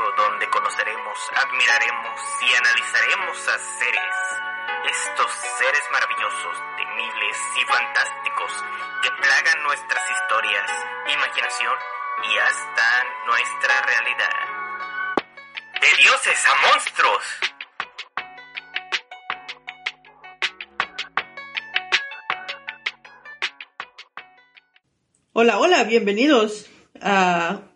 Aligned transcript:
Donde 0.00 0.48
conoceremos, 0.48 1.18
admiraremos 1.36 2.20
y 2.40 2.54
analizaremos 2.54 3.48
a 3.48 3.58
seres, 3.58 4.16
estos 4.88 5.30
seres 5.58 5.82
maravillosos, 5.92 6.56
temibles 6.78 7.36
y 7.60 7.64
fantásticos 7.66 8.52
que 9.02 9.10
plagan 9.10 9.62
nuestras 9.64 10.02
historias, 10.10 10.70
imaginación 11.12 11.76
y 12.24 12.38
hasta 12.38 13.04
nuestra 13.26 13.82
realidad. 13.82 14.32
De 15.80 16.02
dioses 16.02 16.46
a 16.46 16.54
monstruos. 16.68 17.24
Hola, 25.34 25.58
hola, 25.58 25.84
bienvenidos 25.84 26.71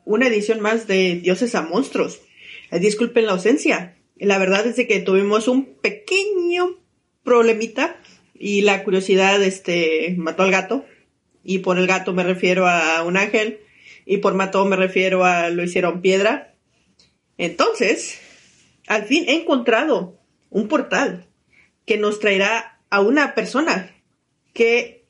una 0.04 0.28
edición 0.28 0.60
más 0.60 0.86
de 0.86 1.16
Dioses 1.16 1.54
a 1.54 1.62
Monstruos. 1.62 2.20
Eh, 2.70 2.78
disculpen 2.78 3.26
la 3.26 3.32
ausencia. 3.32 3.96
La 4.16 4.38
verdad 4.38 4.66
es 4.66 4.76
que 4.86 5.00
tuvimos 5.00 5.48
un 5.48 5.74
pequeño 5.76 6.78
problemita 7.22 7.96
y 8.34 8.62
la 8.62 8.84
curiosidad 8.84 9.42
este, 9.42 10.14
mató 10.16 10.42
al 10.42 10.50
gato. 10.50 10.84
Y 11.42 11.58
por 11.58 11.78
el 11.78 11.86
gato 11.86 12.12
me 12.12 12.24
refiero 12.24 12.66
a 12.66 13.02
un 13.04 13.16
ángel 13.16 13.60
y 14.04 14.18
por 14.18 14.34
mató 14.34 14.64
me 14.64 14.76
refiero 14.76 15.24
a 15.24 15.50
lo 15.50 15.62
hicieron 15.62 16.00
piedra. 16.00 16.54
Entonces, 17.38 18.18
al 18.86 19.04
fin 19.04 19.24
he 19.28 19.34
encontrado 19.34 20.18
un 20.50 20.68
portal 20.68 21.26
que 21.84 21.98
nos 21.98 22.18
traerá 22.18 22.80
a 22.90 23.00
una 23.00 23.34
persona 23.34 23.94
que 24.52 25.06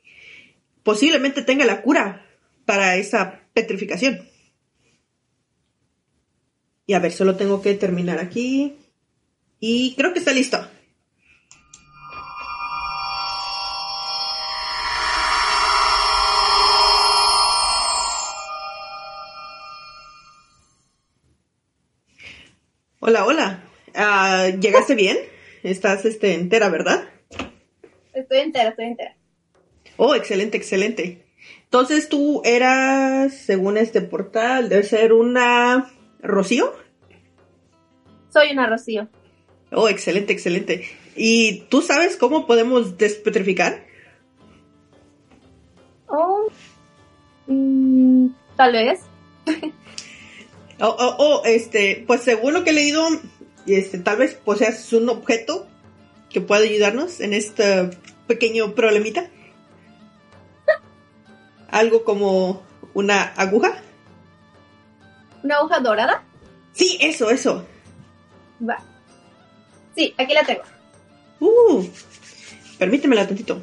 posiblemente 0.82 1.42
tenga 1.42 1.64
la 1.64 1.82
cura 1.82 2.26
para 2.64 2.96
esa 2.96 3.45
petrificación. 3.56 4.28
Y 6.84 6.92
a 6.92 6.98
ver, 6.98 7.10
solo 7.10 7.36
tengo 7.36 7.62
que 7.62 7.72
terminar 7.72 8.18
aquí. 8.18 8.76
Y 9.58 9.94
creo 9.96 10.12
que 10.12 10.18
está 10.18 10.32
listo. 10.32 10.58
Hola, 23.00 23.24
hola. 23.24 23.64
Ah, 23.94 24.48
¿Llegaste 24.60 24.94
bien? 24.94 25.16
Estás 25.62 26.04
este, 26.04 26.34
entera, 26.34 26.68
¿verdad? 26.68 27.08
Estoy 28.12 28.38
entera, 28.40 28.68
estoy 28.68 28.84
entera. 28.84 29.16
Oh, 29.96 30.14
excelente, 30.14 30.58
excelente. 30.58 31.25
Entonces 31.64 32.08
tú 32.08 32.42
eras, 32.44 33.34
según 33.34 33.76
este 33.76 34.00
portal, 34.00 34.68
debe 34.68 34.82
ser 34.82 35.12
una 35.12 35.90
Rocío. 36.20 36.72
Soy 38.32 38.52
una 38.52 38.68
Rocío. 38.68 39.08
Oh, 39.72 39.88
excelente, 39.88 40.32
excelente. 40.32 40.86
¿Y 41.16 41.60
tú 41.68 41.82
sabes 41.82 42.16
cómo 42.16 42.46
podemos 42.46 42.98
despetrificar? 42.98 43.84
Oh, 46.06 46.46
mm, 47.46 48.28
tal 48.56 48.72
vez. 48.72 49.00
Oh, 50.78 50.94
oh, 50.98 51.16
oh, 51.18 51.42
este, 51.46 52.04
pues 52.06 52.20
según 52.20 52.52
lo 52.52 52.62
que 52.62 52.68
he 52.68 52.74
leído, 52.74 53.02
este, 53.66 53.98
tal 53.98 54.18
vez 54.18 54.34
poseas 54.34 54.92
un 54.92 55.08
objeto 55.08 55.66
que 56.28 56.42
pueda 56.42 56.64
ayudarnos 56.64 57.20
en 57.20 57.32
este 57.32 57.88
pequeño 58.26 58.74
problemita. 58.74 59.30
Algo 61.70 62.04
como 62.04 62.62
una 62.94 63.22
aguja. 63.36 63.82
¿Una 65.42 65.60
hoja 65.60 65.80
dorada? 65.80 66.22
Sí, 66.72 66.98
eso, 67.00 67.30
eso. 67.30 67.66
Va. 68.68 68.78
Sí, 69.94 70.14
aquí 70.18 70.34
la 70.34 70.44
tengo. 70.44 70.62
Uh, 71.40 71.84
permítemela 72.78 73.26
tantito. 73.26 73.60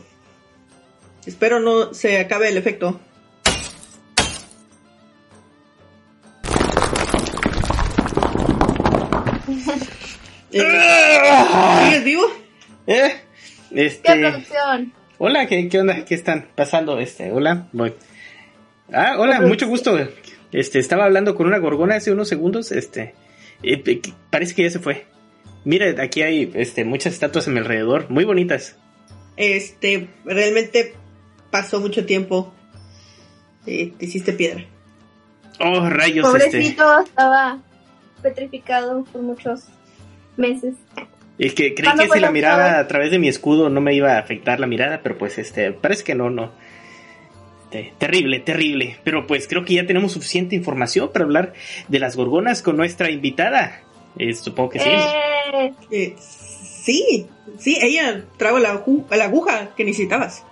Espero 1.25 1.59
no 1.59 1.93
se 1.93 2.19
acabe 2.19 2.49
el 2.49 2.57
efecto. 2.57 2.99
Eh, 10.55 11.31
¿Sigues 11.85 12.03
vivo? 12.03 12.23
¿Eh? 12.85 13.21
¿Qué 13.69 13.85
Este. 13.87 14.15
producción? 14.19 14.93
Hola, 15.19 15.45
¿qué, 15.47 15.69
¿qué 15.69 15.79
onda? 15.79 16.05
¿Qué 16.05 16.15
están 16.15 16.47
pasando? 16.55 16.99
Este, 16.99 17.31
hola, 17.31 17.67
voy. 17.71 17.93
Ah, 18.91 19.15
hola, 19.19 19.41
mucho 19.41 19.67
gusto. 19.67 19.97
Este, 20.51 20.79
estaba 20.79 21.05
hablando 21.05 21.35
con 21.35 21.47
una 21.47 21.59
gorgona 21.59 21.95
hace 21.95 22.11
unos 22.11 22.27
segundos. 22.27 22.71
Este, 22.71 23.13
eh, 23.61 24.01
parece 24.29 24.55
que 24.55 24.63
ya 24.63 24.69
se 24.71 24.79
fue. 24.79 25.05
Mira, 25.65 26.03
aquí 26.03 26.23
hay 26.23 26.51
este, 26.55 26.83
muchas 26.83 27.13
estatuas 27.13 27.47
a 27.47 27.51
mi 27.51 27.59
alrededor, 27.59 28.09
muy 28.09 28.25
bonitas. 28.25 28.75
Este, 29.37 30.09
realmente 30.25 30.93
pasó 31.51 31.79
mucho 31.79 32.05
tiempo. 32.05 32.53
Eh, 33.65 33.93
te 33.97 34.05
hiciste 34.05 34.33
piedra. 34.33 34.65
Oh, 35.59 35.89
rayos, 35.89 36.27
este. 36.35 36.47
Pobrecito, 36.49 36.99
estaba 37.01 37.59
petrificado 38.21 39.03
por 39.05 39.21
muchos 39.21 39.65
meses. 40.37 40.73
Es 41.39 41.53
que 41.53 41.73
creí 41.73 41.85
¿Cuándo 41.85 42.03
que 42.03 42.11
si 42.11 42.19
la 42.19 42.31
miraba 42.31 42.79
a 42.79 42.87
través 42.87 43.11
de 43.11 43.19
mi 43.19 43.27
escudo 43.27 43.69
no 43.69 43.81
me 43.81 43.93
iba 43.93 44.13
a 44.13 44.19
afectar 44.19 44.59
la 44.59 44.67
mirada, 44.67 45.01
pero 45.01 45.17
pues 45.17 45.37
este, 45.37 45.71
parece 45.71 46.03
que 46.03 46.15
no, 46.15 46.29
no. 46.29 46.51
Este, 47.73 47.93
terrible, 47.97 48.39
terrible. 48.39 48.97
Pero 49.03 49.25
pues 49.25 49.47
creo 49.47 49.65
que 49.65 49.73
ya 49.73 49.85
tenemos 49.87 50.11
suficiente 50.11 50.55
información 50.55 51.09
para 51.11 51.25
hablar 51.25 51.53
de 51.87 51.99
las 51.99 52.15
gorgonas 52.15 52.61
con 52.61 52.77
nuestra 52.77 53.09
invitada. 53.09 53.81
Eh, 54.17 54.33
supongo 54.35 54.69
que 54.69 54.79
sí. 54.79 54.89
Eh, 54.89 55.73
Eh, 55.91 56.15
sí, 56.19 57.27
sí, 57.57 57.77
ella 57.81 58.25
trajo 58.37 58.59
la, 58.59 58.83
la 59.11 59.23
aguja 59.25 59.73
que 59.75 59.85
necesitabas. 59.85 60.45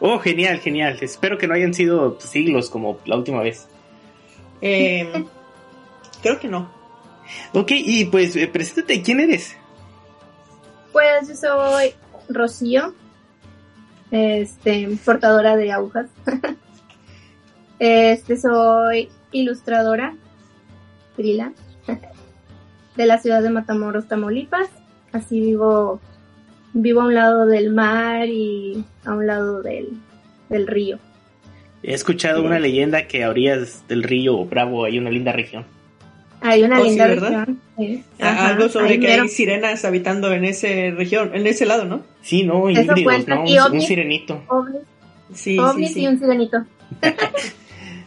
Oh, 0.00 0.18
genial, 0.18 0.60
genial. 0.60 0.98
Espero 1.00 1.36
que 1.38 1.46
no 1.46 1.54
hayan 1.54 1.74
sido 1.74 2.18
siglos 2.20 2.70
como 2.70 2.98
la 3.04 3.16
última 3.16 3.42
vez. 3.42 3.68
Eh, 4.62 5.06
creo 6.22 6.40
que 6.40 6.48
no. 6.48 6.72
Ok, 7.52 7.72
y 7.72 8.06
pues 8.06 8.36
eh, 8.36 8.48
preséntate, 8.48 9.02
¿quién 9.02 9.20
eres? 9.20 9.56
Pues 10.94 11.26
yo 11.26 11.34
soy 11.34 11.90
Rocío, 12.28 12.94
este, 14.12 14.88
portadora 15.04 15.56
de 15.56 15.72
agujas. 15.72 16.06
este, 17.80 18.36
soy 18.36 19.08
ilustradora, 19.32 20.14
freelance, 21.16 21.60
de 22.96 23.06
la 23.06 23.18
ciudad 23.18 23.42
de 23.42 23.50
Matamoros, 23.50 24.06
Tamaulipas. 24.06 24.68
Así 25.10 25.40
vivo, 25.40 26.00
vivo 26.74 27.00
a 27.00 27.06
un 27.06 27.14
lado 27.14 27.46
del 27.46 27.72
mar 27.72 28.28
y 28.28 28.84
a 29.04 29.14
un 29.14 29.26
lado 29.26 29.62
del, 29.62 29.88
del 30.48 30.68
río. 30.68 31.00
He 31.82 31.92
escuchado 31.92 32.44
una 32.44 32.60
leyenda 32.60 33.08
que 33.08 33.24
a 33.24 33.30
orillas 33.30 33.82
del 33.88 34.04
río 34.04 34.44
Bravo 34.44 34.84
hay 34.84 34.98
una 34.98 35.10
linda 35.10 35.32
región. 35.32 35.66
Hay 36.46 36.62
una 36.62 36.78
Oh, 36.78 36.82
sí, 36.82 36.88
linda 36.90 37.06
¿verdad? 37.06 37.28
región. 37.46 37.60
sí. 37.78 38.04
Ajá, 38.20 38.48
Algo 38.50 38.68
sobre 38.68 39.00
que 39.00 39.06
mero. 39.08 39.22
hay 39.22 39.28
sirenas 39.28 39.84
habitando 39.84 40.30
en 40.32 40.44
ese 40.44 40.92
región, 40.96 41.30
en 41.34 41.46
ese 41.46 41.64
lado, 41.66 41.84
¿no? 41.86 42.02
Sí, 42.22 42.42
no, 42.44 42.68
Eso 42.68 42.82
híbridos, 42.82 43.02
cuenta. 43.02 43.34
¿no? 43.36 43.44
Y 43.48 43.58
Un, 43.58 43.80
sirenito. 43.80 44.42
ovnis, 44.48 44.82
Sí, 45.32 45.58
ovnis 45.58 45.88
sí, 45.88 45.94
sí. 45.94 46.00
y 46.02 46.06
un 46.06 46.18
sirenito. 46.18 46.58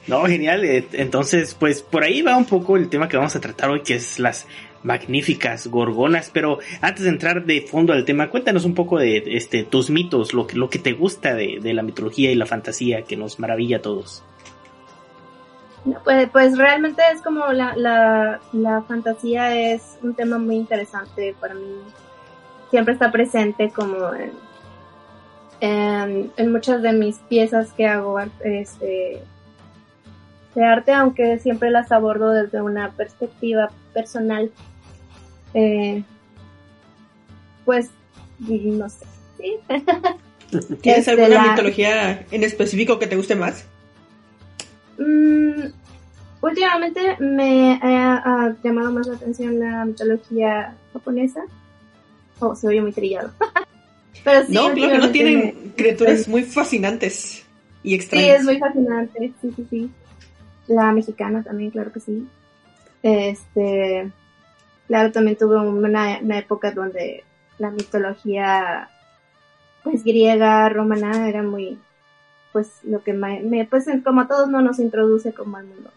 No, 0.07 0.23
genial. 0.25 0.63
eh, 0.63 0.85
Entonces, 0.93 1.53
pues 1.53 1.81
por 1.81 2.03
ahí 2.03 2.21
va 2.21 2.37
un 2.37 2.45
poco 2.45 2.77
el 2.77 2.87
tema 2.87 3.09
que 3.09 3.17
vamos 3.17 3.35
a 3.35 3.41
tratar 3.41 3.69
hoy, 3.71 3.81
que 3.81 3.95
es 3.95 4.19
las 4.19 4.47
magníficas 4.83 5.67
gorgonas. 5.67 6.29
Pero 6.33 6.59
antes 6.79 7.03
de 7.03 7.09
entrar 7.09 7.45
de 7.45 7.59
fondo 7.61 7.91
al 7.91 8.05
tema, 8.05 8.29
cuéntanos 8.29 8.63
un 8.63 8.73
poco 8.73 8.97
de 8.99 9.21
este 9.35 9.63
tus 9.63 9.89
mitos, 9.89 10.33
lo 10.33 10.47
que, 10.47 10.55
lo 10.55 10.69
que 10.69 10.79
te 10.79 10.93
gusta 10.93 11.35
de, 11.35 11.59
de 11.61 11.73
la 11.73 11.83
mitología 11.83 12.31
y 12.31 12.35
la 12.35 12.45
fantasía 12.45 13.01
que 13.01 13.17
nos 13.17 13.37
maravilla 13.39 13.77
a 13.77 13.81
todos. 13.81 14.23
Pues, 16.03 16.29
pues 16.31 16.57
realmente 16.57 17.01
es 17.13 17.21
como 17.21 17.47
la, 17.53 17.75
la, 17.75 18.39
la 18.53 18.81
fantasía 18.83 19.55
es 19.55 19.97
un 20.01 20.13
tema 20.15 20.37
muy 20.37 20.55
interesante 20.55 21.35
para 21.39 21.53
mí. 21.53 21.75
Siempre 22.69 22.93
está 22.93 23.11
presente 23.11 23.69
como 23.69 24.13
en, 24.13 24.31
en, 25.61 26.31
en 26.35 26.51
muchas 26.51 26.81
de 26.81 26.91
mis 26.93 27.17
piezas 27.29 27.71
que 27.73 27.87
hago 27.87 28.19
este, 28.43 29.21
de 30.55 30.65
arte, 30.65 30.91
aunque 30.93 31.39
siempre 31.39 31.71
las 31.71 31.91
abordo 31.91 32.31
desde 32.31 32.61
una 32.61 32.91
perspectiva 32.91 33.69
personal. 33.93 34.51
Eh, 35.53 36.03
pues, 37.65 37.89
no 38.39 38.89
sé. 38.89 39.05
¿sí? 39.37 39.55
¿Tienes 40.81 41.07
Este, 41.07 41.11
alguna 41.11 41.43
la- 41.43 41.51
mitología 41.51 42.25
en 42.31 42.43
específico 42.43 42.99
que 42.99 43.07
te 43.07 43.15
guste 43.15 43.35
más? 43.35 43.65
Mm, 44.97 45.67
últimamente 46.47 47.17
me 47.19 47.79
ha, 47.81 48.15
ha 48.17 48.55
llamado 48.63 48.91
más 48.91 49.07
la 49.07 49.15
atención 49.15 49.59
la 49.59 49.85
mitología 49.85 50.75
japonesa. 50.94 51.41
Oh, 52.39 52.55
se 52.55 52.67
oye 52.67 52.81
muy 52.81 52.91
trillado. 52.91 53.31
Pero 54.23 54.45
sí, 54.45 54.53
no, 54.53 54.71
claro 54.73 54.94
que 54.94 54.97
no 54.99 55.11
tienen 55.11 55.73
criaturas 55.75 56.27
muy 56.27 56.44
fascinantes 56.44 57.45
y 57.83 57.89
Sí, 57.91 57.95
extrañas. 57.95 58.39
es 58.39 58.44
muy 58.45 58.57
fascinante. 58.59 59.33
Sí, 59.41 59.53
sí, 59.55 59.67
sí. 59.69 59.91
La 60.67 60.91
mexicana 60.91 61.44
también, 61.44 61.71
claro 61.71 61.91
que 61.94 61.99
sí. 61.99 62.27
Este, 63.03 64.11
claro, 64.88 65.11
también 65.11 65.38
tuve 65.38 65.57
una, 65.57 66.19
una 66.21 66.38
época 66.39 66.71
donde 66.71 67.23
la 67.57 67.71
mitología, 67.71 68.89
pues 69.83 70.03
griega, 70.03 70.67
romana, 70.69 71.29
era 71.29 71.41
muy, 71.44 71.79
pues 72.51 72.69
lo 72.83 73.03
que 73.03 73.13
me- 73.13 73.65
pues 73.69 73.85
como 74.03 74.21
a 74.21 74.27
todos 74.27 74.49
no 74.49 74.61
nos 74.61 74.79
introduce 74.79 75.33
como 75.33 75.57
al 75.57 75.65
mundo. 75.65 75.91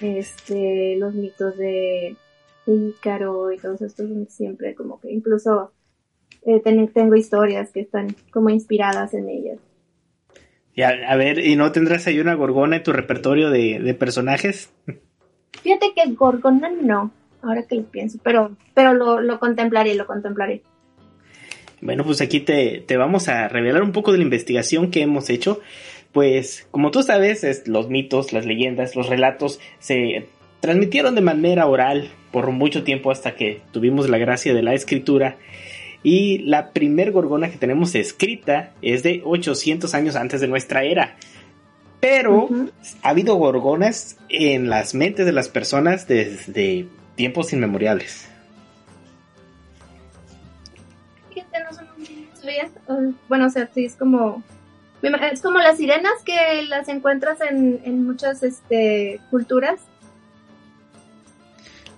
Este, 0.00 0.96
los 0.96 1.14
mitos 1.14 1.56
de 1.56 2.16
Ícaro 2.66 3.52
y 3.52 3.58
todos 3.58 3.80
estos 3.82 4.08
son 4.08 4.26
siempre 4.28 4.74
como 4.74 5.00
que 5.00 5.10
incluso 5.10 5.72
eh, 6.46 6.60
ten- 6.60 6.88
tengo 6.88 7.16
historias 7.16 7.70
que 7.70 7.80
están 7.80 8.14
como 8.30 8.50
inspiradas 8.50 9.14
en 9.14 9.28
ellas. 9.28 9.58
Y 10.74 10.82
a, 10.82 10.90
a 10.90 11.16
ver, 11.16 11.40
¿y 11.40 11.56
no 11.56 11.72
tendrás 11.72 12.06
ahí 12.06 12.20
una 12.20 12.34
gorgona 12.34 12.76
en 12.76 12.82
tu 12.84 12.92
repertorio 12.92 13.50
de, 13.50 13.80
de 13.80 13.94
personajes? 13.94 14.70
Fíjate 15.62 15.92
que 15.94 16.12
Gorgona 16.12 16.70
no, 16.70 17.10
ahora 17.42 17.64
que 17.64 17.74
lo 17.74 17.82
pienso, 17.82 18.18
pero, 18.22 18.56
pero 18.74 18.94
lo, 18.94 19.20
lo 19.20 19.40
contemplaré, 19.40 19.96
lo 19.96 20.06
contemplaré. 20.06 20.62
Bueno, 21.80 22.04
pues 22.04 22.20
aquí 22.20 22.40
te, 22.40 22.82
te 22.86 22.96
vamos 22.96 23.28
a 23.28 23.48
revelar 23.48 23.82
un 23.82 23.92
poco 23.92 24.12
de 24.12 24.18
la 24.18 24.24
investigación 24.24 24.90
que 24.90 25.02
hemos 25.02 25.30
hecho. 25.30 25.60
Pues, 26.18 26.66
como 26.72 26.90
tú 26.90 27.04
sabes, 27.04 27.44
es- 27.44 27.68
los 27.68 27.88
mitos, 27.90 28.32
las 28.32 28.44
leyendas, 28.44 28.96
los 28.96 29.08
relatos 29.08 29.60
se 29.78 30.26
transmitieron 30.58 31.14
de 31.14 31.20
manera 31.20 31.66
oral 31.66 32.10
por 32.32 32.50
mucho 32.50 32.82
tiempo 32.82 33.12
hasta 33.12 33.36
que 33.36 33.62
tuvimos 33.70 34.08
la 34.08 34.18
gracia 34.18 34.52
de 34.52 34.64
la 34.64 34.74
escritura. 34.74 35.36
Y 36.02 36.38
la 36.38 36.72
primer 36.72 37.12
gorgona 37.12 37.52
que 37.52 37.56
tenemos 37.56 37.94
escrita 37.94 38.72
es 38.82 39.04
de 39.04 39.22
800 39.24 39.94
años 39.94 40.16
antes 40.16 40.40
de 40.40 40.48
nuestra 40.48 40.82
era. 40.82 41.14
Pero 42.00 42.48
ha 43.04 43.10
habido 43.10 43.36
gorgonas 43.36 44.18
en 44.28 44.68
las 44.68 44.96
mentes 44.96 45.24
de 45.24 45.30
las 45.30 45.48
personas 45.48 46.08
desde 46.08 46.88
tiempos 47.14 47.52
inmemoriales. 47.52 48.28
Bueno, 53.28 53.46
o 53.46 53.50
sea, 53.50 53.68
sí, 53.72 53.84
es 53.84 53.94
como, 53.94 54.42
es 55.02 55.40
como 55.40 55.58
las 55.58 55.76
sirenas 55.76 56.12
que 56.24 56.62
las 56.68 56.88
encuentras 56.88 57.40
en, 57.40 57.80
en 57.84 58.04
muchas, 58.04 58.42
este, 58.42 59.20
culturas. 59.30 59.80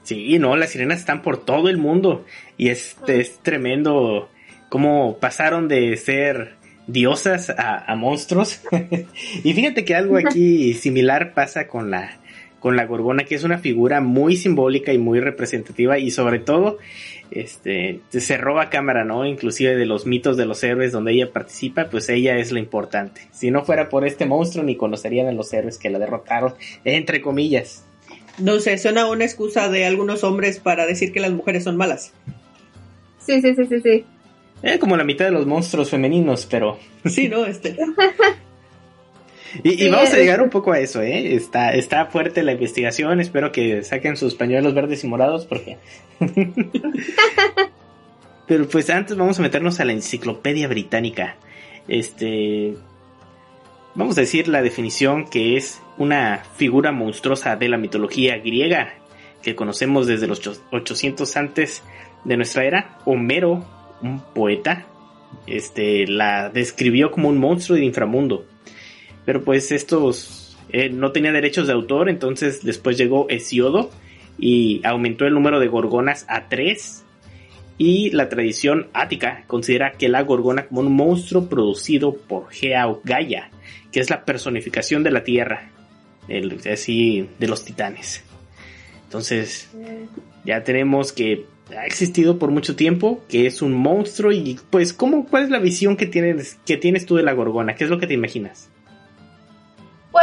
Sí, 0.03 0.39
no, 0.39 0.57
las 0.57 0.71
sirenas 0.71 0.99
están 0.99 1.23
por 1.23 1.45
todo 1.45 1.69
el 1.69 1.79
mundo 1.79 2.25
y 2.57 2.69
es, 2.69 2.97
es 3.07 3.39
tremendo 3.39 4.29
cómo 4.69 5.19
pasaron 5.19 5.69
de 5.69 5.97
ser 5.97 6.57
diosas 6.87 7.51
a, 7.51 7.79
a 7.91 7.97
monstruos. 7.97 8.61
y 9.45 9.53
fíjate 9.53 9.85
que 9.85 9.95
algo 9.95 10.19
aquí 10.19 10.75
similar 10.75 11.33
pasa 11.33 11.69
con 11.69 11.91
la 11.91 12.20
con 12.61 12.77
la 12.77 12.87
gorgona, 12.87 13.25
que 13.25 13.35
es 13.35 13.43
una 13.43 13.59
figura 13.59 14.01
muy 14.01 14.37
simbólica 14.37 14.93
y 14.93 14.99
muy 14.99 15.19
representativa 15.19 15.99
y 15.99 16.11
sobre 16.11 16.39
todo 16.39 16.79
este 17.31 18.01
se 18.11 18.37
roba 18.37 18.71
cámara, 18.71 19.05
¿no? 19.05 19.25
Inclusive 19.25 19.77
de 19.77 19.87
los 19.87 20.07
mitos 20.07 20.37
de 20.37 20.47
los 20.47 20.63
héroes 20.63 20.93
donde 20.93 21.13
ella 21.13 21.33
participa, 21.33 21.87
pues 21.91 22.09
ella 22.09 22.37
es 22.37 22.53
lo 22.53 22.59
importante. 22.59 23.23
Si 23.33 23.51
no 23.51 23.65
fuera 23.65 23.89
por 23.89 24.07
este 24.07 24.27
monstruo 24.27 24.65
ni 24.65 24.77
conocerían 24.77 25.29
a 25.29 25.33
los 25.33 25.53
héroes 25.53 25.79
que 25.79 25.91
la 25.91 25.99
derrotaron, 25.99 26.55
entre 26.85 27.21
comillas. 27.21 27.85
No 28.39 28.59
sé, 28.61 28.79
suena 28.79 29.07
una 29.07 29.25
excusa 29.25 29.69
de 29.69 29.85
algunos 29.87 30.25
hombres 30.25 30.59
para 30.59 30.87
decir 30.87 31.13
que 31.13 31.21
las 31.21 31.33
mujeres 31.33 31.65
son 31.65 31.77
malas. 31.77 32.13
Sí, 33.19 33.41
sí, 33.41 33.55
sí, 33.55 33.65
sí, 33.67 33.81
sí. 33.81 34.05
Eh, 34.63 34.79
como 34.79 34.97
la 34.97 35.05
mitad 35.05 35.25
de 35.25 35.31
los 35.31 35.47
monstruos 35.47 35.91
femeninos, 35.91 36.47
pero... 36.47 36.79
Sí, 37.07 37.29
¿no? 37.29 37.47
Este, 37.47 37.77
Y, 39.65 39.89
vamos 39.89 40.13
a 40.13 40.17
llegar 40.17 40.43
un 40.43 40.51
poco 40.51 40.73
a 40.73 40.79
eso, 40.79 41.03
¿eh? 41.03 41.35
Está, 41.35 41.75
está 41.75 42.07
fuerte 42.07 42.43
la 42.43 42.53
investigación, 42.53 43.21
espero 43.21 43.53
que 43.53 43.83
saquen 43.83 44.17
sus 44.17 44.35
pañuelos 44.35 44.75
verdes 44.75 45.03
y 45.05 45.09
morados 45.09 45.47
porque... 45.47 45.79
pero 48.47 48.69
pues 48.69 48.91
antes 48.91 49.17
vamos 49.17 49.39
a 49.39 49.43
meternos 49.43 49.81
a 49.81 49.85
la 49.85 49.93
enciclopedia 49.93 50.69
británica. 50.69 51.37
Este... 51.89 52.75
Vamos 53.95 54.17
a 54.19 54.21
decir 54.21 54.47
la 54.47 54.63
definición 54.63 55.29
que 55.29 55.57
es 55.57 55.83
una 55.99 56.45
figura 56.57 56.93
monstruosa 56.93 57.57
de 57.57 57.69
la 57.69 57.77
mitología 57.77 58.39
griega 58.39 58.95
que 59.43 59.57
conocemos 59.57 60.07
desde 60.07 60.29
los 60.29 60.39
ocho- 60.47 60.61
800 60.71 61.37
antes 61.37 61.83
de 62.25 62.37
nuestra 62.37 62.65
era. 62.65 62.99
Homero, 63.05 63.65
un 64.01 64.21
poeta, 64.33 64.87
este, 65.47 66.07
la 66.07 66.51
describió 66.51 67.11
como 67.11 67.29
un 67.29 67.39
monstruo 67.39 67.75
del 67.77 67.85
inframundo. 67.85 68.47
Pero 69.25 69.43
pues 69.45 69.73
estos 69.73 70.57
eh, 70.71 70.89
no 70.89 71.13
tenía 71.13 71.33
derechos 71.33 71.67
de 71.67 71.73
autor, 71.73 72.09
entonces 72.09 72.65
después 72.65 72.97
llegó 72.97 73.29
Hesiodo 73.29 73.91
y 74.39 74.81
aumentó 74.85 75.27
el 75.27 75.35
número 75.35 75.61
de 75.61 75.69
gorgonas 75.69 76.25
a 76.29 76.49
tres. 76.49 77.05
Y 77.77 78.11
la 78.11 78.29
tradición 78.29 78.89
ática 78.93 79.45
considera 79.47 79.93
que 79.93 80.11
la 80.11 80.23
gorgona 80.23 80.67
como 80.67 80.83
un 80.83 80.95
monstruo 80.95 81.49
producido 81.49 82.15
por 82.15 82.51
Gea 82.51 82.89
o 82.89 83.01
Gaia, 83.03 83.51
que 83.91 84.01
es 84.01 84.11
la 84.11 84.27
personificación 84.27 85.03
de 85.03 85.11
la 85.11 85.25
tierra, 85.25 85.71
así 86.71 87.27
de 87.39 87.49
los 87.49 87.65
titanes. 87.65 88.23
Entonces, 89.05 89.71
ya 90.45 90.63
tenemos 90.63 91.13
que 91.15 91.47
ha 91.77 91.87
existido 91.87 92.39
por 92.39 92.51
mucho 92.51 92.77
tiempo, 92.77 93.25
que 93.29 93.47
es 93.47 93.63
un 93.63 93.73
monstruo 93.73 94.33
y 94.33 94.59
pues 94.71 94.93
¿cómo, 94.93 95.27
¿cuál 95.27 95.45
es 95.45 95.51
la 95.51 95.59
visión 95.59 95.97
que 95.97 96.07
tienes, 96.07 96.59
que 96.67 96.77
tienes 96.77 97.07
tú 97.07 97.17
de 97.17 97.23
la 97.23 97.33
gorgona? 97.33 97.75
¿Qué 97.75 97.85
es 97.85 97.91
lo 97.91 97.99
que 97.99 98.07
te 98.07 98.15
imaginas? 98.15 98.69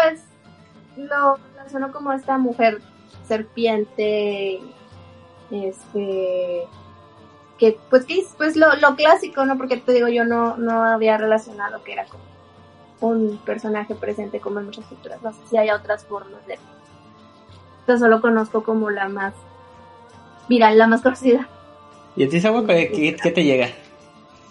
Pues 0.01 0.21
lo 0.95 1.37
relaciono 1.53 1.91
como 1.91 2.11
esta 2.13 2.37
mujer 2.37 2.81
serpiente, 3.27 4.59
este, 5.51 6.67
que 7.57 7.79
pues 7.89 8.05
que 8.05 8.19
es 8.19 8.33
pues 8.37 8.55
lo, 8.55 8.75
lo 8.75 8.95
clásico, 8.95 9.45
¿no? 9.45 9.57
Porque 9.57 9.77
te 9.77 9.93
digo, 9.93 10.07
yo 10.07 10.25
no, 10.25 10.57
no 10.57 10.83
había 10.83 11.17
relacionado 11.17 11.83
que 11.83 11.93
era 11.93 12.05
como 12.05 12.23
un 12.99 13.37
personaje 13.39 13.95
presente 13.95 14.39
como 14.39 14.59
en 14.59 14.65
muchas 14.65 14.85
culturas, 14.85 15.21
no 15.21 15.31
sé 15.33 15.39
si 15.49 15.57
hay 15.57 15.69
otras 15.69 16.05
formas 16.05 16.45
de... 16.47 16.57
Yo 17.87 17.97
solo 17.97 18.21
conozco 18.21 18.63
como 18.63 18.89
la 18.89 19.07
más 19.07 19.33
viral, 20.49 20.77
la 20.77 20.87
más 20.87 21.01
conocida. 21.01 21.47
¿Y 22.15 22.25
a 22.25 22.29
ti, 22.29 22.41
Sawa, 22.41 22.65
qué, 22.65 23.15
te 23.33 23.43
llega 23.43 23.69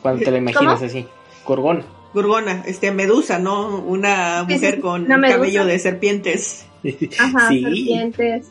cuando 0.00 0.24
te 0.24 0.30
la 0.30 0.38
imaginas 0.38 0.74
¿Cómo? 0.74 0.86
así? 0.86 1.06
Gorgona. 1.44 1.95
Gorgona, 2.16 2.62
este, 2.66 2.90
Medusa, 2.92 3.38
¿no? 3.38 3.78
Una 3.80 4.42
mujer 4.48 4.80
con 4.80 5.06
medusa. 5.06 5.28
cabello 5.36 5.66
de 5.66 5.78
serpientes. 5.78 6.66
Ajá, 7.18 7.48
Sí. 7.48 7.62
serpientes, 7.62 8.46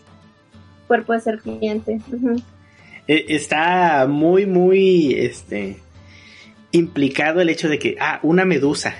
cuerpo 0.87 1.13
de 1.13 1.19
serpiente. 1.19 1.99
Eh, 3.07 3.25
Está 3.29 4.05
muy, 4.07 4.45
muy, 4.45 5.15
este, 5.15 5.77
implicado 6.73 7.41
el 7.41 7.49
hecho 7.49 7.67
de 7.67 7.79
que, 7.79 7.95
ah, 7.99 8.19
una 8.21 8.45
medusa. 8.45 8.93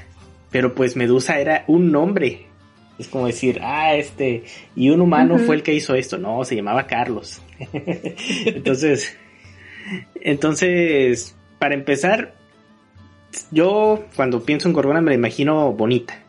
Pero 0.49 0.73
pues 0.73 0.95
Medusa 0.95 1.39
era 1.39 1.63
un 1.67 1.91
nombre. 1.91 2.47
Es 2.97 3.07
como 3.07 3.27
decir, 3.27 3.59
ah, 3.61 3.93
este, 3.93 4.45
y 4.75 4.89
un 4.89 4.99
humano 5.01 5.37
fue 5.37 5.57
el 5.57 5.61
que 5.63 5.73
hizo 5.75 5.93
esto. 5.93 6.17
No, 6.17 6.43
se 6.43 6.55
llamaba 6.55 6.87
Carlos. 6.87 7.39
entonces, 8.45 9.15
entonces, 10.21 11.35
para 11.59 11.75
empezar, 11.75 12.33
yo 13.51 14.05
cuando 14.15 14.43
pienso 14.43 14.67
en 14.67 14.73
Gorgona 14.73 15.01
me 15.01 15.11
la 15.11 15.15
imagino 15.15 15.71
bonita. 15.73 16.19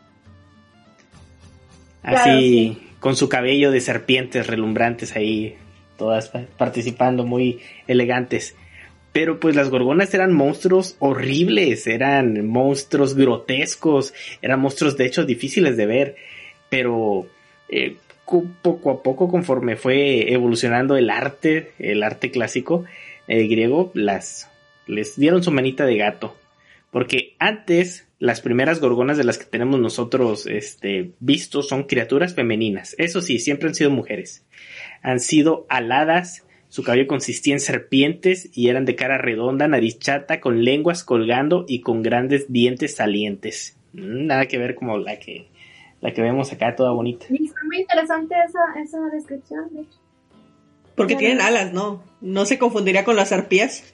Claro, 2.01 2.19
Así, 2.19 2.77
con 2.99 3.15
su 3.15 3.27
cabello 3.29 3.71
de 3.71 3.81
serpientes 3.81 4.47
relumbrantes 4.47 5.15
ahí, 5.15 5.55
todas 5.97 6.29
pa- 6.29 6.45
participando, 6.57 7.25
muy 7.25 7.59
elegantes. 7.87 8.55
Pero 9.11 9.39
pues 9.39 9.55
las 9.55 9.69
gorgonas 9.69 10.13
eran 10.13 10.33
monstruos 10.33 10.95
horribles, 10.99 11.87
eran 11.87 12.45
monstruos 12.47 13.15
grotescos, 13.15 14.13
eran 14.41 14.59
monstruos 14.59 14.95
de 14.95 15.05
hecho 15.05 15.25
difíciles 15.25 15.75
de 15.77 15.85
ver. 15.85 16.15
pero 16.69 17.25
eh, 17.69 17.95
poco 18.61 18.91
a 18.91 19.01
poco 19.01 19.29
conforme 19.29 19.77
fue 19.77 20.31
evolucionando 20.33 20.97
el 20.97 21.09
arte, 21.09 21.71
el 21.79 22.03
arte 22.03 22.29
clásico 22.29 22.83
eh, 23.27 23.47
griego, 23.47 23.91
las 23.93 24.49
les 24.85 25.17
dieron 25.17 25.43
su 25.43 25.51
manita 25.51 25.85
de 25.85 25.97
gato, 25.97 26.35
porque 26.91 27.35
antes 27.39 28.07
las 28.19 28.41
primeras 28.41 28.79
gorgonas 28.79 29.17
de 29.17 29.23
las 29.23 29.37
que 29.37 29.45
tenemos 29.45 29.79
nosotros 29.79 30.47
este, 30.47 31.11
vistos 31.19 31.67
son 31.67 31.83
criaturas 31.83 32.33
femeninas. 32.33 32.95
Eso 32.97 33.21
sí, 33.21 33.39
siempre 33.39 33.67
han 33.67 33.75
sido 33.75 33.91
mujeres. 33.91 34.45
Han 35.01 35.19
sido 35.19 35.65
aladas, 35.69 36.45
su 36.69 36.83
cabello 36.83 37.07
consistía 37.07 37.53
en 37.53 37.59
serpientes 37.59 38.49
y 38.57 38.69
eran 38.69 38.85
de 38.85 38.95
cara 38.95 39.17
redonda, 39.17 39.67
nariz 39.67 39.99
chata, 39.99 40.41
con 40.41 40.63
lenguas 40.63 41.03
colgando 41.03 41.65
y 41.67 41.81
con 41.81 42.01
grandes 42.01 42.51
dientes 42.51 42.95
salientes. 42.95 43.77
Mm, 43.93 44.25
nada 44.25 44.45
que 44.47 44.57
ver 44.57 44.75
como 44.75 44.97
la 44.97 45.19
que, 45.19 45.47
la 46.01 46.13
que 46.13 46.21
vemos 46.21 46.51
acá, 46.51 46.75
toda 46.75 46.91
bonita. 46.91 47.27
Está 47.29 47.61
muy 47.65 47.79
interesante 47.79 48.35
esa, 48.47 48.81
esa 48.81 48.99
descripción, 49.11 49.73
de 49.73 49.81
hecho. 49.81 49.99
Porque 50.95 51.15
tienen 51.15 51.41
alas, 51.41 51.73
¿no? 51.73 52.01
No 52.21 52.45
se 52.45 52.57
confundiría 52.57 53.03
con 53.03 53.15
las 53.15 53.31
arpías. 53.31 53.93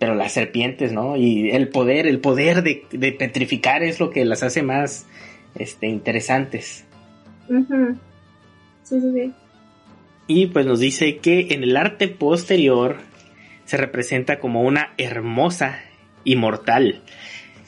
Pero 0.00 0.16
las 0.16 0.32
serpientes, 0.32 0.92
¿no? 0.92 1.16
Y 1.16 1.50
el 1.50 1.68
poder, 1.68 2.08
el 2.08 2.18
poder 2.18 2.64
de, 2.64 2.84
de 2.90 3.12
petrificar 3.12 3.84
es 3.84 4.00
lo 4.00 4.10
que 4.10 4.24
las 4.24 4.42
hace 4.42 4.64
más 4.64 5.06
este, 5.54 5.86
interesantes. 5.86 6.84
Ujú. 7.48 7.96
Sí, 8.82 9.00
sí, 9.00 9.12
sí. 9.14 9.32
Y 10.26 10.46
pues 10.46 10.66
nos 10.66 10.80
dice 10.80 11.18
que 11.18 11.48
en 11.50 11.62
el 11.62 11.76
arte 11.76 12.08
posterior 12.08 12.96
se 13.64 13.76
representa 13.76 14.40
como 14.40 14.62
una 14.62 14.94
hermosa, 14.96 15.78
inmortal 16.24 17.02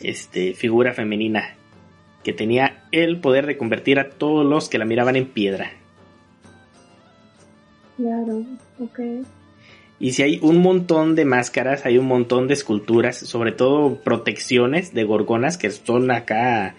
este, 0.00 0.54
figura 0.54 0.92
femenina 0.92 1.54
que 2.24 2.32
tenía 2.32 2.84
el 2.92 3.20
poder 3.20 3.46
de 3.46 3.56
convertir 3.56 3.98
a 3.98 4.10
todos 4.10 4.46
los 4.46 4.68
que 4.68 4.78
la 4.78 4.84
miraban 4.84 5.16
en 5.16 5.26
piedra. 5.26 5.72
Claro, 7.96 8.44
ok. 8.78 9.00
Y 10.02 10.14
si 10.14 10.23
hay 10.25 10.40
un 10.42 10.59
montón 10.59 11.14
de 11.14 11.25
máscaras, 11.25 11.87
hay 11.87 11.97
un 11.97 12.06
montón 12.06 12.49
de 12.49 12.54
esculturas, 12.54 13.16
sobre 13.16 13.52
todo 13.52 13.94
protecciones 14.02 14.92
de 14.92 15.04
gorgonas 15.04 15.56
que 15.56 15.71
son 15.71 16.11
acá 16.11 16.75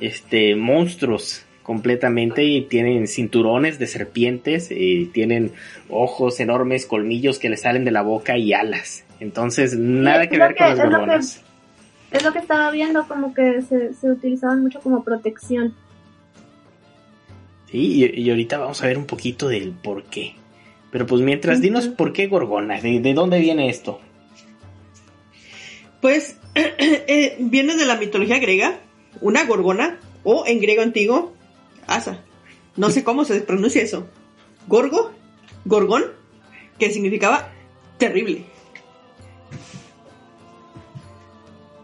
este 0.00 0.56
monstruos 0.56 1.44
completamente 1.62 2.42
y 2.42 2.62
tienen 2.62 3.06
cinturones 3.06 3.78
de 3.78 3.86
serpientes 3.86 4.72
y 4.72 5.04
tienen 5.06 5.52
ojos 5.88 6.40
enormes, 6.40 6.84
colmillos 6.84 7.38
que 7.38 7.48
le 7.48 7.56
salen 7.56 7.84
de 7.84 7.92
la 7.92 8.02
boca 8.02 8.36
y 8.36 8.52
alas. 8.52 9.04
Entonces, 9.20 9.76
nada 9.78 10.24
es 10.24 10.30
que 10.30 10.38
ver 10.38 10.56
con 10.56 10.66
las 10.66 10.78
es 10.78 10.84
lo 10.84 10.90
que- 10.90 10.96
gorgonas. 10.96 11.42
Es 12.10 12.24
lo 12.24 12.32
que 12.32 12.40
estaba 12.40 12.72
viendo, 12.72 13.06
como 13.06 13.32
que 13.34 13.62
se, 13.62 13.94
se 13.94 14.10
utilizaban 14.10 14.62
mucho 14.62 14.80
como 14.80 15.04
protección. 15.04 15.74
Sí, 17.70 18.04
y, 18.12 18.20
y 18.20 18.30
ahorita 18.30 18.58
vamos 18.58 18.82
a 18.82 18.86
ver 18.88 18.98
un 18.98 19.06
poquito 19.06 19.46
del 19.48 19.70
por 19.70 20.02
qué. 20.02 20.34
Pero 20.92 21.06
pues 21.06 21.22
mientras, 21.22 21.60
dinos 21.60 21.88
por 21.88 22.12
qué 22.12 22.28
gorgonas, 22.28 22.82
de, 22.82 23.00
de 23.00 23.14
dónde 23.14 23.40
viene 23.40 23.70
esto. 23.70 23.98
Pues 26.02 26.36
eh, 26.54 27.36
viene 27.40 27.76
de 27.76 27.86
la 27.86 27.96
mitología 27.96 28.38
griega, 28.38 28.78
una 29.20 29.44
gorgona, 29.44 29.98
o 30.22 30.44
en 30.46 30.60
griego 30.60 30.82
antiguo, 30.82 31.32
asa. 31.86 32.22
No 32.76 32.90
sé 32.90 33.02
cómo 33.02 33.24
se 33.24 33.40
pronuncia 33.40 33.82
eso. 33.82 34.06
Gorgo, 34.68 35.12
gorgón, 35.64 36.04
que 36.78 36.90
significaba 36.90 37.50
terrible. 37.98 38.44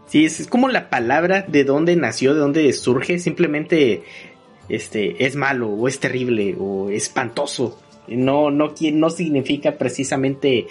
Sí, 0.06 0.26
es, 0.26 0.40
es 0.40 0.46
como 0.46 0.68
la 0.68 0.90
palabra 0.90 1.44
de 1.48 1.64
dónde 1.64 1.96
nació, 1.96 2.34
de 2.34 2.40
dónde 2.40 2.72
surge, 2.74 3.18
simplemente 3.18 4.02
este 4.68 5.24
es 5.24 5.34
malo 5.34 5.68
o 5.68 5.88
es 5.88 5.98
terrible 5.98 6.56
o 6.58 6.90
espantoso. 6.90 7.80
No 8.08 8.50
no 8.50 8.72
no 8.92 9.10
significa 9.10 9.78
precisamente 9.78 10.66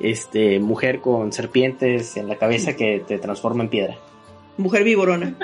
este 0.00 0.60
mujer 0.60 1.00
con 1.00 1.32
serpientes 1.32 2.16
en 2.16 2.28
la 2.28 2.36
cabeza 2.36 2.76
que 2.76 3.02
te 3.06 3.18
transforma 3.18 3.64
en 3.64 3.70
piedra. 3.70 3.96
Mujer 4.56 4.84
viborona. 4.84 5.36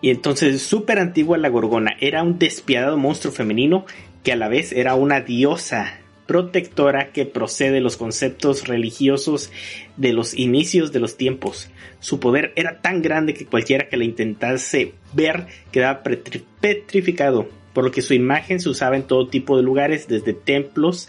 Y 0.00 0.10
entonces, 0.10 0.62
súper 0.62 0.98
antigua 0.98 1.38
la 1.38 1.48
Gorgona 1.48 1.96
era 2.00 2.22
un 2.22 2.38
despiadado 2.38 2.96
monstruo 2.96 3.32
femenino 3.32 3.84
que 4.22 4.32
a 4.32 4.36
la 4.36 4.48
vez 4.48 4.72
era 4.72 4.94
una 4.94 5.20
diosa 5.22 5.98
protectora 6.28 7.10
que 7.10 7.24
procede 7.24 7.72
de 7.72 7.80
los 7.80 7.96
conceptos 7.96 8.68
religiosos 8.68 9.50
de 9.96 10.12
los 10.12 10.34
inicios 10.34 10.92
de 10.92 11.00
los 11.00 11.16
tiempos. 11.16 11.70
Su 11.98 12.20
poder 12.20 12.52
era 12.54 12.80
tan 12.82 13.00
grande 13.02 13.32
que 13.34 13.46
cualquiera 13.46 13.88
que 13.88 13.96
la 13.96 14.04
intentase 14.04 14.92
ver 15.14 15.46
quedaba 15.72 16.04
petri- 16.04 16.44
petrificado, 16.60 17.48
por 17.72 17.82
lo 17.82 17.90
que 17.90 18.02
su 18.02 18.12
imagen 18.12 18.60
se 18.60 18.68
usaba 18.68 18.96
en 18.96 19.04
todo 19.04 19.28
tipo 19.28 19.56
de 19.56 19.62
lugares, 19.62 20.06
desde 20.06 20.34
templos, 20.34 21.08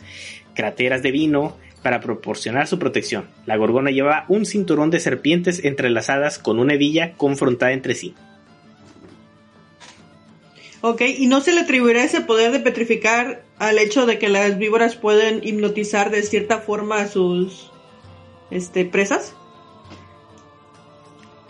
crateras 0.56 1.04
de 1.04 1.12
vino, 1.12 1.58
para 1.84 2.00
proporcionar 2.00 2.68
su 2.68 2.80
protección. 2.80 3.26
La 3.46 3.58
Gorgona 3.58 3.92
llevaba 3.92 4.26
un 4.30 4.46
cinturón 4.46 4.90
de 4.90 5.00
serpientes 5.00 5.64
entrelazadas 5.64 6.40
con 6.40 6.60
una 6.60 6.76
hebilla 6.76 7.14
confrontada 7.14 7.74
entre 7.74 7.94
sí. 7.94 8.16
Ok, 10.82 11.02
y 11.02 11.28
no 11.28 11.42
se 11.42 11.52
le 11.52 11.62
atribuirá 11.62 12.04
ese 12.04 12.22
poder 12.22 12.52
de 12.52 12.60
petrificar 12.60 13.44
al 13.58 13.78
hecho 13.80 14.06
de 14.06 14.18
que 14.18 14.30
las 14.30 14.58
víboras 14.58 14.96
pueden 14.96 15.42
hipnotizar 15.44 16.10
de 16.10 16.24
cierta 16.24 16.60
forma 16.60 17.02
a 17.02 17.08
sus 17.08 17.70
este, 18.50 18.86
presas. 18.86 19.36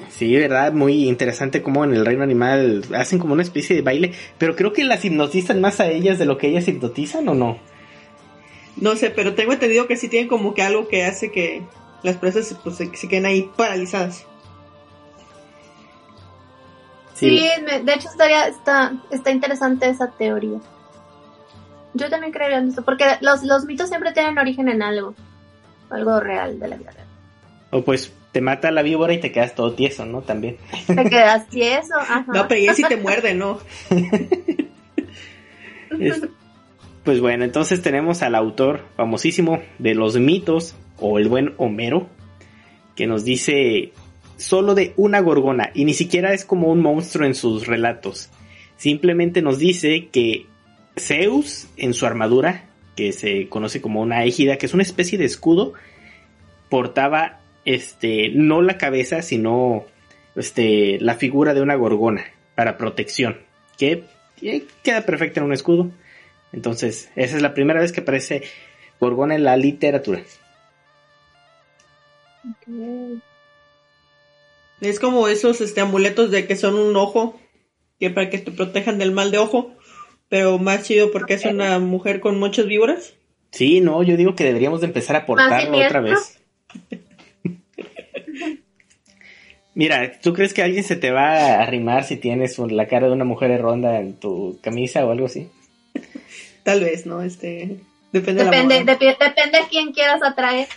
Sí, 0.09 0.35
verdad, 0.35 0.73
muy 0.73 1.07
interesante 1.07 1.61
como 1.61 1.83
en 1.83 1.93
el 1.93 2.05
reino 2.05 2.23
animal 2.23 2.83
hacen 2.95 3.19
como 3.19 3.33
una 3.33 3.43
especie 3.43 3.75
de 3.75 3.83
baile, 3.83 4.13
pero 4.39 4.55
creo 4.55 4.73
que 4.73 4.83
las 4.83 5.05
hipnotizan 5.05 5.61
más 5.61 5.79
a 5.79 5.89
ellas 5.89 6.17
de 6.17 6.25
lo 6.25 6.37
que 6.37 6.47
ellas 6.47 6.67
hipnotizan 6.67 7.27
o 7.29 7.35
no. 7.35 7.59
No 8.77 8.95
sé, 8.95 9.11
pero 9.11 9.35
tengo 9.35 9.53
entendido 9.53 9.87
que 9.87 9.95
sí 9.95 10.07
tienen 10.07 10.27
como 10.27 10.55
que 10.55 10.63
algo 10.63 10.87
que 10.87 11.05
hace 11.05 11.31
que 11.31 11.61
las 12.01 12.17
presas 12.17 12.57
pues, 12.63 12.77
se, 12.77 12.95
se 12.95 13.07
queden 13.07 13.27
ahí 13.27 13.49
paralizadas. 13.55 14.25
Sí, 17.19 17.49
me- 17.65 17.81
de 17.83 17.93
hecho 17.93 18.07
estaría, 18.09 18.47
está, 18.47 18.93
está 19.11 19.31
interesante 19.31 19.89
esa 19.89 20.09
teoría. 20.11 20.59
Yo 21.93 22.09
también 22.09 22.31
creería 22.31 22.59
en 22.59 22.69
eso, 22.69 22.83
porque 22.83 23.05
los, 23.21 23.43
los 23.43 23.65
mitos 23.65 23.89
siempre 23.89 24.11
tienen 24.13 24.37
origen 24.37 24.69
en 24.69 24.81
algo. 24.81 25.15
Algo 25.89 26.19
real 26.19 26.59
de 26.59 26.67
la 26.67 26.75
vida 26.77 26.91
real. 26.91 27.07
O 27.71 27.81
pues 27.83 28.13
te 28.31 28.41
mata 28.41 28.69
la 28.71 28.83
víbora 28.83 29.11
y 29.13 29.19
te 29.19 29.31
quedas 29.31 29.55
todo 29.55 29.73
tieso, 29.73 30.05
¿no? 30.05 30.21
También. 30.21 30.57
Te 30.87 31.03
quedas 31.09 31.47
tieso, 31.47 31.95
ajá. 31.99 32.25
No, 32.27 32.47
pero 32.47 32.61
ya 32.61 32.73
si 32.75 32.83
te 32.83 32.97
muerde, 32.97 33.33
¿no? 33.33 33.59
Es- 35.99 36.21
pues 37.03 37.21
bueno, 37.21 37.43
entonces 37.43 37.81
tenemos 37.81 38.21
al 38.21 38.35
autor 38.35 38.81
famosísimo 38.95 39.61
de 39.79 39.95
los 39.95 40.17
mitos, 40.19 40.75
o 40.99 41.17
el 41.17 41.27
buen 41.27 41.53
Homero, 41.57 42.07
que 42.95 43.07
nos 43.07 43.23
dice 43.23 43.93
solo 44.39 44.73
de 44.73 44.93
una 44.95 45.19
gorgona, 45.19 45.71
y 45.73 45.85
ni 45.85 45.93
siquiera 45.93 46.33
es 46.33 46.45
como 46.45 46.69
un 46.69 46.81
monstruo 46.81 47.25
en 47.25 47.35
sus 47.35 47.67
relatos. 47.67 48.29
Simplemente 48.77 49.41
nos 49.41 49.59
dice 49.59 50.07
que 50.11 50.45
Zeus, 50.97 51.67
en 51.77 51.93
su 51.93 52.05
armadura, 52.05 52.65
que 52.95 53.11
se 53.11 53.47
conoce 53.49 53.81
como 53.81 54.01
una 54.01 54.23
égida, 54.23 54.57
que 54.57 54.65
es 54.65 54.73
una 54.73 54.83
especie 54.83 55.17
de 55.17 55.25
escudo, 55.25 55.73
portaba 56.69 57.39
este 57.65 58.29
no 58.29 58.61
la 58.61 58.77
cabeza, 58.77 59.21
sino 59.21 59.85
este 60.35 60.97
la 60.99 61.15
figura 61.15 61.53
de 61.53 61.61
una 61.61 61.75
gorgona 61.75 62.25
para 62.55 62.77
protección, 62.77 63.37
que 63.77 64.03
eh, 64.41 64.63
queda 64.83 65.05
perfecta 65.05 65.39
en 65.39 65.47
un 65.47 65.53
escudo. 65.53 65.91
Entonces, 66.51 67.11
esa 67.15 67.35
es 67.35 67.41
la 67.41 67.53
primera 67.53 67.79
vez 67.79 67.91
que 67.91 68.01
aparece 68.01 68.43
gorgona 68.99 69.35
en 69.35 69.43
la 69.43 69.55
literatura. 69.57 70.21
Es 74.81 74.99
como 74.99 75.27
esos 75.27 75.61
este, 75.61 75.81
amuletos 75.81 76.31
de 76.31 76.47
que 76.47 76.55
son 76.55 76.75
un 76.75 76.95
ojo, 76.95 77.39
que 77.99 78.09
para 78.09 78.29
que 78.29 78.37
te 78.37 78.51
protejan 78.51 78.97
del 78.97 79.11
mal 79.11 79.29
de 79.31 79.37
ojo, 79.39 79.73
pero 80.29 80.57
más 80.57 80.83
chido 80.83 81.11
porque 81.11 81.33
es 81.33 81.45
una 81.45 81.79
mujer 81.79 82.19
con 82.21 82.39
muchas 82.39 82.65
víboras. 82.65 83.13
Sí, 83.51 83.81
no, 83.81 84.03
yo 84.03 84.15
digo 84.15 84.35
que 84.35 84.43
deberíamos 84.43 84.79
de 84.81 84.87
empezar 84.87 85.15
a 85.15 85.25
portarlo 85.25 85.77
otra 85.77 86.01
vez. 86.01 86.39
Mira, 89.75 90.19
¿tú 90.21 90.33
crees 90.33 90.53
que 90.53 90.61
alguien 90.63 90.83
se 90.83 90.95
te 90.95 91.11
va 91.11 91.31
a 91.37 91.61
arrimar 91.61 92.03
si 92.03 92.17
tienes 92.17 92.59
un- 92.59 92.75
la 92.75 92.87
cara 92.87 93.07
de 93.07 93.13
una 93.13 93.23
mujer 93.23 93.61
ronda 93.61 93.99
en 93.99 94.13
tu 94.13 94.59
camisa 94.61 95.05
o 95.05 95.11
algo 95.11 95.27
así? 95.27 95.49
Tal 96.63 96.81
vez, 96.81 97.05
¿no? 97.05 97.21
Este, 97.21 97.77
depende, 98.11 98.43
Depende, 98.43 98.75
de 98.79 98.85
la 98.85 98.97
moda. 98.97 99.15
depende 99.25 99.57
de 99.59 99.63
quién 99.69 99.91
quieras 99.93 100.21
atraer. 100.23 100.67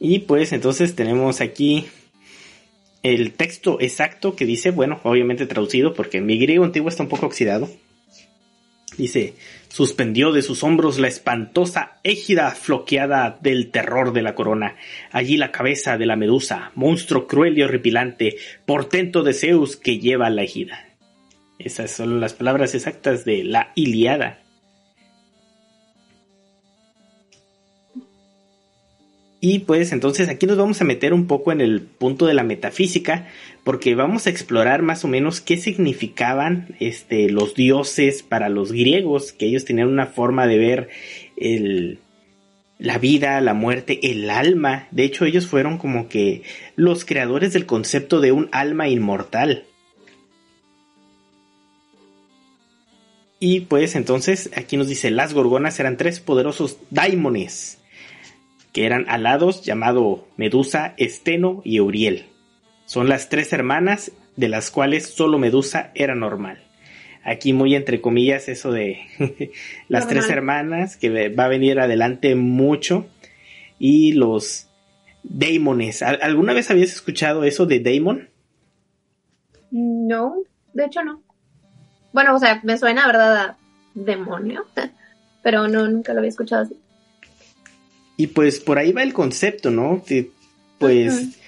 Y 0.00 0.20
pues 0.20 0.52
entonces 0.52 0.94
tenemos 0.94 1.40
aquí 1.40 1.86
el 3.02 3.32
texto 3.32 3.78
exacto 3.80 4.36
que 4.36 4.44
dice, 4.44 4.70
bueno, 4.70 5.00
obviamente 5.02 5.46
traducido 5.46 5.94
porque 5.94 6.20
mi 6.20 6.38
griego 6.38 6.64
antiguo 6.64 6.88
está 6.88 7.02
un 7.02 7.08
poco 7.08 7.26
oxidado. 7.26 7.68
Dice, 8.96 9.34
suspendió 9.68 10.32
de 10.32 10.42
sus 10.42 10.64
hombros 10.64 10.98
la 10.98 11.06
espantosa 11.06 11.98
égida 12.02 12.50
floqueada 12.50 13.38
del 13.40 13.70
terror 13.70 14.12
de 14.12 14.22
la 14.22 14.34
corona. 14.34 14.76
Allí 15.12 15.36
la 15.36 15.52
cabeza 15.52 15.96
de 15.96 16.06
la 16.06 16.16
medusa, 16.16 16.72
monstruo 16.74 17.28
cruel 17.28 17.56
y 17.56 17.62
horripilante, 17.62 18.36
portento 18.66 19.22
de 19.22 19.34
Zeus 19.34 19.76
que 19.76 19.98
lleva 19.98 20.30
la 20.30 20.42
égida. 20.42 20.88
Esas 21.60 21.92
son 21.92 22.20
las 22.20 22.34
palabras 22.34 22.74
exactas 22.74 23.24
de 23.24 23.44
la 23.44 23.72
Iliada. 23.76 24.40
Y 29.40 29.60
pues 29.60 29.92
entonces 29.92 30.28
aquí 30.28 30.46
nos 30.46 30.56
vamos 30.56 30.80
a 30.80 30.84
meter 30.84 31.12
un 31.12 31.28
poco 31.28 31.52
en 31.52 31.60
el 31.60 31.82
punto 31.82 32.26
de 32.26 32.34
la 32.34 32.42
metafísica, 32.42 33.28
porque 33.62 33.94
vamos 33.94 34.26
a 34.26 34.30
explorar 34.30 34.82
más 34.82 35.04
o 35.04 35.08
menos 35.08 35.40
qué 35.40 35.56
significaban 35.56 36.74
este, 36.80 37.30
los 37.30 37.54
dioses 37.54 38.24
para 38.24 38.48
los 38.48 38.72
griegos, 38.72 39.32
que 39.32 39.46
ellos 39.46 39.64
tenían 39.64 39.88
una 39.88 40.06
forma 40.06 40.48
de 40.48 40.58
ver 40.58 40.88
el, 41.36 42.00
la 42.78 42.98
vida, 42.98 43.40
la 43.40 43.54
muerte, 43.54 44.10
el 44.10 44.28
alma. 44.28 44.88
De 44.90 45.04
hecho, 45.04 45.24
ellos 45.24 45.46
fueron 45.46 45.78
como 45.78 46.08
que 46.08 46.42
los 46.74 47.04
creadores 47.04 47.52
del 47.52 47.66
concepto 47.66 48.20
de 48.20 48.32
un 48.32 48.48
alma 48.50 48.88
inmortal. 48.88 49.64
Y 53.38 53.60
pues 53.60 53.94
entonces 53.94 54.50
aquí 54.56 54.76
nos 54.76 54.88
dice, 54.88 55.12
las 55.12 55.32
gorgonas 55.32 55.78
eran 55.78 55.96
tres 55.96 56.18
poderosos 56.18 56.78
daimones 56.90 57.77
que 58.72 58.86
eran 58.86 59.06
alados, 59.08 59.62
llamado 59.62 60.26
Medusa, 60.36 60.94
Esteno 60.96 61.62
y 61.64 61.76
Euriel. 61.76 62.26
Son 62.86 63.08
las 63.08 63.28
tres 63.28 63.52
hermanas 63.52 64.12
de 64.36 64.48
las 64.48 64.70
cuales 64.70 65.06
solo 65.06 65.38
Medusa 65.38 65.90
era 65.94 66.14
normal. 66.14 66.62
Aquí 67.24 67.52
muy 67.52 67.74
entre 67.74 68.00
comillas 68.00 68.48
eso 68.48 68.72
de 68.72 69.00
las 69.88 70.08
tres 70.08 70.30
hermanas 70.30 70.96
que 70.96 71.28
va 71.28 71.44
a 71.44 71.48
venir 71.48 71.80
adelante 71.80 72.34
mucho 72.34 73.06
y 73.78 74.12
los 74.12 74.68
daimones. 75.22 76.02
¿Alguna 76.02 76.52
vez 76.52 76.70
habías 76.70 76.92
escuchado 76.92 77.44
eso 77.44 77.66
de 77.66 77.80
daimon? 77.80 78.30
No, 79.70 80.36
de 80.72 80.84
hecho 80.84 81.02
no. 81.02 81.22
Bueno, 82.12 82.34
o 82.34 82.38
sea, 82.38 82.60
me 82.64 82.78
suena, 82.78 83.06
¿verdad? 83.06 83.36
A 83.36 83.58
demonio, 83.94 84.64
pero 85.42 85.68
no, 85.68 85.88
nunca 85.88 86.12
lo 86.12 86.20
había 86.20 86.30
escuchado 86.30 86.62
así. 86.62 86.76
Y 88.18 88.26
pues 88.26 88.60
por 88.60 88.78
ahí 88.78 88.92
va 88.92 89.02
el 89.02 89.14
concepto, 89.14 89.70
¿no? 89.70 90.04
pues 90.78 91.38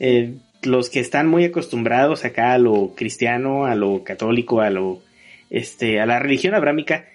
eh, 0.00 0.34
los 0.62 0.88
que 0.88 1.00
están 1.00 1.26
muy 1.26 1.44
acostumbrados 1.44 2.24
acá 2.24 2.54
a 2.54 2.58
lo 2.58 2.94
cristiano, 2.94 3.66
a 3.66 3.74
lo 3.74 4.04
católico, 4.04 4.60
a 4.62 4.70
lo 4.70 5.02
este, 5.50 6.00
a 6.00 6.06
la 6.06 6.20
religión 6.20 6.54
abrámica, 6.54 7.06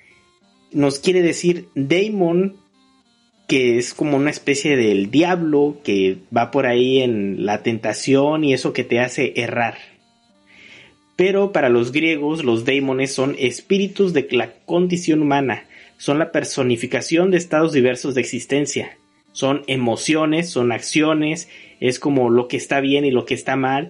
nos 0.71 0.99
quiere 0.99 1.21
decir 1.21 1.67
Daemon, 1.75 2.57
que 3.47 3.77
es 3.77 3.93
como 3.93 4.17
una 4.17 4.29
especie 4.29 4.77
del 4.77 5.09
diablo 5.09 5.77
que 5.83 6.17
va 6.35 6.51
por 6.51 6.67
ahí 6.67 7.01
en 7.01 7.45
la 7.45 7.63
tentación 7.63 8.43
y 8.43 8.53
eso 8.53 8.73
que 8.73 8.83
te 8.83 8.99
hace 8.99 9.33
errar. 9.37 9.77
Pero 11.15 11.51
para 11.51 11.69
los 11.69 11.91
griegos, 11.91 12.45
los 12.45 12.63
daimones 12.63 13.13
son 13.13 13.35
espíritus 13.39 14.13
de 14.13 14.27
la 14.31 14.53
condición 14.65 15.21
humana, 15.21 15.65
son 15.99 16.17
la 16.17 16.31
personificación 16.31 17.29
de 17.29 17.37
estados 17.37 17.73
diversos 17.73 18.15
de 18.15 18.21
existencia. 18.21 18.97
Son 19.33 19.63
emociones, 19.67 20.49
son 20.49 20.71
acciones, 20.71 21.49
es 21.81 21.99
como 21.99 22.29
lo 22.29 22.47
que 22.47 22.55
está 22.55 22.79
bien 22.79 23.03
y 23.03 23.11
lo 23.11 23.25
que 23.25 23.33
está 23.33 23.57
mal. 23.57 23.89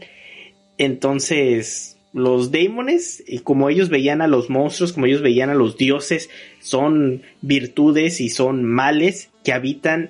Entonces, 0.80 1.98
los 2.12 2.52
daimones, 2.52 3.24
como 3.44 3.70
ellos 3.70 3.90
veían 3.90 4.22
a 4.22 4.28
los 4.28 4.50
monstruos, 4.50 4.92
como 4.92 5.06
ellos 5.06 5.22
veían 5.22 5.52
a 5.52 5.54
los 5.54 5.78
dioses, 5.78 6.32
son 6.60 7.22
virtudes 7.42 8.22
y 8.22 8.30
son 8.30 8.64
males 8.64 9.30
que 9.44 9.54
habitan 9.54 10.10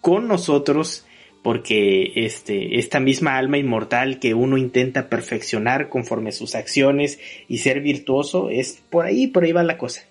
con 0.00 0.26
nosotros 0.26 1.06
porque 1.44 2.14
este, 2.16 2.80
esta 2.80 2.98
misma 2.98 3.36
alma 3.38 3.58
inmortal 3.58 4.18
que 4.18 4.34
uno 4.34 4.58
intenta 4.58 5.08
perfeccionar 5.08 5.88
conforme 5.88 6.32
sus 6.32 6.56
acciones 6.56 7.20
y 7.46 7.58
ser 7.58 7.80
virtuoso, 7.80 8.50
es 8.50 8.82
por 8.90 9.06
ahí, 9.06 9.28
por 9.28 9.44
ahí 9.44 9.52
va 9.52 9.62
la 9.62 9.78
cosa. 9.78 10.02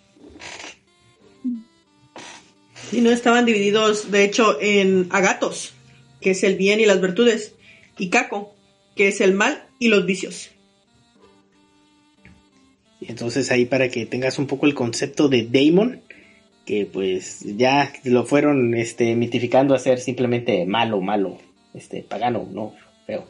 Y 2.92 3.02
no 3.02 3.12
estaban 3.12 3.46
divididos, 3.46 4.12
de 4.12 4.24
hecho, 4.24 4.58
en 4.62 5.08
agatos, 5.12 5.74
que 6.22 6.32
es 6.32 6.44
el 6.44 6.56
bien 6.56 6.80
y 6.80 6.86
las 6.86 7.02
virtudes, 7.02 7.56
y 7.98 8.10
caco, 8.10 8.54
que 8.96 9.08
es 9.08 9.22
el 9.22 9.34
mal 9.34 9.66
y 9.80 9.88
los 9.88 10.06
vicios. 10.06 10.52
Y 13.00 13.12
entonces 13.12 13.52
ahí 13.52 13.66
para 13.66 13.90
que 13.90 14.06
tengas 14.06 14.40
un 14.40 14.48
poco 14.48 14.66
el 14.66 14.74
concepto 14.74 15.28
de 15.28 15.48
Daemon, 15.48 16.02
que 16.66 16.86
pues 16.86 17.42
ya 17.42 17.92
lo 18.04 18.26
fueron 18.26 18.74
este, 18.74 19.16
mitificando 19.16 19.76
a 19.76 19.80
ser 19.80 20.00
simplemente 20.00 20.66
malo, 20.66 21.02
malo, 21.02 21.38
este, 21.74 22.02
pagano, 22.02 22.48
no, 22.52 22.74
feo. 23.06 23.26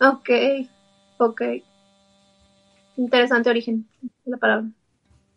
Ok, 0.00 0.30
ok. 1.18 1.42
Interesante 2.96 3.50
origen 3.50 3.86
la 4.24 4.36
palabra 4.36 4.68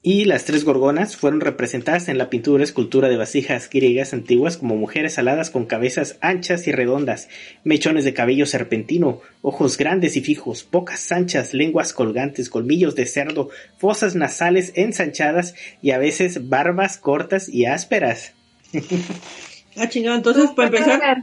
y 0.10 0.24
las 0.24 0.46
tres 0.46 0.64
gorgonas 0.64 1.18
fueron 1.18 1.42
representadas 1.42 2.08
en 2.08 2.18
la 2.18 2.30
pintura 2.30 2.64
escultura 2.64 3.10
de 3.10 3.18
vasijas 3.18 3.70
griegas 3.70 4.14
antiguas 4.14 4.56
como 4.56 4.78
mujeres 4.78 5.20
aladas 5.20 5.50
con 5.50 5.66
cabezas 5.66 6.18
anchas 6.22 6.66
y 6.66 6.72
redondas, 6.72 7.28
mechones 7.66 8.06
de 8.06 8.14
cabello 8.14 8.46
serpentino, 8.46 9.20
ojos 9.42 9.78
grandes 9.78 10.16
y 10.16 10.22
fijos, 10.22 10.66
bocas 10.72 11.12
anchas, 11.12 11.54
lenguas 11.54 11.92
colgantes, 11.92 12.50
colmillos 12.50 12.96
de 12.96 13.06
cerdo, 13.06 13.50
fosas 13.80 14.16
nasales 14.16 14.72
ensanchadas 14.76 15.56
y 15.82 15.92
a 15.92 15.98
veces 15.98 16.48
barbas 16.48 16.98
cortas 16.98 17.50
y 17.50 17.66
ásperas. 17.66 18.32
ah, 19.76 19.90
chingado, 19.90 20.16
entonces 20.16 20.52
para 20.52 20.70
empezar, 20.70 21.18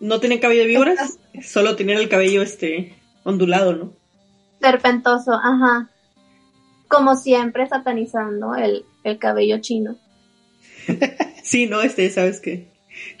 no 0.00 0.18
tienen 0.18 0.40
cabello 0.40 0.62
de 0.62 0.66
víboras, 0.66 1.16
solo 1.44 1.76
tenían 1.76 1.98
el 1.98 2.08
cabello 2.08 2.42
este 2.42 2.96
ondulado, 3.22 3.72
¿no? 3.72 3.92
Serpentoso, 4.60 5.34
ajá 5.34 5.91
como 6.92 7.16
siempre 7.16 7.66
satanizando 7.66 8.54
el, 8.54 8.84
cabello 9.18 9.58
chino. 9.62 9.96
sí, 11.42 11.66
no, 11.66 11.80
este, 11.80 12.10
¿sabes 12.10 12.38
qué? 12.38 12.68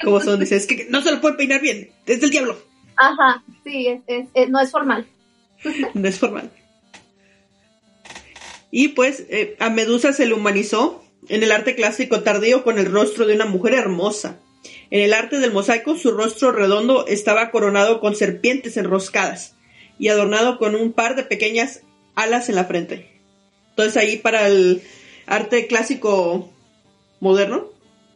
Como 0.04 0.20
son, 0.20 0.38
dices, 0.38 0.62
es 0.62 0.66
que 0.66 0.86
no 0.90 1.00
se 1.00 1.10
lo 1.10 1.22
puede 1.22 1.36
peinar 1.36 1.62
bien, 1.62 1.88
es 2.04 2.20
del 2.20 2.28
diablo. 2.28 2.58
Ajá, 2.96 3.42
sí, 3.64 3.88
no 4.48 4.60
es 4.60 4.70
formal. 4.70 5.06
no 5.94 6.06
es 6.06 6.18
formal. 6.18 6.50
Y 8.70 8.88
pues 8.88 9.24
eh, 9.30 9.56
a 9.58 9.70
Medusa 9.70 10.12
se 10.12 10.26
le 10.26 10.34
humanizó 10.34 11.02
en 11.28 11.42
el 11.42 11.50
arte 11.50 11.74
clásico 11.74 12.20
tardío 12.20 12.64
con 12.64 12.78
el 12.78 12.92
rostro 12.92 13.26
de 13.26 13.34
una 13.34 13.46
mujer 13.46 13.72
hermosa. 13.72 14.38
En 14.90 15.00
el 15.00 15.14
arte 15.14 15.38
del 15.38 15.52
mosaico 15.52 15.96
su 15.96 16.10
rostro 16.10 16.52
redondo 16.52 17.06
estaba 17.06 17.50
coronado 17.50 18.00
con 18.00 18.16
serpientes 18.16 18.76
enroscadas 18.76 19.56
y 19.98 20.08
adornado 20.08 20.58
con 20.58 20.74
un 20.74 20.92
par 20.92 21.16
de 21.16 21.22
pequeñas 21.22 21.80
alas 22.14 22.50
en 22.50 22.56
la 22.56 22.64
frente. 22.64 23.11
Entonces 23.72 23.96
ahí 23.96 24.18
para 24.18 24.48
el 24.48 24.82
arte 25.26 25.66
clásico 25.66 26.50
moderno, 27.20 27.68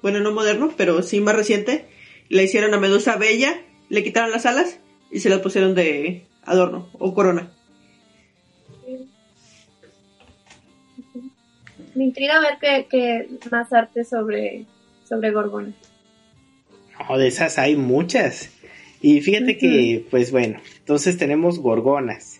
bueno, 0.02 0.20
no 0.20 0.32
moderno, 0.32 0.72
pero 0.76 1.02
sí 1.02 1.20
más 1.20 1.34
reciente, 1.34 1.86
le 2.28 2.44
hicieron 2.44 2.74
a 2.74 2.78
Medusa 2.78 3.16
bella, 3.16 3.60
le 3.88 4.04
quitaron 4.04 4.30
las 4.30 4.44
alas 4.44 4.78
y 5.10 5.20
se 5.20 5.30
las 5.30 5.40
pusieron 5.40 5.74
de 5.74 6.26
adorno 6.44 6.88
o 6.98 7.14
corona. 7.14 7.50
Me 11.94 12.04
intriga 12.04 12.38
ver 12.40 12.86
qué, 12.90 13.28
más 13.50 13.72
arte 13.72 14.04
sobre, 14.04 14.66
sobre 15.08 15.30
Gorgona. 15.30 15.72
No, 17.08 17.16
de 17.16 17.28
esas 17.28 17.58
hay 17.58 17.76
muchas. 17.76 18.50
Y 19.00 19.22
fíjate 19.22 19.56
que, 19.56 20.04
pues 20.10 20.30
bueno, 20.30 20.60
entonces 20.78 21.16
tenemos 21.16 21.58
gorgonas 21.58 22.35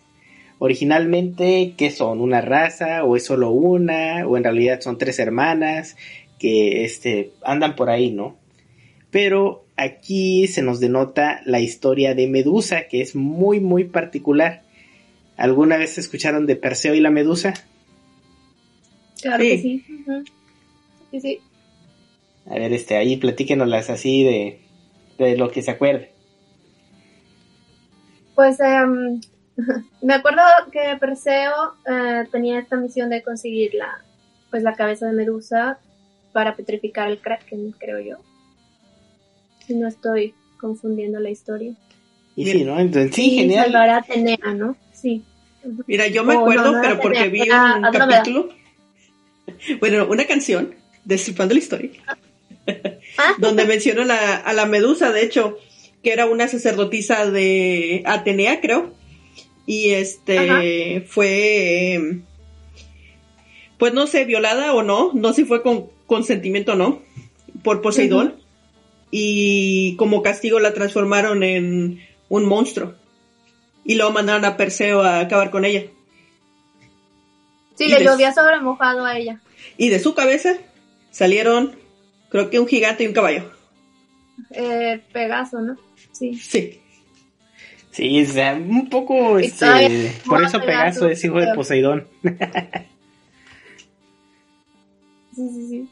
originalmente 0.59 1.75
qué 1.77 1.91
son, 1.91 2.21
una 2.21 2.41
raza 2.41 3.05
o 3.05 3.17
es 3.17 3.25
solo 3.25 3.51
una 3.51 4.27
o 4.27 4.37
en 4.37 4.45
realidad 4.45 4.81
son 4.81 4.99
tres 4.99 5.19
hermanas 5.19 5.97
que 6.39 6.85
este, 6.85 7.33
andan 7.43 7.77
por 7.77 7.91
ahí, 7.91 8.11
¿no? 8.11 8.37
Pero 9.11 9.65
aquí 9.77 10.47
se 10.47 10.63
nos 10.63 10.81
denota 10.81 11.41
la 11.45 11.61
historia 11.61 12.15
de 12.15 12.27
Medusa 12.27 12.89
que 12.89 13.01
es 13.01 13.15
muy 13.15 13.61
muy 13.61 13.85
particular. 13.85 14.63
¿Alguna 15.37 15.77
vez 15.77 15.99
escucharon 15.99 16.47
de 16.47 16.57
Perseo 16.57 16.95
y 16.95 17.01
la 17.01 17.11
Medusa? 17.11 17.55
Claro 19.21 19.43
que 19.43 19.59
sí. 19.59 19.85
Sí, 21.11 21.21
sí. 21.21 21.41
A 22.49 22.55
ver, 22.55 22.73
este, 22.73 22.97
ahí 22.97 23.17
platíquenoslas 23.17 23.91
así 23.91 24.23
de, 24.23 24.61
de 25.19 25.37
lo 25.37 25.51
que 25.51 25.63
se 25.63 25.73
acuerde. 25.73 26.11
Pues 28.35 28.59
um, 28.61 29.21
Me 30.03 30.15
acuerdo 30.15 30.43
que 30.73 30.97
Perseo 31.01 31.53
eh, 31.91 32.25
tenía 32.31 32.59
esta 32.59 32.77
misión 32.77 33.11
de 33.11 33.23
conseguir 33.23 33.75
la, 33.75 34.03
pues 34.51 34.63
la 34.63 34.75
cabeza 34.75 35.07
de 35.07 35.13
Medusa 35.13 35.79
para 36.33 36.55
petrificar 36.57 37.09
el 37.09 37.19
Kraken, 37.21 37.73
creo 37.79 38.01
yo. 38.01 38.17
Si 39.67 39.75
no 39.75 39.89
estoy 39.89 40.35
confundiendo 40.61 41.19
la 41.21 41.31
historia. 41.31 41.73
Y 42.37 42.47
sí, 42.47 42.65
¿no? 42.65 42.79
Entonces, 42.79 43.15
sí, 43.15 43.31
genial. 43.31 43.65
salvar 43.65 43.89
a 43.89 43.97
Atenea, 43.99 44.39
¿no? 44.55 44.77
Sí. 44.93 45.23
Mira, 45.87 46.07
yo 46.09 46.23
me 46.23 46.37
Oh, 46.37 46.41
acuerdo, 46.41 46.65
no, 46.67 46.73
no 46.73 46.83
pero 46.83 47.01
porque 47.01 47.29
vi 47.29 47.43
un 47.43 47.83
capítulo. 47.93 48.49
Bueno, 49.79 50.09
una 50.11 50.27
canción, 50.27 50.75
destripando 51.05 51.55
la 51.55 51.61
historia, 51.61 51.91
Ah, 53.17 53.33
donde 53.39 53.65
menciona 53.65 54.37
a 54.39 54.53
la 54.53 54.67
Medusa, 54.67 55.13
de 55.13 55.23
hecho, 55.23 55.57
que 56.03 56.13
era 56.13 56.27
una 56.27 56.49
sacerdotisa 56.49 57.31
de 57.31 58.03
Atenea, 58.05 58.61
creo. 58.61 58.93
Y 59.67 59.91
este 59.91 60.39
Ajá. 60.39 60.61
fue. 61.09 61.95
eh, 61.95 62.21
Pues 63.79 63.93
no 63.93 64.07
sé, 64.07 64.25
violada 64.25 64.73
o 64.75 64.83
no, 64.83 65.11
no 65.13 65.31
sé 65.31 65.43
si 65.43 65.45
fue 65.45 65.63
con 65.63 65.89
consentimiento 66.07 66.73
o 66.73 66.77
no, 66.77 67.03
por 67.63 67.83
Poseidón. 67.83 68.37
Y 69.11 69.97
como 69.97 70.23
castigo 70.23 70.59
la 70.61 70.73
transformaron 70.75 71.43
en 71.43 72.01
un 72.29 72.45
monstruo. 72.47 72.95
Y 73.85 73.95
luego 73.95 74.13
mandaron 74.13 74.45
a 74.45 74.57
Perseo 74.57 75.03
a 75.03 75.21
acabar 75.21 75.51
con 75.51 75.65
ella. 75.65 75.85
sí, 77.77 77.85
y 77.85 77.89
le 77.89 78.03
llovía 78.03 78.33
sobre 78.33 78.61
mojado 78.61 79.05
a 79.05 79.17
ella. 79.19 79.41
Y 79.77 79.91
de 79.91 79.99
su 80.01 80.15
cabeza 80.15 80.57
salieron, 81.11 81.77
creo 82.31 82.51
que 82.51 82.59
un 82.61 82.67
gigante 82.67 83.05
y 83.05 83.07
un 83.07 83.13
caballo. 83.13 83.51
Eh, 84.51 85.01
Pegaso, 85.13 85.61
¿no? 85.61 85.77
Sí. 86.13 86.35
Sí. 86.35 86.81
Sí, 87.97 88.23
o 88.23 88.27
sea, 88.27 88.53
un 88.55 88.91
poco, 88.91 89.39
este, 89.39 90.13
por 90.27 90.45
eso 90.45 90.61
Pegaso 90.61 91.09
es 91.09 91.25
hijo 91.25 91.41
de 91.41 91.55
Poseidón. 91.55 92.07
Sí, 95.35 95.49
sí, 95.49 95.69
sí. 95.71 95.89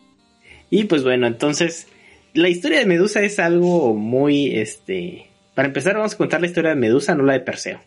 Y 0.69 0.85
pues 0.85 1.03
bueno, 1.03 1.27
entonces, 1.27 1.87
la 2.35 2.51
historia 2.51 2.79
de 2.81 2.85
Medusa 2.85 3.23
es 3.23 3.39
algo 3.39 3.95
muy, 3.95 4.55
este, 4.55 5.29
para 5.55 5.69
empezar 5.69 5.95
vamos 5.95 6.13
a 6.13 6.19
contar 6.19 6.43
la 6.43 6.47
historia 6.47 6.71
de 6.71 6.77
Medusa, 6.77 7.15
no 7.15 7.25
la 7.25 7.33
de 7.33 7.41
Perseo. 7.41 7.81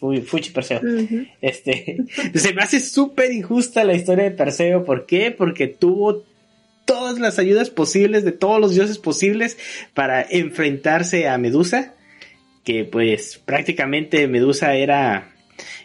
Uy, 0.00 0.22
Fuchi 0.22 0.52
Perseo. 0.52 0.80
Este, 1.42 1.98
se 2.34 2.54
me 2.54 2.62
hace 2.62 2.80
súper 2.80 3.30
injusta 3.30 3.84
la 3.84 3.92
historia 3.92 4.24
de 4.24 4.30
Perseo. 4.30 4.86
¿Por 4.86 5.04
qué? 5.04 5.32
Porque 5.32 5.66
tuvo 5.66 6.24
todas 6.86 7.18
las 7.18 7.38
ayudas 7.38 7.68
posibles 7.68 8.24
de 8.24 8.32
todos 8.32 8.58
los 8.58 8.74
dioses 8.74 8.96
posibles 8.96 9.58
para 9.92 10.22
enfrentarse 10.22 11.28
a 11.28 11.36
Medusa. 11.36 11.94
Que 12.70 12.84
pues 12.84 13.40
prácticamente 13.44 14.28
Medusa 14.28 14.76
era 14.76 15.32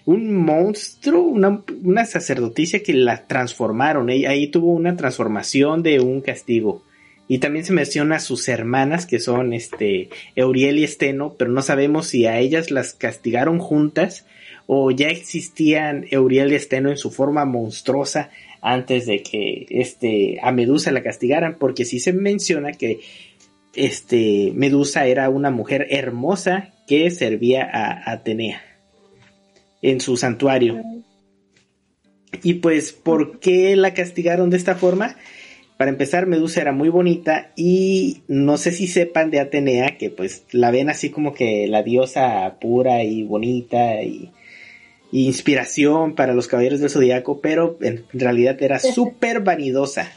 un 0.06 0.36
monstruo, 0.36 1.24
una, 1.24 1.63
una 1.84 2.06
sacerdotisa 2.06 2.80
que 2.80 2.93
la 2.93 3.26
transformaron. 3.26 4.12
Ella- 4.12 4.30
Ahí 4.30 4.50
tuvo 4.50 4.71
una 4.71 4.95
transformación 4.95 5.82
de 5.82 6.00
un 6.00 6.21
castigo. 6.21 6.84
Y 7.28 7.39
también 7.39 7.65
se 7.65 7.74
menciona 7.74 8.17
a 8.17 8.19
sus 8.19 8.48
hermanas, 8.50 9.08
que 9.08 9.17
son 9.19 9.54
este 9.54 10.10
Euriel 10.36 10.78
y 10.78 10.84
Esteno, 10.84 11.34
pero 11.39 11.50
no 11.50 11.63
sabemos 11.63 12.06
si 12.06 12.28
a 12.28 12.38
ellas 12.38 12.69
las 12.69 12.93
castigaron 12.93 13.58
juntas 13.58 14.28
o 14.67 14.91
ya 14.91 15.08
existían 15.08 16.06
Euriel 16.12 16.52
y 16.52 16.56
Esteno 16.56 16.91
en 16.91 16.98
su 16.98 17.10
forma 17.10 17.45
monstruosa 17.45 18.30
antes 18.62 19.08
de 19.08 19.24
que 19.24 19.65
este 19.69 20.38
a 20.43 20.52
Medusa 20.52 20.91
la 20.91 21.02
castigaran, 21.02 21.56
porque 21.60 21.84
sí 21.84 22.00
se 22.00 22.13
menciona 22.13 22.74
que 22.74 23.00
este 23.75 24.51
Medusa 24.55 25.05
era 25.05 25.29
una 25.29 25.51
mujer 25.51 25.88
hermosa 25.89 26.73
que 26.88 27.11
servía 27.11 27.63
a 27.63 28.11
Atenea 28.11 28.61
en 29.81 30.01
su 30.01 30.17
santuario. 30.17 30.81
Y 32.43 32.55
pues, 32.55 32.91
¿por 32.91 33.39
qué 33.39 33.75
la 33.75 33.93
castigaron 33.93 34.49
de 34.49 34.57
esta 34.57 34.75
forma? 34.75 35.15
Para 35.77 35.91
empezar, 35.91 36.25
Medusa 36.25 36.61
era 36.61 36.71
muy 36.71 36.89
bonita 36.89 37.51
y 37.55 38.21
no 38.27 38.57
sé 38.57 38.71
si 38.71 38.88
sepan 38.88 39.29
de 39.29 39.39
Atenea, 39.39 39.97
que 39.97 40.09
pues 40.09 40.45
la 40.51 40.71
ven 40.71 40.89
así 40.89 41.09
como 41.09 41.33
que 41.33 41.67
la 41.67 41.83
diosa 41.83 42.57
pura 42.61 43.03
y 43.03 43.23
bonita 43.23 44.01
y, 44.01 44.31
y 45.11 45.25
inspiración 45.25 46.15
para 46.15 46.33
los 46.33 46.47
caballeros 46.47 46.79
del 46.79 46.89
zodiaco, 46.89 47.41
pero 47.41 47.77
en 47.81 48.05
realidad 48.13 48.61
era 48.61 48.79
súper 48.79 49.41
vanidosa. 49.41 50.11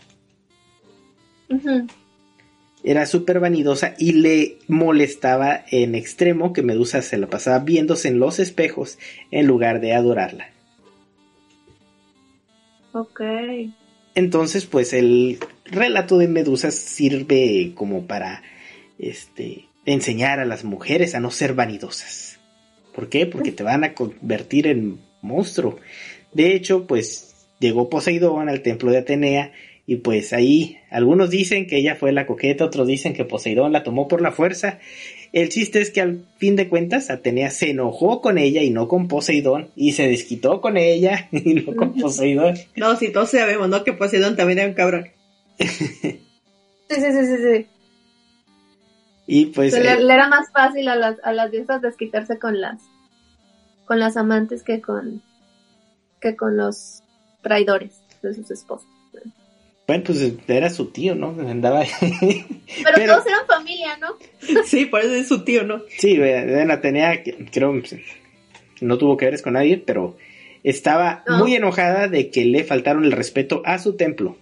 Era 2.85 3.07
súper 3.07 3.41
vanidosa 3.41 3.95
y 3.99 4.13
le 4.13 4.59
molestaba 4.69 5.65
en 5.71 5.95
extremo 5.95 6.53
que 6.53 6.63
Medusa 6.63 7.03
se 7.03 7.19
la 7.19 7.27
pasaba 7.27 7.59
viéndose 7.59 8.09
en 8.09 8.19
los 8.19 8.39
espejos 8.39 8.99
en 9.31 9.47
lugar 9.47 9.81
de 9.81 9.95
adorarla. 9.95 10.51
Ok. 12.93 13.21
Entonces, 14.15 14.67
pues 14.67 14.93
el 14.93 15.39
relato 15.65 16.19
de 16.19 16.29
Medusa 16.29 16.71
sirve 16.71 17.73
como 17.75 18.07
para 18.07 18.43
este 18.99 19.67
enseñar 19.85 20.41
a 20.41 20.45
las 20.45 20.65
mujeres 20.65 21.15
a 21.15 21.21
no 21.21 21.31
ser 21.31 21.55
vanidosas. 21.55 22.39
¿Por 22.95 23.09
qué? 23.09 23.27
Porque 23.27 23.53
te 23.53 23.63
van 23.63 23.85
a 23.85 23.95
convertir 23.95 24.67
en 24.67 25.01
monstruo. 25.23 25.79
De 26.33 26.55
hecho, 26.55 26.87
pues 26.87 27.47
llegó 27.61 27.89
Poseidón 27.89 28.49
al 28.49 28.63
templo 28.63 28.91
de 28.91 28.99
Atenea 28.99 29.53
y 29.89 29.97
pues 29.97 30.35
ahí 30.35 30.77
algunos 30.91 31.31
dicen 31.31 31.67
que 31.67 31.79
ella 31.79 31.97
fue 31.97 32.13
la 32.13 32.27
coqueta, 32.27 32.67
otros 32.67 32.87
dicen 32.87 33.15
que 33.15 33.25
Poseidón 33.25 33.73
la 33.73 33.85
tomó 33.85 34.07
por 34.07 34.21
la 34.21 34.33
fuerza. 34.33 34.81
El 35.33 35.49
chiste 35.49 35.81
es 35.81 35.91
que 35.91 36.03
al 36.03 36.27
fin 36.37 36.57
de 36.57 36.69
cuentas 36.69 37.09
Atenea 37.09 37.49
se 37.49 37.71
enojó 37.71 38.21
con 38.21 38.37
ella 38.37 38.61
y 38.61 38.69
no 38.69 38.87
con 38.87 39.09
Poseidón 39.09 39.71
y 39.75 39.93
se 39.93 40.07
desquitó 40.07 40.61
con 40.61 40.77
ella 40.77 41.29
y 41.33 41.55
no 41.55 41.75
con 41.75 41.95
Poseidón. 42.01 42.57
No, 42.77 42.97
sí, 42.97 43.11
todos 43.11 43.31
sabemos, 43.31 43.71
¿no? 43.71 43.83
Que 43.83 43.95
Poseidón 43.95 44.37
también 44.37 44.59
era 44.59 44.69
un 44.69 44.75
cabrón. 44.75 45.09
Sí, 46.91 46.95
sí, 46.95 47.13
sí, 47.13 47.27
sí, 47.27 47.37
sí. 47.37 47.67
Y 49.27 49.47
pues 49.47 49.75
Se 49.75 49.81
eh, 49.81 49.85
le, 49.85 50.05
le 50.05 50.15
era 50.15 50.27
más 50.29 50.51
fácil 50.53 50.89
a 50.89 50.97
las, 50.97 51.17
a 51.23 51.33
las 51.33 51.51
diosas 51.51 51.83
desquitarse 51.83 52.39
con 52.39 52.63
las 52.63 52.81
con 53.85 53.99
las 53.99 54.17
amantes 54.17 54.63
que 54.63 54.81
con 54.81 55.23
que 56.19 56.35
con 56.35 56.57
los 56.57 57.03
traidores 57.43 58.01
de 58.23 58.33
sus 58.33 58.51
esposos. 58.51 58.89
Bueno, 59.89 60.05
pues 60.05 60.35
era 60.47 60.69
su 60.69 60.91
tío, 60.91 61.15
¿no? 61.15 61.29
Andaba. 61.31 61.83
Pero, 62.01 62.91
Pero- 62.95 63.15
todos 63.15 63.27
eran 63.27 63.47
familia, 63.47 63.97
¿no? 63.97 64.09
Sí, 64.67 64.85
por 64.85 65.01
eso 65.01 65.15
es 65.15 65.27
su 65.27 65.43
tío, 65.45 65.65
¿no? 65.65 65.81
sí, 65.97 66.21
Atenea, 66.71 67.23
que- 67.23 67.47
creo 67.51 67.73
no 68.83 68.99
tuvo 68.99 69.17
que 69.17 69.25
ver 69.25 69.41
con 69.43 69.55
nadie, 69.55 69.79
pero 69.79 70.17
estaba 70.63 71.25
No. 71.27 71.39
muy 71.39 71.55
enojada 71.55 72.07
de 72.07 72.31
que 72.31 72.45
le 72.45 72.65
faltaron 72.65 73.05
el 73.05 73.13
respeto 73.13 73.63
a 73.65 73.79
su 73.79 73.97
templo. 73.97 74.37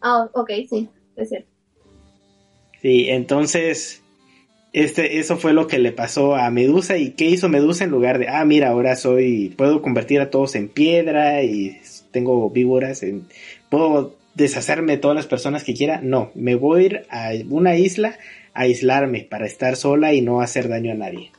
Ah, 0.00 0.28
ok, 0.32 0.50
sí, 0.68 0.88
es 1.16 1.28
cierto. 1.28 1.48
Sí, 2.82 3.08
entonces, 3.08 4.02
este, 4.80 5.18
eso 5.18 5.36
fue 5.36 5.52
lo 5.52 5.66
que 5.66 5.78
le 5.78 5.92
pasó 5.92 6.34
a 6.36 6.50
Medusa. 6.50 6.96
¿Y 6.98 7.10
qué 7.10 7.26
hizo 7.26 7.48
Medusa 7.48 7.84
en 7.84 7.90
lugar 7.90 8.18
de, 8.18 8.28
ah, 8.28 8.44
mira, 8.44 8.68
ahora 8.68 8.96
soy, 8.96 9.54
puedo 9.56 9.82
convertir 9.82 10.20
a 10.20 10.30
todos 10.30 10.54
en 10.54 10.68
piedra 10.68 11.42
y 11.42 11.80
tengo 12.10 12.48
víboras, 12.50 13.02
en- 13.02 13.26
puedo 13.70 14.14
deshacerme 14.34 14.92
de 14.92 14.98
todas 14.98 15.16
las 15.16 15.26
personas 15.26 15.64
que 15.64 15.74
quiera? 15.74 16.00
No, 16.02 16.30
me 16.34 16.54
voy 16.54 16.82
a 16.82 16.86
ir 16.86 17.06
a 17.10 17.30
una 17.48 17.76
isla 17.76 18.18
a 18.54 18.62
aislarme 18.62 19.26
para 19.28 19.46
estar 19.46 19.76
sola 19.76 20.12
y 20.14 20.20
no 20.20 20.40
hacer 20.40 20.68
daño 20.68 20.92
a 20.92 20.96
nadie. 20.96 21.30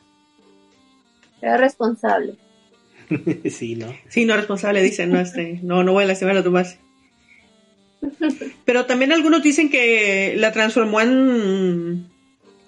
Era 1.42 1.56
responsable. 1.56 2.34
sí, 3.50 3.74
¿no? 3.74 3.94
Sí, 4.08 4.24
no 4.24 4.36
responsable, 4.36 4.82
dicen, 4.82 5.10
no, 5.10 5.18
este, 5.20 5.58
no, 5.62 5.82
no 5.82 5.92
voy 5.92 6.04
a 6.04 6.08
lastimar 6.08 6.32
a 6.32 6.36
los 6.36 6.44
demás. 6.44 6.78
Pero 8.64 8.86
también 8.86 9.12
algunos 9.12 9.42
dicen 9.42 9.70
que 9.70 10.34
la 10.36 10.52
transformó 10.52 11.00
en, 11.00 12.06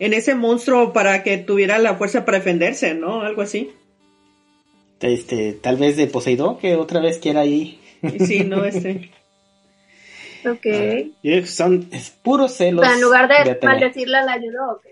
en 0.02 0.14
ese 0.14 0.34
monstruo 0.34 0.92
para 0.92 1.22
que 1.22 1.38
tuviera 1.38 1.78
la 1.78 1.94
fuerza 1.94 2.24
para 2.24 2.38
defenderse, 2.38 2.92
¿no? 2.92 3.20
Algo 3.20 3.40
así. 3.40 3.70
Este, 5.00 5.52
tal 5.52 5.76
vez 5.76 5.96
de 5.96 6.08
Poseidón, 6.08 6.58
que 6.58 6.74
otra 6.74 7.00
vez 7.00 7.18
quiera 7.18 7.42
ahí. 7.42 7.80
Sí, 8.26 8.40
no, 8.40 8.64
este. 8.64 9.10
Ok. 10.44 11.46
Son 11.46 11.86
es 11.92 12.10
puros 12.10 12.50
o 12.50 12.54
celos. 12.56 12.84
sea, 12.84 12.96
en 12.96 13.00
lugar 13.00 13.28
de, 13.28 13.56
maldecirla, 13.64 14.24
la 14.24 14.32
ayudó, 14.32 14.72
ok. 14.72 14.86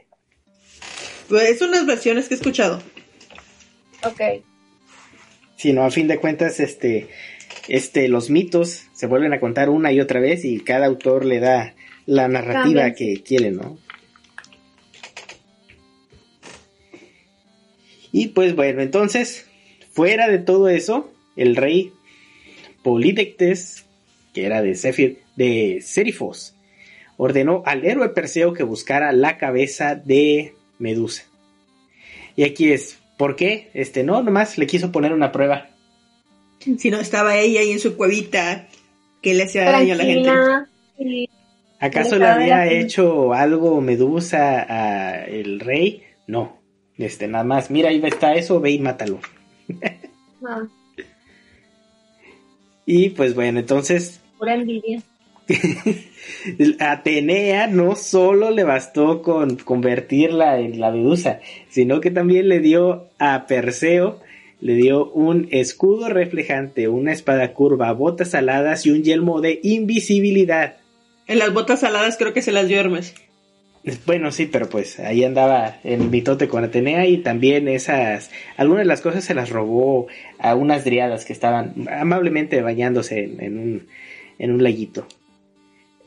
Pues 1.28 1.58
son 1.58 1.70
unas 1.70 1.86
versiones 1.86 2.28
que 2.28 2.34
he 2.34 2.36
escuchado. 2.36 2.80
Ok. 4.04 4.44
Sí, 5.56 5.72
no, 5.72 5.82
a 5.82 5.90
fin 5.90 6.06
de 6.06 6.20
cuentas, 6.20 6.60
este, 6.60 7.08
este, 7.66 8.06
los 8.06 8.30
mitos 8.30 8.84
se 8.92 9.08
vuelven 9.08 9.32
a 9.32 9.40
contar 9.40 9.70
una 9.70 9.90
y 9.90 10.00
otra 10.00 10.20
vez 10.20 10.44
y 10.44 10.60
cada 10.60 10.86
autor 10.86 11.24
le 11.24 11.40
da 11.40 11.74
la 12.06 12.28
narrativa 12.28 12.92
que 12.92 13.20
quiere, 13.24 13.50
¿no? 13.50 13.76
Y 18.12 18.28
pues 18.28 18.54
bueno, 18.56 18.82
entonces, 18.82 19.46
fuera 19.92 20.28
de 20.28 20.38
todo 20.38 20.68
eso, 20.68 21.12
el 21.36 21.56
rey 21.56 21.92
Polidectes, 22.82 23.84
que 24.34 24.46
era 24.46 24.62
de 24.62 24.74
Céfir, 24.74 25.18
de 25.36 25.80
Serifos, 25.82 26.54
ordenó 27.16 27.62
al 27.66 27.84
héroe 27.84 28.08
Perseo 28.10 28.52
que 28.52 28.62
buscara 28.62 29.12
la 29.12 29.36
cabeza 29.38 29.94
de 29.94 30.54
Medusa. 30.78 31.24
Y 32.36 32.44
aquí 32.44 32.72
es, 32.72 32.98
¿por 33.18 33.36
qué? 33.36 33.70
Este, 33.74 34.02
no, 34.02 34.22
nomás 34.22 34.56
le 34.56 34.66
quiso 34.66 34.92
poner 34.92 35.12
una 35.12 35.32
prueba. 35.32 35.68
Si 36.78 36.90
no 36.90 37.00
estaba 37.00 37.36
ella 37.36 37.60
ahí 37.60 37.70
en 37.70 37.78
su 37.78 37.96
cuevita, 37.96 38.68
que 39.22 39.34
le 39.34 39.44
hacía 39.44 39.70
daño 39.70 39.94
a 39.94 39.96
la 39.96 40.04
gente. 40.04 40.30
¿Acaso 41.78 42.16
Le 42.16 42.26
había 42.26 42.70
hecho 42.70 43.32
algo 43.32 43.80
Medusa 43.80 44.66
a 44.68 45.24
el 45.24 45.60
rey? 45.60 46.02
No. 46.26 46.59
Este, 47.00 47.28
nada 47.28 47.44
más, 47.44 47.70
mira, 47.70 47.88
ahí 47.88 48.00
está 48.04 48.34
eso, 48.34 48.60
ve 48.60 48.72
y 48.72 48.78
mátalo. 48.78 49.20
No, 50.40 50.68
Y 52.84 53.10
pues 53.10 53.34
bueno, 53.34 53.60
entonces 53.60 54.20
pura 54.38 54.54
envidia. 54.54 55.02
Atenea 56.78 57.66
no 57.66 57.96
solo 57.96 58.50
le 58.50 58.64
bastó 58.64 59.22
con 59.22 59.56
convertirla 59.56 60.60
en 60.60 60.80
la 60.80 60.90
medusa, 60.90 61.40
sino 61.68 62.00
que 62.00 62.10
también 62.10 62.48
le 62.48 62.60
dio 62.60 63.08
a 63.18 63.46
Perseo, 63.46 64.20
le 64.60 64.74
dio 64.74 65.10
un 65.10 65.48
escudo 65.50 66.08
reflejante, 66.08 66.88
una 66.88 67.12
espada 67.12 67.52
curva, 67.52 67.92
botas 67.92 68.34
aladas 68.34 68.86
y 68.86 68.90
un 68.90 69.02
yelmo 69.02 69.40
de 69.40 69.60
invisibilidad. 69.62 70.76
En 71.26 71.38
las 71.38 71.52
botas 71.52 71.80
saladas 71.80 72.16
creo 72.16 72.32
que 72.32 72.42
se 72.42 72.52
las 72.52 72.68
dio 72.68 72.78
Hermes. 72.78 73.14
Bueno, 74.04 74.30
sí, 74.30 74.46
pero 74.46 74.68
pues 74.68 74.98
ahí 74.98 75.24
andaba 75.24 75.78
en 75.84 76.10
mitote 76.10 76.48
con 76.48 76.64
Atenea 76.64 77.06
y 77.06 77.18
también 77.18 77.66
esas, 77.66 78.30
algunas 78.56 78.82
de 78.82 78.88
las 78.88 79.00
cosas 79.00 79.24
se 79.24 79.34
las 79.34 79.48
robó 79.48 80.06
a 80.38 80.54
unas 80.54 80.84
driadas 80.84 81.24
que 81.24 81.32
estaban 81.32 81.88
amablemente 81.88 82.60
bañándose 82.60 83.24
en, 83.24 83.42
en 83.42 83.58
un, 83.58 83.86
en 84.38 84.50
un 84.52 84.62
laguito. 84.62 85.06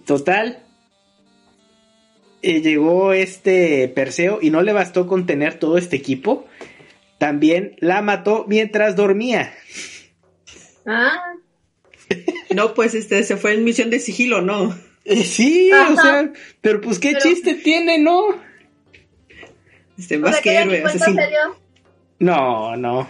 Total, 0.05 0.59
eh, 2.43 2.61
llegó 2.61 3.13
este 3.13 3.87
Perseo 3.87 4.39
y 4.41 4.51
no 4.51 4.61
le 4.61 4.73
bastó 4.73 5.07
con 5.07 5.25
tener 5.25 5.55
todo 5.55 5.77
este 5.77 5.95
equipo, 5.95 6.45
también 7.17 7.75
la 7.79 8.01
mató 8.01 8.45
mientras 8.47 8.95
dormía. 8.95 9.53
Ah, 10.85 11.33
No, 12.53 12.73
pues 12.73 12.93
este 12.93 13.23
se 13.23 13.37
fue 13.37 13.53
en 13.53 13.63
misión 13.63 13.89
de 13.89 13.99
sigilo, 13.99 14.41
¿no? 14.41 14.77
Eh, 15.05 15.23
sí, 15.23 15.69
o 15.71 15.95
sea, 16.01 16.31
pero 16.61 16.79
pues 16.81 16.97
qué 16.99 17.09
Pero- 17.13 17.21
chiste 17.23 17.55
tiene, 17.55 17.97
¿no? 17.99 18.21
Este, 19.97 20.17
o 20.17 20.21
más 20.21 20.35
sea 20.35 20.41
que 20.41 20.55
héroe, 20.57 20.83
asesino. 20.83 21.21
No, 22.19 22.75
no. 22.77 23.07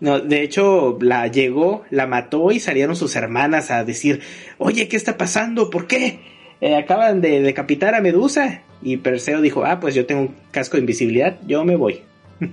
No, 0.00 0.20
de 0.20 0.42
hecho, 0.42 0.98
la 1.00 1.28
llegó, 1.28 1.84
la 1.90 2.06
mató 2.06 2.50
y 2.50 2.60
salieron 2.60 2.96
sus 2.96 3.16
hermanas 3.16 3.70
a 3.70 3.84
decir, 3.84 4.20
oye, 4.58 4.88
¿qué 4.88 4.96
está 4.96 5.16
pasando? 5.16 5.70
¿Por 5.70 5.86
qué? 5.86 6.20
Eh, 6.60 6.74
acaban 6.76 7.20
de 7.20 7.40
decapitar 7.42 7.94
a 7.94 8.00
Medusa. 8.00 8.62
Y 8.82 8.98
Perseo 8.98 9.40
dijo, 9.40 9.64
ah, 9.64 9.80
pues 9.80 9.94
yo 9.94 10.04
tengo 10.04 10.22
un 10.22 10.34
casco 10.50 10.76
de 10.76 10.80
invisibilidad, 10.80 11.38
yo 11.46 11.64
me 11.64 11.76
voy. 11.76 12.02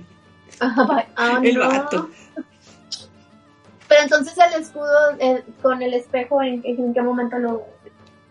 Ah, 0.60 1.40
El 1.42 1.58
vato. 1.58 2.10
Pero 3.92 4.02
entonces 4.04 4.34
el 4.38 4.62
escudo 4.62 4.88
con 5.60 5.82
el 5.82 5.92
espejo, 5.94 6.42
¿en, 6.42 6.62
en 6.64 6.94
qué 6.94 7.02
momento 7.02 7.38
lo...? 7.38 7.62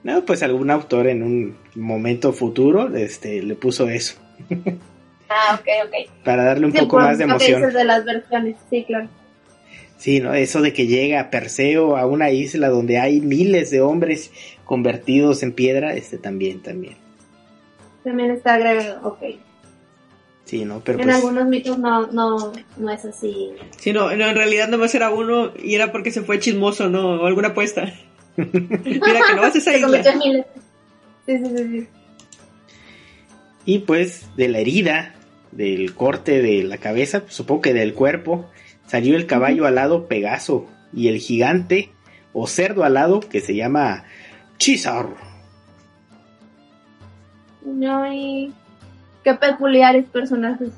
No, 0.03 0.25
pues 0.25 0.41
algún 0.41 0.71
autor 0.71 1.05
en 1.07 1.21
un 1.21 1.57
momento 1.75 2.33
futuro 2.33 2.95
este, 2.95 3.43
le 3.43 3.53
puso 3.55 3.87
eso, 3.87 4.15
Ah, 5.29 5.53
ok, 5.59 5.67
ok. 5.85 6.23
para 6.25 6.43
darle 6.43 6.65
un 6.65 6.71
Sí, 6.73 6.79
poco 6.79 6.97
más 6.99 7.17
de 7.19 7.23
emoción. 7.25 7.61
dices 7.61 7.73
de 7.75 7.83
las 7.85 8.03
versiones, 8.03 8.55
sí, 8.69 8.83
claro. 8.85 9.07
Sí, 9.97 10.19
¿no? 10.19 10.33
Eso 10.33 10.61
de 10.61 10.73
que 10.73 10.87
llega 10.87 11.29
Perseo 11.29 11.95
a 11.95 12.05
una 12.07 12.31
isla 12.31 12.69
donde 12.69 12.97
hay 12.97 13.21
miles 13.21 13.69
de 13.69 13.79
hombres 13.81 14.31
convertidos 14.65 15.43
en 15.43 15.53
piedra, 15.53 15.93
este 15.93 16.17
también, 16.17 16.61
también. 16.63 16.95
También 18.03 18.31
está 18.31 18.55
agregado, 18.55 19.07
ok. 19.07 19.19
Sí, 20.51 20.65
¿no? 20.65 20.81
Pero 20.83 20.99
en 20.99 21.05
pues... 21.05 21.15
algunos 21.15 21.47
mitos 21.47 21.79
no, 21.79 22.07
no, 22.07 22.51
no 22.75 22.91
es 22.91 23.05
así. 23.05 23.53
Sí, 23.77 23.93
no, 23.93 24.13
no, 24.13 24.27
en 24.27 24.35
realidad 24.35 24.67
nomás 24.67 24.93
era 24.93 25.09
uno 25.09 25.53
y 25.57 25.75
era 25.75 25.93
porque 25.93 26.11
se 26.11 26.23
fue 26.23 26.41
chismoso, 26.41 26.89
¿no? 26.89 27.21
O 27.21 27.25
alguna 27.25 27.47
apuesta. 27.47 27.93
Mira 28.35 29.21
que 29.29 29.33
no 29.33 29.43
vas 29.43 29.55
a 29.55 29.59
esa 29.59 29.77
isla. 29.77 30.03
Sí, 30.03 31.37
sí, 31.37 31.45
sí, 31.45 31.55
sí. 31.55 31.87
Y 33.63 33.79
pues 33.79 34.25
de 34.35 34.49
la 34.49 34.59
herida, 34.59 35.15
del 35.53 35.95
corte 35.95 36.41
de 36.41 36.63
la 36.63 36.79
cabeza, 36.79 37.23
supongo 37.29 37.61
que 37.61 37.73
del 37.73 37.93
cuerpo, 37.93 38.49
salió 38.87 39.15
el 39.15 39.27
caballo 39.27 39.65
alado 39.65 40.09
Pegaso 40.09 40.67
y 40.91 41.07
el 41.07 41.19
gigante 41.19 41.91
o 42.33 42.45
cerdo 42.45 42.83
alado 42.83 43.21
que 43.21 43.39
se 43.39 43.55
llama 43.55 44.03
Chisar. 44.57 45.15
No, 47.63 48.11
y 48.11 48.53
qué 49.23 49.33
peculiares 49.35 50.05
personajes. 50.05 50.69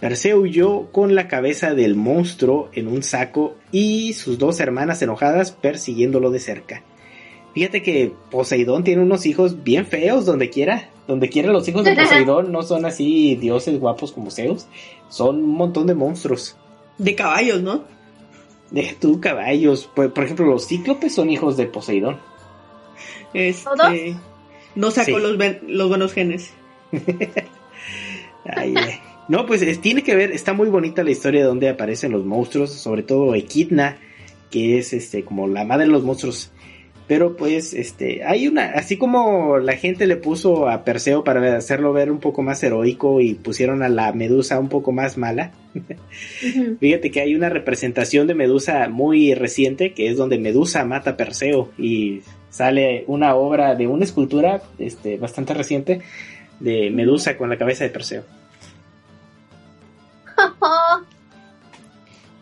Perseo 0.00 0.40
huyó 0.40 0.90
con 0.92 1.14
la 1.14 1.28
cabeza 1.28 1.74
del 1.74 1.94
monstruo 1.94 2.68
en 2.72 2.88
un 2.88 3.02
saco 3.02 3.56
y 3.72 4.12
sus 4.12 4.38
dos 4.38 4.60
hermanas 4.60 5.00
enojadas 5.02 5.52
persiguiéndolo 5.52 6.30
de 6.30 6.40
cerca. 6.40 6.82
Fíjate 7.54 7.82
que 7.82 8.12
Poseidón 8.30 8.82
tiene 8.84 9.02
unos 9.02 9.24
hijos 9.26 9.62
bien 9.62 9.86
feos 9.86 10.26
donde 10.26 10.50
quiera. 10.50 10.90
Donde 11.06 11.28
quiera 11.28 11.52
los 11.52 11.68
hijos 11.68 11.84
de 11.84 11.94
Poseidón 11.96 12.50
no 12.50 12.62
son 12.62 12.84
así 12.84 13.36
dioses 13.36 13.78
guapos 13.78 14.10
como 14.12 14.30
Zeus. 14.30 14.66
Son 15.08 15.36
un 15.36 15.50
montón 15.54 15.86
de 15.86 15.94
monstruos. 15.94 16.56
De 16.98 17.14
caballos, 17.14 17.62
¿no? 17.62 17.84
Deja 18.72 18.96
tú 19.00 19.20
caballos. 19.20 19.88
Por, 19.94 20.12
por 20.12 20.24
ejemplo, 20.24 20.46
los 20.46 20.66
cíclopes 20.66 21.14
son 21.14 21.30
hijos 21.30 21.56
de 21.56 21.66
Poseidón. 21.66 22.18
Este, 23.32 23.64
¿Todos? 23.64 23.92
no 24.74 24.90
sacó 24.90 25.16
Sí. 25.18 25.22
los, 25.22 25.38
ben- 25.38 25.60
los 25.68 25.88
buenos 25.88 26.12
genes. 26.12 26.52
Ay, 28.46 28.74
ay. 28.76 28.94
No, 29.28 29.46
pues 29.46 29.62
es- 29.62 29.80
tiene 29.80 30.02
que 30.02 30.14
ver, 30.14 30.30
está 30.32 30.52
muy 30.52 30.68
bonita 30.68 31.02
la 31.02 31.10
historia 31.10 31.40
de 31.40 31.46
donde 31.46 31.68
aparecen 31.70 32.12
los 32.12 32.24
monstruos, 32.26 32.70
sobre 32.72 33.02
todo 33.02 33.34
Equidna, 33.34 33.96
que 34.50 34.78
es 34.78 34.92
este 34.92 35.24
como 35.24 35.48
la 35.48 35.64
madre 35.64 35.86
de 35.86 35.92
los 35.92 36.04
monstruos. 36.04 36.50
Pero 37.06 37.36
pues 37.36 37.74
este 37.74 38.24
hay 38.24 38.48
una, 38.48 38.64
así 38.72 38.96
como 38.96 39.58
la 39.58 39.74
gente 39.76 40.06
le 40.06 40.16
puso 40.16 40.68
a 40.68 40.84
Perseo 40.84 41.22
para 41.22 41.54
hacerlo 41.56 41.92
ver 41.92 42.10
un 42.10 42.18
poco 42.18 42.40
más 42.42 42.62
heroico 42.62 43.20
y 43.20 43.34
pusieron 43.34 43.82
a 43.82 43.90
la 43.90 44.12
Medusa 44.12 44.58
un 44.58 44.68
poco 44.70 44.90
más 44.92 45.18
mala. 45.18 45.52
Fíjate 46.80 47.10
que 47.10 47.20
hay 47.20 47.34
una 47.34 47.50
representación 47.50 48.26
de 48.26 48.34
Medusa 48.34 48.88
muy 48.88 49.34
reciente, 49.34 49.92
que 49.92 50.08
es 50.08 50.16
donde 50.16 50.38
Medusa 50.38 50.84
mata 50.86 51.10
a 51.10 51.16
Perseo 51.16 51.70
y 51.78 52.20
sale 52.48 53.04
una 53.06 53.34
obra 53.34 53.74
de 53.74 53.86
una 53.86 54.04
escultura 54.04 54.62
este, 54.78 55.18
bastante 55.18 55.52
reciente 55.54 56.00
de 56.60 56.90
Medusa 56.90 57.36
con 57.36 57.48
la 57.50 57.58
cabeza 57.58 57.84
de 57.84 57.90
Perseo. 57.90 58.24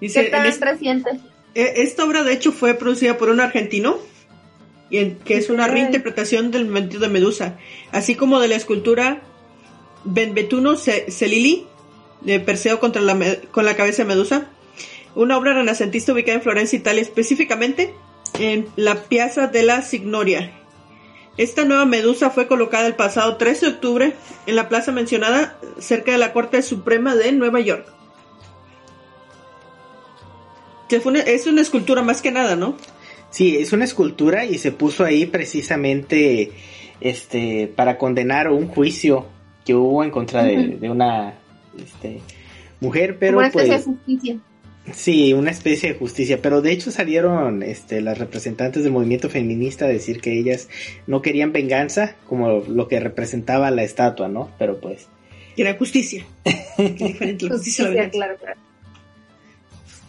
Dice, 0.01 0.25
¿Qué 0.25 0.31
tan 0.31 0.47
es- 0.47 0.61
reciente? 0.61 1.11
eh, 1.55 1.75
esta 1.77 2.05
obra 2.05 2.23
de 2.25 2.33
hecho 2.33 2.53
fue 2.53 2.75
producida 2.75 3.17
por 3.19 3.29
un 3.31 3.41
argentino, 3.41 3.99
y 4.91 4.99
en- 4.99 5.19
que 5.19 5.37
es 5.37 5.49
una 5.51 5.69
reinterpretación 5.69 6.51
del 6.51 6.67
momento 6.67 6.99
de 6.99 7.09
Medusa, 7.09 7.57
así 7.93 8.15
como 8.15 8.41
de 8.41 8.49
la 8.49 8.57
escultura 8.57 9.23
Benvetuno 10.05 10.77
Ce- 10.77 11.11
Celili 11.11 11.67
de 12.23 12.41
Perseo 12.41 12.81
contra 12.81 13.01
la, 13.03 13.17
con 13.53 13.65
la 13.65 13.77
cabeza 13.77 14.03
de 14.03 14.09
Medusa, 14.09 14.49
una 15.15 15.37
obra 15.37 15.53
renacentista 15.55 16.13
ubicada 16.13 16.37
en 16.39 16.43
Florencia, 16.43 16.79
Italia, 16.79 17.03
específicamente 17.03 17.95
en 18.39 18.67
la 18.77 19.05
Piazza 19.05 19.47
della 19.47 19.83
Signoria. 19.83 20.53
Esta 21.37 21.65
nueva 21.65 21.87
medusa 21.87 22.31
fue 22.31 22.47
colocada 22.47 22.87
el 22.87 22.95
pasado 22.95 23.37
13 23.37 23.67
de 23.67 23.73
octubre 23.73 24.13
en 24.47 24.57
la 24.57 24.69
plaza 24.69 24.93
mencionada 24.93 25.59
cerca 25.79 26.13
de 26.13 26.19
la 26.19 26.33
Corte 26.33 26.61
Suprema 26.63 27.15
de 27.15 27.33
Nueva 27.33 27.61
York. 27.61 27.87
Que 30.89 31.01
fue 31.01 31.13
una- 31.13 31.21
es 31.21 31.47
una 31.47 31.63
escultura 31.63 32.03
más 32.03 32.21
que 32.21 32.31
nada, 32.31 32.55
¿no? 32.55 32.77
Sí, 33.31 33.57
es 33.57 33.73
una 33.73 33.85
escultura 33.85 34.45
y 34.45 34.59
se 34.59 34.73
puso 34.73 35.05
ahí 35.05 35.25
precisamente 35.25 36.53
este 37.01 37.67
para 37.75 37.97
condenar 37.97 38.51
un 38.51 38.69
juicio 38.69 39.27
que 39.65 39.75
hubo 39.75 40.05
en 40.05 40.11
contra 40.11 40.43
de, 40.45 40.79
una 40.91 41.35
este, 41.79 42.21
mujer, 42.81 43.17
pero 43.19 43.39
una 43.39 43.47
especie 43.49 43.73
pues 43.73 43.87
de 43.87 43.93
justicia. 43.93 44.37
Sí, 44.93 45.33
una 45.33 45.51
especie 45.51 45.93
de 45.93 45.99
justicia, 45.99 46.41
pero 46.43 46.63
de 46.63 46.73
hecho 46.73 46.91
salieron 46.91 47.63
este 47.63 48.01
las 48.01 48.19
representantes 48.19 48.83
del 48.83 48.93
movimiento 48.93 49.29
feminista 49.29 49.85
a 49.85 49.89
decir 49.89 50.21
que 50.21 50.39
ellas 50.39 50.69
no 51.07 51.23
querían 51.23 51.53
venganza 51.53 52.17
como 52.27 52.61
lo 52.61 52.89
que 52.89 53.01
representaba 53.01 53.71
la 53.71 53.85
estatua, 53.85 54.29
¿no? 54.29 54.51
Pero 54.59 54.81
pues 54.81 55.09
Y 55.57 55.63
era 55.63 55.75
justicia. 55.75 56.25
Diferente 56.79 57.47
la 57.47 57.53
justicia 57.53 57.87
Justicia, 57.87 58.11
claro, 58.11 58.37
claro. 58.39 58.61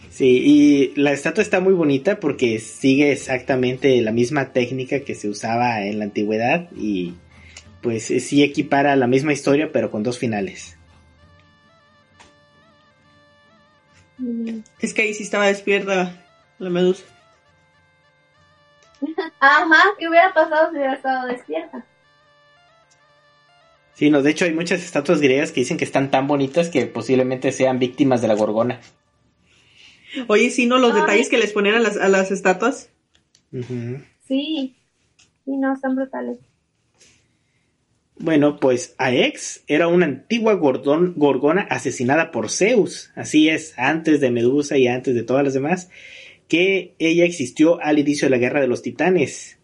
Sí, 0.10 0.42
y 0.46 0.94
la 0.96 1.12
estatua 1.12 1.42
está 1.42 1.60
muy 1.60 1.74
bonita 1.74 2.20
porque 2.20 2.60
sigue 2.60 3.12
exactamente 3.12 4.00
la 4.02 4.12
misma 4.12 4.54
técnica 4.54 5.00
que 5.00 5.16
se 5.16 5.28
usaba 5.28 5.84
en 5.86 5.98
la 5.98 6.06
antigüedad 6.06 6.70
y 6.76 7.16
pues 7.82 8.06
sí 8.06 8.44
equipara 8.44 8.96
la 8.96 9.08
misma 9.08 9.34
historia 9.34 9.72
pero 9.74 9.90
con 9.90 10.04
dos 10.04 10.20
finales. 10.20 10.78
Es 14.80 14.94
que 14.94 15.04
ahí 15.04 15.14
sí 15.14 15.24
estaba 15.24 15.48
despierta 15.48 16.26
la 16.60 16.70
medusa. 16.70 17.04
Ajá, 19.40 19.84
¿qué 20.00 20.08
hubiera 20.08 20.34
pasado 20.34 20.72
si 20.72 20.78
hubiera 20.78 20.94
estado 20.94 21.28
despierta? 21.28 21.86
Sí, 23.96 24.10
no, 24.10 24.22
de 24.22 24.32
hecho 24.32 24.46
hay 24.46 24.54
muchas 24.54 24.84
estatuas 24.84 25.22
griegas 25.22 25.52
que 25.52 25.62
dicen 25.62 25.78
que 25.78 25.86
están 25.86 26.10
tan 26.10 26.28
bonitas 26.28 26.70
que 26.70 26.86
posiblemente 26.86 27.52
sean 27.52 27.80
víctimas 27.80 28.22
de 28.22 28.28
la 28.28 28.34
gorgona. 28.34 28.80
Oye, 30.28 30.50
sí, 30.50 30.66
¿no? 30.66 30.78
Los 30.78 30.94
Ay. 30.94 31.02
detalles 31.02 31.30
que 31.30 31.38
les 31.38 31.52
ponían 31.52 31.76
a 31.76 31.80
las, 31.80 31.98
a 31.98 32.08
las 32.08 32.32
estatuas. 32.32 32.90
Sí. 33.52 34.76
Sí, 35.46 35.52
no, 35.58 35.74
están 35.74 35.96
brutales. 35.96 36.40
Bueno, 38.24 38.58
pues 38.58 38.96
Aex 39.00 39.66
era 39.68 39.90
una 39.90 40.06
antigua 40.06 40.54
gorgona 40.54 41.64
asesinada 41.64 42.32
por 42.32 42.50
Zeus, 42.50 43.12
así 43.16 43.50
es, 43.50 43.74
antes 43.76 44.22
de 44.22 44.32
Medusa 44.32 44.78
y 44.78 44.88
antes 44.88 45.14
de 45.14 45.24
todas 45.24 45.44
las 45.44 45.54
demás, 45.54 45.90
que 46.48 46.96
ella 47.00 47.26
existió 47.26 47.82
al 47.82 48.00
inicio 48.00 48.28
de 48.28 48.30
la 48.30 48.38
guerra 48.38 48.62
de 48.62 48.68
los 48.68 48.82
titanes. 48.82 49.60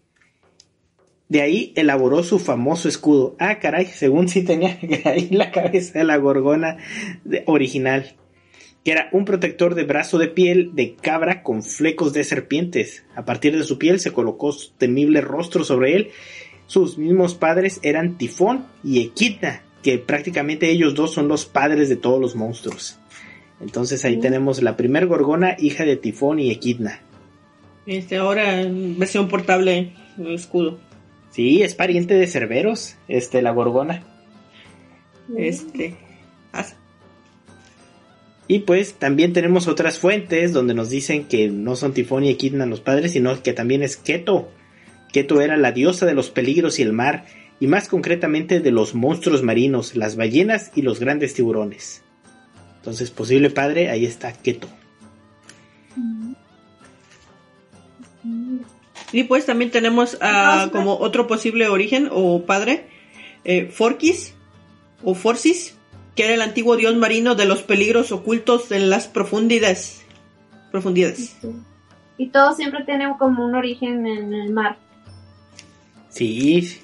De 1.30 1.40
ahí 1.40 1.72
elaboró 1.78 2.22
su 2.22 2.38
famoso 2.38 2.90
escudo. 2.90 3.38
Ah, 3.40 3.60
caray, 3.60 3.86
según 3.86 4.28
sí 4.28 4.44
tenía 4.44 4.78
ahí 5.06 5.30
la 5.32 5.52
cabeza 5.52 6.00
de 6.00 6.04
la 6.04 6.18
gorgona 6.18 6.80
original, 7.46 8.18
que 8.84 8.92
era 8.92 9.08
un 9.14 9.24
protector 9.24 9.74
de 9.74 9.86
brazo 9.86 10.18
de 10.18 10.28
piel 10.28 10.72
de 10.74 10.98
cabra 10.98 11.44
con 11.44 11.64
flecos 11.64 12.12
de 12.12 12.26
serpientes. 12.26 13.06
A 13.16 13.24
partir 13.24 13.58
de 13.58 13.64
su 13.64 13.78
piel 13.78 14.02
se 14.02 14.12
colocó 14.12 14.52
su 14.52 14.74
temible 14.74 15.22
rostro 15.22 15.64
sobre 15.64 15.96
él 15.96 16.12
sus 16.70 17.00
mismos 17.00 17.34
padres 17.34 17.80
eran 17.82 18.20
Tifón 18.20 18.68
y 18.84 19.02
Equidna, 19.02 19.64
que 19.82 19.98
prácticamente 19.98 20.70
ellos 20.70 20.94
dos 20.94 21.12
son 21.12 21.28
los 21.28 21.46
padres 21.46 21.90
de 21.90 21.96
todos 21.96 22.22
los 22.22 22.36
monstruos. 22.36 23.00
Entonces 23.60 24.06
ahí 24.06 24.20
tenemos 24.20 24.62
la 24.62 24.78
primer 24.78 25.08
Gorgona, 25.08 25.56
hija 25.58 25.84
de 25.84 25.98
Tifón 25.98 26.38
y 26.38 26.52
Equidna. 26.52 27.02
Este, 27.88 28.18
ahora 28.18 28.68
versión 28.70 29.30
portable, 29.30 29.94
escudo. 30.28 30.78
Sí, 31.32 31.64
es 31.64 31.74
pariente 31.74 32.14
de 32.14 32.28
Cerberos, 32.28 32.98
este, 33.08 33.42
la 33.42 33.50
Gorgona. 33.50 34.04
Este. 35.36 35.98
Y 38.48 38.60
pues 38.60 38.94
también 38.94 39.34
tenemos 39.34 39.68
otras 39.68 39.98
fuentes 39.98 40.54
donde 40.54 40.76
nos 40.76 40.92
dicen 40.92 41.24
que 41.24 41.48
no 41.48 41.76
son 41.76 41.94
Tifón 41.94 42.26
y 42.26 42.30
Equidna 42.30 42.68
los 42.68 42.80
padres, 42.80 43.14
sino 43.14 43.42
que 43.42 43.54
también 43.54 43.82
es 43.82 43.98
Keto, 43.98 44.50
Keto 45.12 45.42
era 45.42 45.58
la 45.58 45.72
diosa 45.72 46.06
de 46.06 46.14
los 46.14 46.30
peligros 46.30 46.80
y 46.80 46.84
el 46.84 46.94
mar, 46.94 47.26
y 47.60 47.68
más 47.68 47.88
concretamente 47.88 48.60
de 48.60 48.72
los 48.72 48.96
monstruos 48.96 49.44
marinos, 49.44 49.96
las 49.96 50.16
ballenas 50.16 50.72
y 50.76 50.82
los 50.82 51.00
grandes 51.00 51.34
tiburones. 51.34 52.04
Entonces, 52.78 53.12
posible 53.12 53.50
padre, 53.50 53.90
ahí 53.90 54.06
está 54.06 54.32
Keto. 54.32 54.68
Y 59.12 59.24
pues 59.24 59.46
también 59.46 59.72
tenemos 59.72 60.16
uh, 60.16 60.70
como 60.70 60.96
otro 60.98 61.28
posible 61.28 61.68
origen 61.68 62.10
o 62.12 62.46
padre, 62.46 62.88
eh, 63.44 63.66
Forkis 63.66 64.36
o 65.04 65.16
Forcis, 65.16 65.76
que 66.16 66.26
era 66.26 66.36
el 66.36 66.42
antiguo 66.42 66.78
dios 66.78 66.96
marino 66.96 67.36
de 67.36 67.46
los 67.46 67.64
peligros 67.64 68.12
ocultos 68.12 68.72
en 68.72 68.90
las 68.90 69.08
profundidades. 69.08 70.06
profundidades. 70.72 71.36
Y 72.18 72.28
todo 72.28 72.54
siempre 72.54 72.84
tiene 72.84 73.12
como 73.18 73.46
un 73.46 73.56
origen 73.56 74.06
en 74.06 74.34
el 74.34 74.52
mar. 74.52 74.78
Sí. 76.10 76.80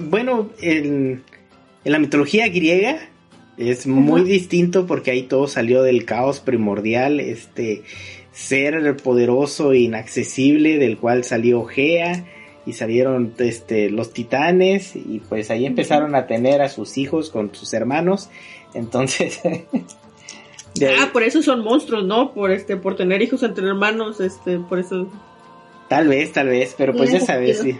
Bueno, 0.00 0.50
en, 0.60 1.22
la 1.84 1.98
mitología 1.98 2.48
griega 2.48 2.98
es 3.56 3.86
muy 3.86 4.22
distinto 4.22 4.86
porque 4.86 5.10
ahí 5.10 5.22
todo 5.22 5.46
salió 5.46 5.82
del 5.82 6.04
caos 6.04 6.40
primordial, 6.40 7.20
este 7.20 7.82
ser 8.32 8.96
poderoso 8.96 9.72
e 9.72 9.80
inaccesible 9.80 10.78
del 10.78 10.96
cual 10.98 11.24
salió 11.24 11.64
Gea 11.64 12.24
y 12.64 12.72
salieron 12.72 13.34
este 13.38 13.90
los 13.90 14.12
titanes 14.12 14.96
y 14.96 15.20
pues 15.28 15.50
ahí 15.50 15.66
empezaron 15.66 16.14
a 16.14 16.26
tener 16.26 16.62
a 16.62 16.68
sus 16.68 16.96
hijos 16.96 17.30
con 17.30 17.54
sus 17.54 17.74
hermanos. 17.74 18.30
Entonces 18.74 19.40
Ah, 20.98 21.10
por 21.12 21.22
eso 21.22 21.42
son 21.42 21.62
monstruos, 21.62 22.04
¿no? 22.04 22.32
Por 22.32 22.50
este 22.50 22.76
por 22.76 22.96
tener 22.96 23.20
hijos 23.22 23.42
entre 23.42 23.66
hermanos, 23.66 24.20
este 24.20 24.58
por 24.58 24.78
eso 24.78 25.06
Tal 25.92 26.08
vez, 26.08 26.32
tal 26.32 26.48
vez, 26.48 26.74
pero 26.78 26.94
pues 26.94 27.12
ya 27.12 27.20
sabes, 27.20 27.58
sí. 27.60 27.78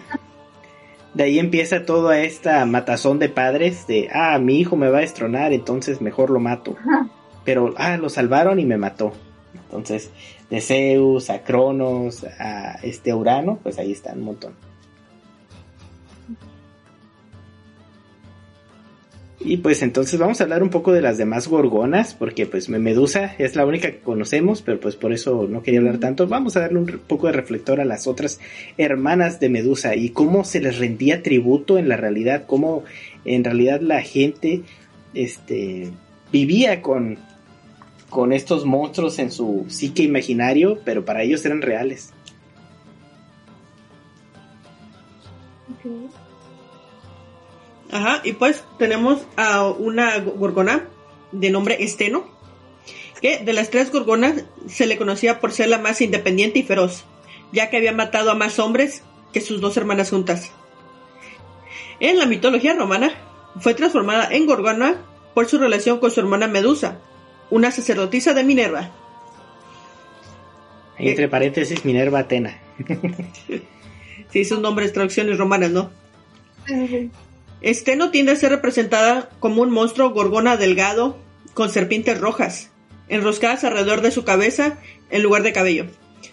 De 1.15 1.25
ahí 1.25 1.39
empieza 1.39 1.87
toda 1.87 2.21
esta 2.21 2.67
matazón 2.67 3.19
de 3.19 3.31
padres 3.31 3.87
de, 3.87 4.11
ah, 4.13 4.39
mi 4.39 4.61
hijo 4.61 4.77
me 4.77 4.91
va 4.91 4.99
a 4.99 5.01
destronar, 5.01 5.55
entonces 5.55 6.03
mejor 6.03 6.29
lo 6.29 6.39
mato. 6.39 6.77
Pero, 7.43 7.73
ah, 7.79 7.97
lo 7.97 8.11
salvaron 8.11 8.61
y 8.61 8.67
me 8.67 8.77
mató. 8.77 9.15
Entonces, 9.55 10.11
de 10.51 10.61
Zeus 10.61 11.31
a 11.31 11.43
Cronos 11.43 12.27
a 12.39 12.79
este 12.83 13.15
Urano, 13.15 13.59
pues 13.63 13.79
ahí 13.79 13.93
están 13.93 14.19
un 14.19 14.25
montón. 14.27 14.72
Y 19.45 19.57
pues 19.57 19.83
entonces 19.83 20.21
vamos 20.21 20.41
a 20.41 20.45
hablar 20.45 20.63
un 20.63 20.71
poco 20.71 20.93
de 20.93 21.03
las 21.03 21.19
demás 21.19 21.49
gorgonas, 21.49 22.15
porque 22.15 22.47
pues 22.47 22.69
Medusa 22.69 23.35
es 23.39 23.57
la 23.57 23.67
única 23.67 23.91
que 23.91 23.99
conocemos, 23.99 24.63
pero 24.63 24.79
pues 24.79 24.95
por 24.95 25.13
eso 25.13 25.49
no 25.49 25.63
quería 25.63 25.81
hablar 25.81 25.99
tanto. 25.99 26.29
Vamos 26.29 26.57
a 26.57 26.61
darle 26.61 26.79
un 26.79 26.87
poco 27.07 27.27
de 27.27 27.33
reflector 27.33 27.81
a 27.81 27.85
las 27.85 28.07
otras 28.07 28.39
hermanas 28.79 29.41
de 29.41 29.49
Medusa 29.49 29.97
y 29.97 30.11
cómo 30.11 30.45
se 30.45 30.61
les 30.61 30.79
rendía 30.79 31.23
tributo 31.23 31.77
en 31.77 31.89
la 31.89 31.97
realidad, 31.97 32.45
cómo 32.47 32.85
en 33.25 33.43
realidad 33.43 33.81
la 33.81 34.01
gente 34.03 34.63
este, 35.13 35.91
vivía 36.31 36.81
con, 36.81 37.19
con 38.11 38.33
estos 38.33 38.65
monstruos 38.65 39.19
en 39.19 39.33
su 39.33 39.65
psique 39.69 40.05
imaginario, 40.05 40.79
pero 40.85 41.05
para 41.05 41.23
ellos 41.23 41.45
eran 41.45 41.63
reales. 41.63 42.13
Ajá, 47.93 48.23
y 48.25 48.33
pues 48.33 48.65
tenemos 48.79 49.21
a 49.37 49.69
una 49.69 50.19
gorgona 50.19 50.89
de 51.31 51.51
nombre 51.51 51.77
Esteno, 51.85 52.27
que 53.21 53.39
de 53.39 53.53
las 53.53 53.69
tres 53.69 53.93
gorgonas 53.93 54.45
se 54.67 54.87
le 54.87 54.97
conocía 54.97 55.41
por 55.41 55.53
ser 55.53 55.69
la 55.69 55.79
más 55.79 56.01
independiente 56.01 56.59
y 56.59 56.63
feroz, 56.63 57.05
ya 57.53 57.69
que 57.69 57.77
había 57.77 57.93
matado 57.93 58.31
a 58.31 58.35
más 58.35 58.59
hombres 58.59 59.03
que 59.35 59.43
sus 59.43 59.61
dos 59.61 59.77
hermanas 59.77 60.09
juntas. 60.09 60.51
En 62.01 62.19
la 62.19 62.25
mitología 62.25 62.75
romana, 62.75 63.13
fue 63.61 63.75
transformada 63.75 64.29
en 64.31 64.47
gorgona 64.47 64.97
por 65.35 65.47
su 65.47 65.59
relación 65.59 65.99
con 65.99 66.11
su 66.11 66.21
hermana 66.21 66.47
Medusa, 66.47 66.99
una 67.51 67.71
sacerdotisa 67.71 68.33
de 68.33 68.45
Minerva. 68.45 68.91
Entre 70.99 71.29
paréntesis, 71.29 71.85
Minerva 71.85 72.21
Atena. 72.21 72.59
sí, 74.31 74.45
sus 74.47 74.61
nombres, 74.61 74.95
traducciones 74.95 75.37
romanas, 75.37 75.71
¿no? 75.71 75.91
Esteno 77.63 78.11
tiende 78.11 78.33
a 78.33 78.37
ser 78.37 78.51
representada 78.51 79.31
como 79.39 79.63
un 79.63 79.71
monstruo 79.71 80.11
gorgona 80.11 80.57
delgado 80.57 81.17
con 81.55 81.71
serpientes 81.71 82.21
rojas, 82.21 82.71
enroscadas 83.09 83.63
alrededor 83.63 84.01
de 84.01 84.11
su 84.11 84.25
cabeza 84.25 84.79
en 85.11 85.23
lugar 85.23 85.45
de 85.45 85.53
cabello. 85.53 85.87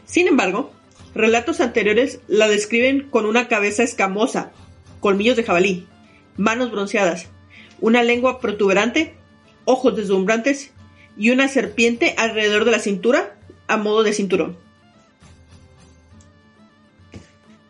Sin 0.05 0.27
embargo, 0.27 0.73
relatos 1.13 1.59
anteriores 1.61 2.19
la 2.27 2.47
describen 2.47 3.09
con 3.09 3.27
una 3.27 3.47
cabeza 3.47 3.83
escamosa, 3.83 4.51
colmillos 5.01 5.35
de 5.35 5.43
jabalí, 5.43 5.87
manos 6.35 6.71
bronceadas, 6.71 7.27
una 7.79 8.01
lengua 8.01 8.39
protuberante, 8.39 9.15
ojos 9.65 9.95
deslumbrantes 9.95 10.71
y 11.15 11.29
una 11.29 11.47
serpiente 11.47 12.15
alrededor 12.17 12.65
de 12.65 12.71
la 12.71 12.79
cintura 12.79 13.35
a 13.67 13.77
modo 13.77 14.01
de 14.01 14.13
cinturón. 14.13 14.57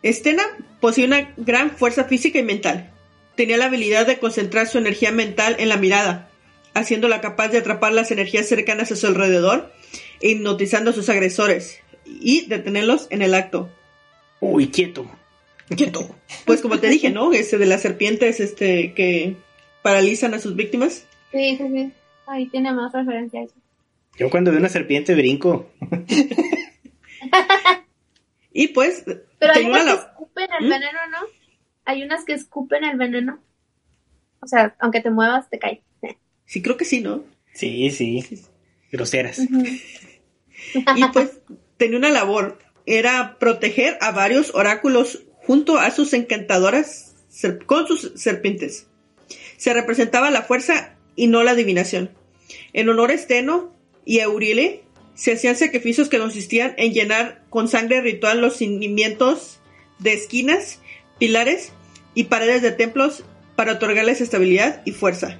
Estena 0.02 0.44
posee 0.80 1.04
una 1.04 1.34
gran 1.36 1.72
fuerza 1.72 2.04
física 2.04 2.38
y 2.38 2.42
mental, 2.42 2.89
tenía 3.40 3.56
la 3.56 3.64
habilidad 3.64 4.06
de 4.06 4.18
concentrar 4.18 4.66
su 4.66 4.76
energía 4.76 5.12
mental 5.12 5.56
en 5.58 5.70
la 5.70 5.78
mirada, 5.78 6.28
haciéndola 6.74 7.22
capaz 7.22 7.48
de 7.48 7.56
atrapar 7.56 7.90
las 7.90 8.10
energías 8.10 8.46
cercanas 8.46 8.92
a 8.92 8.96
su 8.96 9.06
alrededor 9.06 9.72
e 10.20 10.32
hipnotizando 10.32 10.90
a 10.90 10.92
sus 10.92 11.08
agresores 11.08 11.80
y 12.04 12.44
detenerlos 12.48 13.06
en 13.08 13.22
el 13.22 13.32
acto. 13.32 13.70
Uy, 14.40 14.68
quieto. 14.68 15.10
Quieto. 15.74 16.14
Pues 16.44 16.60
como 16.60 16.80
te 16.80 16.88
dije, 16.88 17.08
¿no? 17.08 17.32
Ese 17.32 17.56
de 17.56 17.64
las 17.64 17.80
serpientes 17.80 18.40
este 18.40 18.92
que 18.92 19.36
paralizan 19.80 20.34
a 20.34 20.38
sus 20.38 20.54
víctimas. 20.54 21.06
Sí, 21.32 21.56
sí, 21.56 21.64
sí. 21.72 21.92
Ahí 22.26 22.46
tiene 22.48 22.74
más 22.74 22.92
referencia 22.92 23.46
Yo 24.18 24.28
cuando 24.28 24.50
veo 24.50 24.60
una 24.60 24.68
serpiente 24.68 25.14
brinco. 25.14 25.70
y 28.52 28.68
pues. 28.68 29.02
Pero 29.38 29.52
hay 29.54 29.64
que 29.64 29.70
escupen 29.70 30.48
el 30.60 30.66
¿Mm? 30.66 30.68
veneno, 30.68 30.98
¿no? 31.10 31.39
Hay 31.84 32.02
unas 32.02 32.24
que 32.24 32.32
escupen 32.32 32.84
el 32.84 32.96
veneno. 32.96 33.40
O 34.40 34.46
sea, 34.46 34.74
aunque 34.78 35.00
te 35.00 35.10
muevas, 35.10 35.48
te 35.50 35.58
cae. 35.58 35.82
Sí, 36.46 36.62
creo 36.62 36.76
que 36.76 36.84
sí, 36.84 37.00
¿no? 37.00 37.22
Sí, 37.52 37.90
sí. 37.90 38.24
Groseras. 38.90 39.38
y 40.96 41.04
pues 41.12 41.40
tenía 41.76 41.98
una 41.98 42.10
labor. 42.10 42.58
Era 42.86 43.38
proteger 43.38 43.98
a 44.00 44.10
varios 44.10 44.54
oráculos 44.54 45.22
junto 45.46 45.78
a 45.78 45.90
sus 45.90 46.12
encantadoras 46.12 47.14
con 47.66 47.86
sus 47.86 48.12
serpientes. 48.16 48.86
Se 49.56 49.72
representaba 49.72 50.30
la 50.30 50.42
fuerza 50.42 50.96
y 51.16 51.28
no 51.28 51.42
la 51.42 51.52
adivinación. 51.52 52.10
En 52.72 52.88
honor 52.88 53.10
a 53.10 53.14
Esteno 53.14 53.72
y 54.04 54.20
a 54.20 54.24
Eurile 54.24 54.82
se 55.14 55.32
hacían 55.32 55.56
sacrificios 55.56 56.08
que 56.08 56.18
consistían 56.18 56.74
en 56.78 56.92
llenar 56.92 57.44
con 57.50 57.68
sangre 57.68 58.00
ritual 58.00 58.40
los 58.40 58.56
cimientos 58.56 59.60
de 59.98 60.14
esquinas, 60.14 60.80
pilares 61.20 61.72
y 62.14 62.24
paredes 62.24 62.62
de 62.62 62.72
templos 62.72 63.22
para 63.54 63.74
otorgarles 63.74 64.20
estabilidad 64.20 64.82
y 64.84 64.90
fuerza. 64.90 65.38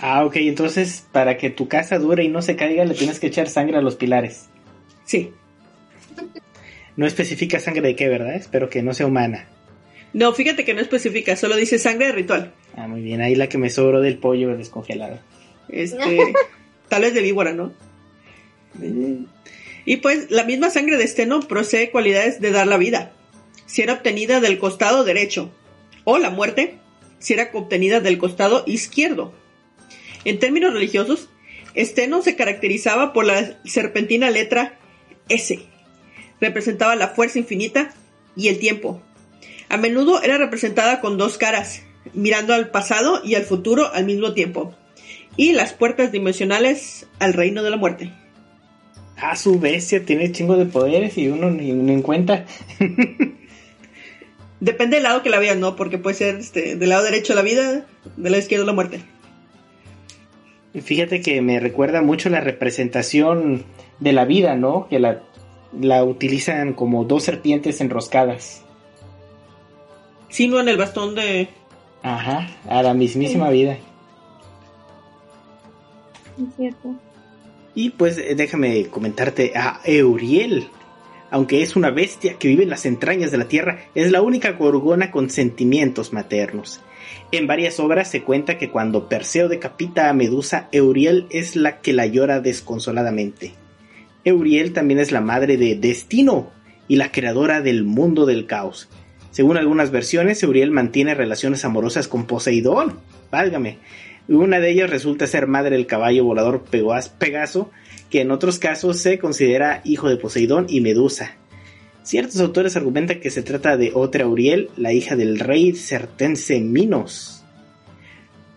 Ah, 0.00 0.24
ok, 0.24 0.36
entonces 0.36 1.04
para 1.10 1.38
que 1.38 1.50
tu 1.50 1.66
casa 1.66 1.98
dure 1.98 2.22
y 2.22 2.28
no 2.28 2.42
se 2.42 2.54
caiga 2.54 2.84
le 2.84 2.94
tienes 2.94 3.18
que 3.18 3.26
echar 3.26 3.48
sangre 3.48 3.78
a 3.78 3.82
los 3.82 3.96
pilares. 3.96 4.46
Sí. 5.04 5.32
No 6.96 7.06
especifica 7.06 7.58
sangre 7.58 7.88
de 7.88 7.96
qué, 7.96 8.08
¿verdad? 8.08 8.34
Espero 8.34 8.68
que 8.68 8.82
no 8.82 8.94
sea 8.94 9.06
humana. 9.06 9.48
No, 10.12 10.32
fíjate 10.32 10.64
que 10.64 10.74
no 10.74 10.80
especifica, 10.80 11.36
solo 11.36 11.56
dice 11.56 11.78
sangre 11.78 12.06
de 12.06 12.12
ritual. 12.12 12.52
Ah, 12.76 12.86
muy 12.86 13.02
bien, 13.02 13.20
ahí 13.20 13.34
la 13.34 13.48
que 13.48 13.58
me 13.58 13.70
sobró 13.70 14.00
del 14.00 14.18
pollo 14.18 14.56
descongelado. 14.56 15.18
Este, 15.68 16.20
tal 16.88 17.02
vez 17.02 17.14
de 17.14 17.22
víbora, 17.22 17.52
¿no? 17.52 17.72
Y 19.84 19.96
pues 19.98 20.30
la 20.30 20.44
misma 20.44 20.70
sangre 20.70 20.96
de 20.98 21.04
esteno 21.04 21.40
procede 21.40 21.90
cualidades 21.90 22.40
de 22.40 22.50
dar 22.50 22.66
la 22.66 22.76
vida, 22.76 23.12
si 23.66 23.82
era 23.82 23.94
obtenida 23.94 24.40
del 24.40 24.58
costado 24.58 25.04
derecho, 25.04 25.50
o 26.04 26.18
la 26.18 26.30
muerte, 26.30 26.78
si 27.18 27.34
era 27.34 27.50
obtenida 27.52 28.00
del 28.00 28.18
costado 28.18 28.62
izquierdo. 28.66 29.34
En 30.24 30.38
términos 30.38 30.72
religiosos, 30.72 31.28
esteno 31.74 32.22
se 32.22 32.36
caracterizaba 32.36 33.12
por 33.12 33.26
la 33.26 33.58
serpentina 33.64 34.30
letra 34.30 34.78
S. 35.28 35.58
Representaba 36.40 36.96
la 36.96 37.08
fuerza 37.08 37.38
infinita 37.38 37.92
y 38.36 38.48
el 38.48 38.58
tiempo. 38.58 39.02
A 39.68 39.76
menudo 39.76 40.22
era 40.22 40.38
representada 40.38 41.00
con 41.00 41.18
dos 41.18 41.38
caras, 41.38 41.82
mirando 42.14 42.54
al 42.54 42.70
pasado 42.70 43.20
y 43.24 43.34
al 43.34 43.44
futuro 43.44 43.92
al 43.92 44.04
mismo 44.04 44.32
tiempo, 44.32 44.74
y 45.36 45.52
las 45.52 45.72
puertas 45.72 46.12
dimensionales 46.12 47.08
al 47.18 47.32
reino 47.32 47.62
de 47.62 47.70
la 47.70 47.76
muerte. 47.76 48.12
Ah, 49.16 49.34
su 49.34 49.58
bestia 49.58 50.04
tiene 50.04 50.30
chingo 50.30 50.56
de 50.56 50.66
poderes 50.66 51.16
y 51.16 51.28
uno 51.28 51.50
ni, 51.50 51.72
ni 51.72 51.92
en 51.92 52.02
cuenta. 52.02 52.44
Depende 54.60 54.96
del 54.96 55.02
lado 55.02 55.22
que 55.22 55.30
la 55.30 55.38
veas, 55.38 55.56
¿no? 55.56 55.76
Porque 55.76 55.98
puede 55.98 56.16
ser 56.16 56.36
este, 56.36 56.76
del 56.76 56.88
lado 56.88 57.04
derecho 57.04 57.34
la 57.34 57.42
vida, 57.42 57.86
del 58.16 58.32
lado 58.32 58.38
izquierdo 58.38 58.64
la 58.64 58.72
muerte. 58.72 59.04
Fíjate 60.74 61.20
que 61.20 61.40
me 61.40 61.60
recuerda 61.60 62.02
mucho 62.02 62.28
la 62.28 62.40
representación 62.40 63.64
de 63.98 64.12
la 64.12 64.24
vida, 64.24 64.56
¿no? 64.56 64.88
Que 64.88 64.98
la, 64.98 65.22
la 65.78 66.04
utilizan 66.04 66.74
como 66.74 67.04
dos 67.04 67.24
serpientes 67.24 67.80
enroscadas. 67.80 68.62
Sí, 70.28 70.48
no 70.48 70.60
en 70.60 70.68
el 70.68 70.76
bastón 70.76 71.14
de... 71.14 71.48
Ajá, 72.02 72.48
a 72.68 72.82
la 72.82 72.94
mismísima 72.94 73.50
vida. 73.50 73.78
Es 76.38 76.54
cierto. 76.56 76.94
Y 77.74 77.90
pues 77.90 78.18
eh, 78.18 78.34
déjame 78.34 78.86
comentarte 78.86 79.52
a 79.54 79.80
Euriel. 79.84 80.68
Aunque 81.36 81.60
es 81.60 81.76
una 81.76 81.90
bestia 81.90 82.38
que 82.38 82.48
vive 82.48 82.62
en 82.62 82.70
las 82.70 82.86
entrañas 82.86 83.30
de 83.30 83.36
la 83.36 83.46
tierra, 83.46 83.80
es 83.94 84.10
la 84.10 84.22
única 84.22 84.52
gorgona 84.52 85.10
con 85.10 85.28
sentimientos 85.28 86.14
maternos. 86.14 86.80
En 87.30 87.46
varias 87.46 87.78
obras 87.78 88.10
se 88.10 88.22
cuenta 88.22 88.56
que 88.56 88.70
cuando 88.70 89.06
Perseo 89.06 89.46
decapita 89.46 90.08
a 90.08 90.14
Medusa, 90.14 90.70
Euriel 90.72 91.26
es 91.28 91.54
la 91.54 91.82
que 91.82 91.92
la 91.92 92.06
llora 92.06 92.40
desconsoladamente. 92.40 93.52
Euriel 94.24 94.72
también 94.72 94.98
es 94.98 95.12
la 95.12 95.20
madre 95.20 95.58
de 95.58 95.74
Destino 95.74 96.48
y 96.88 96.96
la 96.96 97.12
creadora 97.12 97.60
del 97.60 97.84
mundo 97.84 98.24
del 98.24 98.46
caos. 98.46 98.88
Según 99.30 99.58
algunas 99.58 99.90
versiones, 99.90 100.42
Euriel 100.42 100.70
mantiene 100.70 101.14
relaciones 101.14 101.66
amorosas 101.66 102.08
con 102.08 102.24
Poseidón. 102.24 102.98
Válgame. 103.30 103.76
Una 104.28 104.58
de 104.58 104.70
ellas 104.70 104.90
resulta 104.90 105.26
ser 105.26 105.46
madre 105.46 105.76
del 105.76 105.86
caballo 105.86 106.24
volador 106.24 106.64
Pegas- 106.64 107.08
Pegaso, 107.10 107.70
que 108.10 108.20
en 108.22 108.30
otros 108.30 108.58
casos 108.58 108.98
se 108.98 109.18
considera 109.18 109.80
hijo 109.84 110.08
de 110.08 110.16
Poseidón 110.16 110.66
y 110.68 110.80
Medusa. 110.80 111.36
Ciertos 112.02 112.40
autores 112.40 112.76
argumentan 112.76 113.20
que 113.20 113.30
se 113.30 113.42
trata 113.42 113.76
de 113.76 113.92
otra 113.94 114.22
Euriel, 114.22 114.70
la 114.76 114.92
hija 114.92 115.16
del 115.16 115.38
rey 115.38 115.72
certense 115.74 116.60
Minos. 116.60 117.44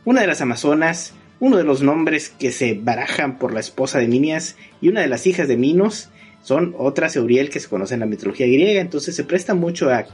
Una 0.05 0.21
de 0.21 0.27
las 0.27 0.41
Amazonas, 0.41 1.13
uno 1.39 1.57
de 1.57 1.63
los 1.63 1.81
nombres 1.81 2.29
que 2.29 2.51
se 2.51 2.73
barajan 2.73 3.37
por 3.39 3.53
la 3.53 3.59
esposa 3.59 3.99
de 3.99 4.07
Minias 4.07 4.55
y 4.81 4.89
una 4.89 5.01
de 5.01 5.07
las 5.07 5.25
hijas 5.27 5.47
de 5.47 5.57
Minos 5.57 6.09
son 6.41 6.75
otras 6.77 7.15
Euriel 7.15 7.49
que 7.49 7.59
se 7.59 7.69
conocen 7.69 7.95
en 7.95 7.99
la 8.01 8.05
mitología 8.05 8.45
griega, 8.47 8.81
entonces 8.81 9.15
se 9.15 9.23
presta 9.23 9.53
mucho 9.53 9.89
a, 9.89 10.05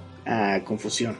confusión. 0.64 1.16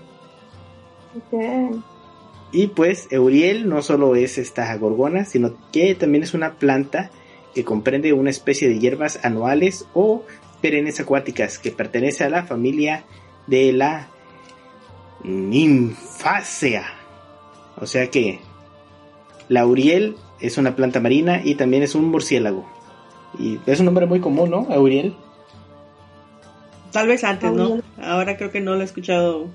Y 2.56 2.68
pues 2.68 3.10
Euriel 3.12 3.68
no 3.68 3.82
solo 3.82 4.16
es 4.16 4.38
esta 4.38 4.74
gorgona, 4.78 5.26
sino 5.26 5.58
que 5.74 5.94
también 5.94 6.24
es 6.24 6.34
una 6.34 6.54
planta 6.54 7.12
que 7.54 7.66
comprende 7.66 8.14
una 8.14 8.30
especie 8.30 8.70
de 8.70 8.80
hierbas 8.80 9.20
anuales 9.26 9.86
o 9.94 10.24
perennes 10.62 11.02
acuáticas 11.02 11.60
que 11.60 11.72
pertenece 11.72 12.24
a 12.24 12.30
la 12.30 12.44
familia 12.44 13.04
de 13.46 13.74
la 13.74 14.08
ninfácea. 15.26 16.86
O 17.76 17.86
sea 17.86 18.10
que 18.10 18.40
la 19.50 19.60
Euriel 19.60 20.16
es 20.40 20.58
una 20.58 20.78
planta 20.78 21.02
marina 21.02 21.42
y 21.44 21.56
también 21.56 21.84
es 21.84 21.94
un 21.94 22.06
murciélago. 22.06 22.66
Y 23.38 23.60
es 23.66 23.82
un 23.82 23.88
nombre 23.88 24.06
muy 24.06 24.22
común, 24.22 24.50
¿no? 24.50 24.74
Euriel. 24.74 25.14
Tal 26.94 27.10
vez 27.10 27.26
antes, 27.26 27.52
¿no? 27.52 27.64
Auriel. 27.64 27.84
Ahora 28.02 28.38
creo 28.38 28.50
que 28.50 28.62
no 28.62 28.76
lo 28.76 28.82
he 28.82 28.86
escuchado. 28.86 29.50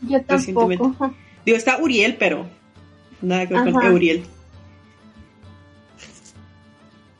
Yo 0.00 0.18
Recientemente. 0.26 0.78
tampoco. 0.82 1.14
Digo, 1.44 1.56
está 1.56 1.78
Uriel, 1.82 2.16
pero 2.18 2.46
nada 3.22 3.46
que 3.46 3.54
ver 3.54 3.72
con. 3.72 3.84
Euriel. 3.84 4.24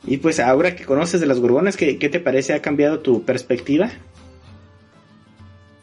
Y 0.03 0.17
pues 0.17 0.39
ahora 0.39 0.75
que 0.75 0.83
conoces 0.85 1.21
de 1.21 1.27
las 1.27 1.39
gorgonas, 1.39 1.77
¿qué, 1.77 1.99
qué 1.99 2.09
te 2.09 2.19
parece? 2.19 2.53
¿Ha 2.53 2.61
cambiado 2.61 2.99
tu 2.99 3.23
perspectiva? 3.23 3.91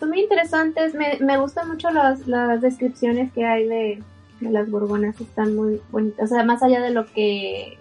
Son 0.00 0.08
muy 0.08 0.20
interesantes. 0.22 0.94
Me, 0.94 1.18
me 1.20 1.38
gustan 1.38 1.68
mucho 1.68 1.90
las, 1.90 2.26
las 2.26 2.60
descripciones 2.60 3.32
que 3.32 3.44
hay 3.44 3.68
de, 3.68 4.02
de 4.40 4.50
las 4.50 4.68
gorgonas. 4.70 5.20
Están 5.20 5.54
muy 5.54 5.80
bonitas. 5.90 6.30
O 6.30 6.34
sea, 6.34 6.44
más 6.44 6.62
allá 6.62 6.80
de 6.80 6.90
lo 6.90 7.06
que 7.06 7.78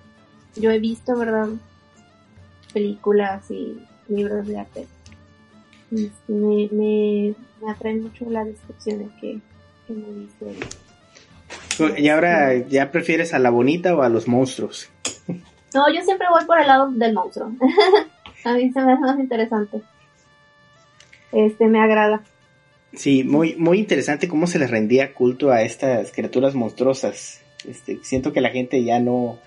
yo 0.55 0.69
he 0.69 0.79
visto, 0.79 1.17
¿verdad? 1.17 1.49
Películas 2.71 3.49
y 3.49 3.79
libros 4.07 4.45
de 4.47 4.59
arte. 4.59 4.87
Este, 5.91 6.33
me, 6.33 6.69
me, 6.71 7.35
me 7.61 7.71
atraen 7.71 8.03
mucho 8.03 8.29
las 8.29 8.45
descripciones 8.45 9.09
que. 9.19 9.39
Y 11.97 12.09
ahora 12.09 12.55
ya 12.67 12.91
prefieres 12.91 13.33
a 13.33 13.39
la 13.39 13.49
bonita 13.49 13.95
o 13.95 14.01
a 14.01 14.09
los 14.09 14.27
monstruos. 14.27 14.89
No, 15.73 15.93
yo 15.93 16.01
siempre 16.01 16.27
voy 16.29 16.45
por 16.45 16.59
el 16.59 16.67
lado 16.67 16.91
del 16.91 17.13
monstruo. 17.13 17.51
a 18.45 18.53
mí 18.53 18.71
se 18.71 18.81
me 18.81 18.93
hace 18.93 19.01
más 19.01 19.19
interesante. 19.19 19.81
Este, 21.31 21.67
me 21.67 21.79
agrada. 21.79 22.23
Sí, 22.93 23.23
muy, 23.23 23.55
muy 23.55 23.79
interesante 23.79 24.27
cómo 24.27 24.47
se 24.47 24.59
les 24.59 24.71
rendía 24.71 25.13
culto 25.13 25.51
a 25.51 25.61
estas 25.61 26.11
criaturas 26.11 26.55
monstruosas. 26.55 27.41
Este, 27.67 27.99
siento 28.01 28.33
que 28.33 28.41
la 28.41 28.49
gente 28.49 28.83
ya 28.83 28.99
no 28.99 29.39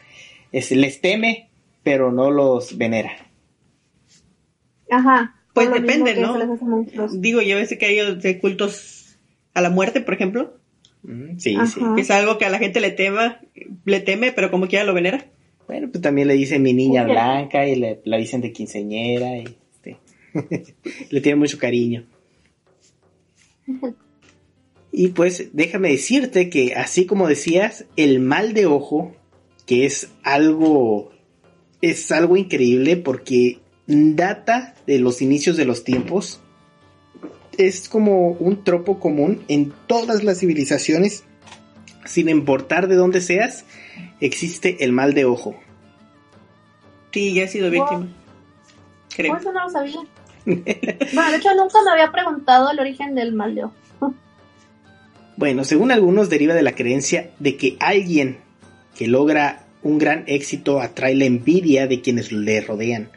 es, 0.53 0.71
les 0.71 1.01
teme, 1.01 1.49
pero 1.83 2.13
no 2.13 2.31
los 2.31 2.77
venera. 2.77 3.13
Ajá. 4.91 5.35
Pues 5.55 5.73
depende, 5.73 6.15
¿no? 6.15 6.37
Digo, 7.13 7.41
yo 7.41 7.57
veces 7.57 7.79
que 7.79 7.87
hay 7.87 8.15
de 8.17 8.39
cultos 8.39 9.00
a 9.55 9.61
la 9.61 9.71
muerte, 9.71 10.01
por 10.01 10.15
ejemplo. 10.15 10.57
Mm, 11.03 11.39
Sí, 11.39 11.55
Ajá. 11.57 11.67
sí. 11.67 11.81
Es 11.99 12.11
algo 12.11 12.39
que 12.39 12.45
a 12.45 12.51
la 12.51 12.59
gente 12.59 12.81
le 12.81 12.91
tema, 12.91 13.41
le 13.85 14.01
teme, 14.01 14.33
pero 14.33 14.51
como 14.51 14.69
quiera 14.69 14.85
lo 14.85 14.95
venera. 14.95 15.27
Bueno, 15.67 15.89
pues 15.91 16.03
también 16.03 16.29
le 16.29 16.35
dicen 16.35 16.63
mi 16.63 16.73
niña 16.73 17.05
blanca 17.05 17.67
y 17.67 17.77
le, 17.77 18.01
la 18.05 18.17
dicen 18.17 18.41
de 18.41 18.53
quinceñera 18.53 19.39
y 19.39 19.57
este, 19.73 19.99
le 21.11 21.21
tienen 21.21 21.39
mucho 21.39 21.59
cariño. 21.59 22.05
Y 24.93 25.09
pues 25.09 25.51
déjame 25.53 25.91
decirte 25.91 26.51
que 26.51 26.75
así 26.75 27.07
como 27.07 27.29
decías, 27.29 27.87
el 27.97 28.19
mal 28.19 28.53
de 28.53 28.67
ojo, 28.67 29.15
que 29.67 29.87
es 29.87 30.11
algo 30.25 31.13
es 31.81 32.11
algo 32.13 32.37
increíble 32.37 32.97
porque 32.97 33.59
data 33.87 34.75
de 34.87 34.99
los 34.99 35.23
inicios 35.23 35.57
de 35.57 35.65
los 35.65 35.85
tiempos. 35.85 36.41
Es 37.59 37.89
como 37.89 38.29
un 38.33 38.65
tropo 38.65 38.99
común 39.01 39.43
en 39.49 39.73
todas 39.87 40.25
las 40.25 40.39
civilizaciones, 40.39 41.25
sin 42.05 42.29
importar 42.29 42.89
de 42.89 42.97
dónde 42.97 43.21
seas, 43.21 43.65
existe 44.21 44.85
el 44.85 44.93
mal 44.93 45.15
de 45.15 45.25
ojo. 45.25 45.57
Sí, 47.13 47.35
ya 47.35 47.45
he 47.45 47.49
sido 47.49 47.71
víctima. 47.71 48.09
Creo. 49.15 49.35
Oh, 49.35 49.37
eso 49.37 49.53
no 49.53 49.65
lo 49.65 49.71
sabía. 49.71 50.01
bueno, 50.45 51.31
de 51.31 51.37
hecho 51.37 51.55
nunca 51.55 51.83
me 51.85 51.91
había 51.93 52.11
preguntado 52.11 52.71
el 52.71 52.79
origen 52.79 53.15
del 53.15 53.33
mal 53.33 53.55
de 53.55 53.65
ojo. 53.65 54.15
Bueno, 55.37 55.65
según 55.65 55.91
algunos 55.91 56.29
deriva 56.29 56.55
de 56.55 56.63
la 56.63 56.75
creencia 56.75 57.31
de 57.39 57.57
que 57.57 57.77
alguien 57.81 58.39
que 58.95 59.07
logra 59.07 59.65
un 59.83 59.99
gran 59.99 60.25
éxito 60.27 60.81
atrae 60.81 61.15
la 61.15 61.25
envidia 61.25 61.87
de 61.87 62.01
quienes 62.01 62.33
le 62.33 62.61
rodean. 62.61 63.11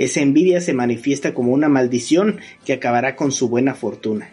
Esa 0.00 0.22
envidia 0.22 0.62
se 0.62 0.72
manifiesta 0.72 1.34
como 1.34 1.52
una 1.52 1.68
maldición 1.68 2.40
que 2.64 2.72
acabará 2.72 3.16
con 3.16 3.32
su 3.32 3.50
buena 3.50 3.74
fortuna. 3.74 4.30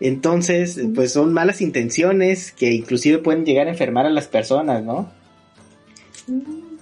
Entonces, 0.00 0.80
pues 0.94 1.12
son 1.12 1.34
malas 1.34 1.60
intenciones 1.60 2.50
que 2.50 2.72
inclusive 2.72 3.18
pueden 3.18 3.44
llegar 3.44 3.66
a 3.66 3.72
enfermar 3.72 4.06
a 4.06 4.10
las 4.10 4.26
personas, 4.26 4.82
¿no? 4.82 5.12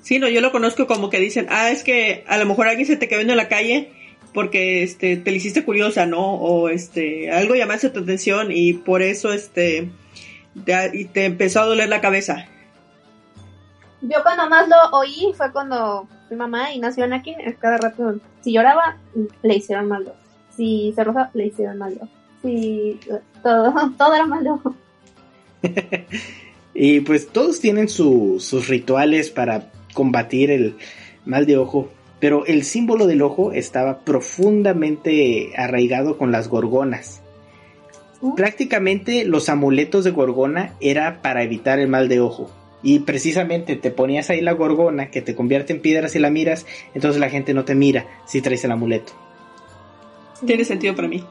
Sí, 0.02 0.20
no, 0.20 0.28
yo 0.28 0.40
lo 0.40 0.52
conozco 0.52 0.86
como 0.86 1.10
que 1.10 1.18
dicen, 1.18 1.48
ah, 1.50 1.70
es 1.70 1.82
que 1.82 2.22
a 2.28 2.38
lo 2.38 2.46
mejor 2.46 2.68
alguien 2.68 2.86
se 2.86 2.96
te 2.96 3.08
quedó 3.08 3.18
viendo 3.18 3.32
en 3.32 3.38
la 3.38 3.48
calle 3.48 3.90
porque 4.32 4.84
este 4.84 5.16
te 5.16 5.32
le 5.32 5.38
hiciste 5.38 5.64
curiosa, 5.64 6.06
¿no? 6.06 6.34
O 6.34 6.68
este 6.68 7.32
algo 7.32 7.56
llamaste 7.56 7.90
tu 7.90 7.98
atención 8.00 8.52
y 8.52 8.74
por 8.74 9.02
eso 9.02 9.32
este 9.32 9.90
te, 10.64 10.90
y 10.92 11.06
te 11.06 11.24
empezó 11.24 11.62
a 11.62 11.66
doler 11.66 11.88
la 11.88 12.00
cabeza. 12.00 12.46
Yo 14.02 14.22
cuando 14.22 14.48
más 14.48 14.68
lo 14.68 14.76
oí 14.98 15.32
fue 15.36 15.50
cuando 15.50 16.06
mi 16.30 16.36
mamá 16.36 16.72
y 16.72 16.78
nació 16.78 17.04
Anakin, 17.04 17.36
cada 17.58 17.78
rato, 17.78 18.20
si 18.40 18.52
lloraba, 18.52 18.96
le 19.42 19.56
hicieron 19.56 19.88
mal 19.88 20.04
de 20.04 20.10
ojo. 20.10 20.18
Si 20.56 20.92
se 20.94 21.04
roja, 21.04 21.30
le 21.34 21.46
hicieron 21.46 21.78
mal 21.78 21.94
de 21.94 22.00
ojo. 22.02 22.12
Si 22.42 23.00
todo, 23.42 23.72
todo 23.98 24.14
era 24.14 24.26
mal 24.26 24.44
de 24.44 24.50
ojo. 24.50 24.74
y 26.74 27.00
pues 27.00 27.28
todos 27.28 27.60
tienen 27.60 27.88
sus 27.88 28.68
rituales 28.68 29.30
para 29.30 29.70
combatir 29.92 30.50
el 30.50 30.76
mal 31.24 31.46
de 31.46 31.56
ojo, 31.56 31.88
pero 32.20 32.46
el 32.46 32.64
símbolo 32.64 33.06
del 33.06 33.22
ojo 33.22 33.52
estaba 33.52 34.00
profundamente 34.00 35.52
arraigado 35.56 36.18
con 36.18 36.32
las 36.32 36.48
gorgonas. 36.48 37.22
Prácticamente 38.36 39.24
los 39.24 39.48
amuletos 39.50 40.04
de 40.04 40.10
gorgona 40.10 40.74
era 40.80 41.20
para 41.20 41.42
evitar 41.42 41.78
el 41.78 41.88
mal 41.88 42.08
de 42.08 42.20
ojo. 42.20 42.50
Y 42.84 43.00
precisamente 43.00 43.74
te 43.76 43.90
ponías 43.90 44.30
ahí 44.30 44.42
la 44.42 44.52
gorgona 44.52 45.10
que 45.10 45.22
te 45.22 45.34
convierte 45.34 45.72
en 45.72 45.80
piedra 45.80 46.08
si 46.08 46.18
la 46.18 46.30
miras, 46.30 46.66
entonces 46.94 47.18
la 47.18 47.30
gente 47.30 47.54
no 47.54 47.64
te 47.64 47.74
mira 47.74 48.06
si 48.26 48.42
traes 48.42 48.62
el 48.64 48.72
amuleto. 48.72 49.14
Tiene 50.46 50.64
sentido 50.64 50.94
para 50.94 51.08
mí. 51.08 51.24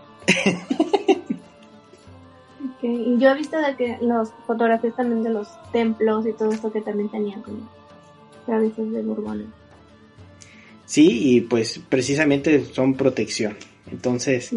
Y 2.82 3.18
yo 3.18 3.30
he 3.30 3.38
visto 3.38 3.58
de 3.58 3.76
que 3.78 3.98
los 4.02 4.32
fotografías 4.46 4.96
también 4.96 5.24
de 5.24 5.30
los 5.30 5.48
templos 5.72 6.28
y 6.28 6.34
todo 6.34 6.52
esto 6.52 6.72
que 6.72 6.82
también 6.82 7.10
tenían 7.10 7.42
como 7.42 7.70
cabezas 8.46 8.92
de 8.92 9.02
gorgona. 9.04 9.46
Sí, 10.86 11.36
y 11.36 11.42
pues 11.42 11.80
precisamente 11.88 12.66
son 12.66 12.96
protección. 12.96 13.56
Entonces, 13.90 14.52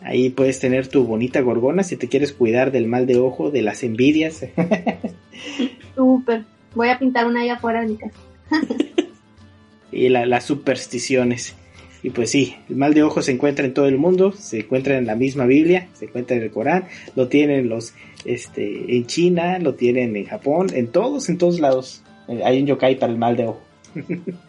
ahí 0.00 0.30
puedes 0.30 0.60
tener 0.60 0.86
tu 0.88 1.04
bonita 1.04 1.40
gorgona 1.40 1.82
si 1.82 1.96
te 1.96 2.08
quieres 2.08 2.32
cuidar 2.32 2.72
del 2.72 2.86
mal 2.86 3.06
de 3.06 3.18
ojo, 3.18 3.50
de 3.50 3.62
las 3.62 3.82
envidias. 3.82 4.44
Súper. 5.94 6.44
Voy 6.74 6.88
a 6.90 6.98
pintar 6.98 7.26
una 7.26 7.42
allá 7.42 7.54
afuera 7.54 7.80
de 7.80 7.88
mi 7.88 7.96
casa. 7.96 8.14
y 9.92 10.08
las 10.08 10.44
supersticiones. 10.44 11.54
Y 12.02 12.10
pues 12.10 12.30
sí, 12.30 12.54
el 12.68 12.76
mal 12.76 12.94
de 12.94 13.02
ojo 13.02 13.22
se 13.22 13.32
encuentra 13.32 13.64
en 13.64 13.74
todo 13.74 13.86
el 13.86 13.98
mundo, 13.98 14.32
se 14.32 14.60
encuentra 14.60 14.96
en 14.98 15.06
la 15.06 15.16
misma 15.16 15.46
Biblia, 15.46 15.88
se 15.94 16.04
encuentra 16.04 16.36
en 16.36 16.44
el 16.44 16.50
Corán, 16.50 16.86
lo 17.16 17.26
tienen 17.26 17.68
los 17.68 17.92
este 18.24 18.96
en 18.96 19.06
China, 19.06 19.58
lo 19.58 19.74
tienen 19.74 20.14
en 20.16 20.24
Japón, 20.26 20.68
en 20.72 20.88
todos, 20.88 21.28
en 21.28 21.38
todos 21.38 21.58
lados. 21.58 22.04
Eh, 22.28 22.40
hay 22.44 22.60
un 22.60 22.66
yokai 22.66 22.98
para 22.98 23.12
el 23.12 23.18
mal 23.18 23.36
de 23.36 23.46
ojo. 23.46 23.62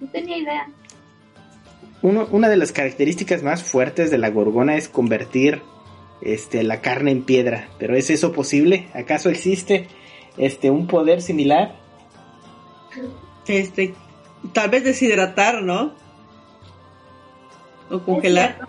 No 0.00 0.08
tenía 0.12 0.38
idea. 0.38 0.68
Una 2.02 2.48
de 2.48 2.56
las 2.56 2.72
características 2.72 3.42
más 3.42 3.62
fuertes 3.62 4.10
de 4.10 4.18
la 4.18 4.30
gorgona 4.30 4.76
es 4.76 4.88
convertir 4.88 5.62
este, 6.20 6.62
la 6.62 6.80
carne 6.80 7.10
en 7.10 7.22
piedra. 7.22 7.68
Pero 7.78 7.96
¿es 7.96 8.10
eso 8.10 8.32
posible? 8.32 8.88
¿Acaso 8.94 9.28
existe 9.28 9.88
este, 10.36 10.70
un 10.70 10.86
poder 10.86 11.22
similar? 11.22 11.76
Este, 13.46 13.94
tal 14.52 14.70
vez 14.70 14.84
deshidratar, 14.84 15.62
¿no? 15.62 15.94
O 17.90 18.00
congelar. 18.00 18.68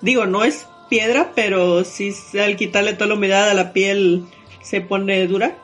Digo, 0.00 0.26
no 0.26 0.44
es 0.44 0.68
piedra, 0.88 1.32
pero 1.34 1.84
si 1.84 2.14
al 2.38 2.56
quitarle 2.56 2.92
toda 2.94 3.08
la 3.08 3.14
humedad 3.14 3.50
a 3.50 3.54
la 3.54 3.72
piel 3.72 4.26
se 4.62 4.80
pone 4.80 5.26
dura. 5.26 5.56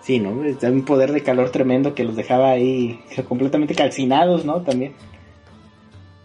Sí, 0.00 0.20
¿no? 0.20 0.44
Es 0.44 0.62
un 0.62 0.84
poder 0.84 1.12
de 1.12 1.22
calor 1.22 1.50
tremendo 1.50 1.94
que 1.94 2.04
los 2.04 2.14
dejaba 2.14 2.50
ahí 2.50 3.00
completamente 3.28 3.74
calcinados, 3.74 4.44
¿no? 4.44 4.62
También. 4.62 4.94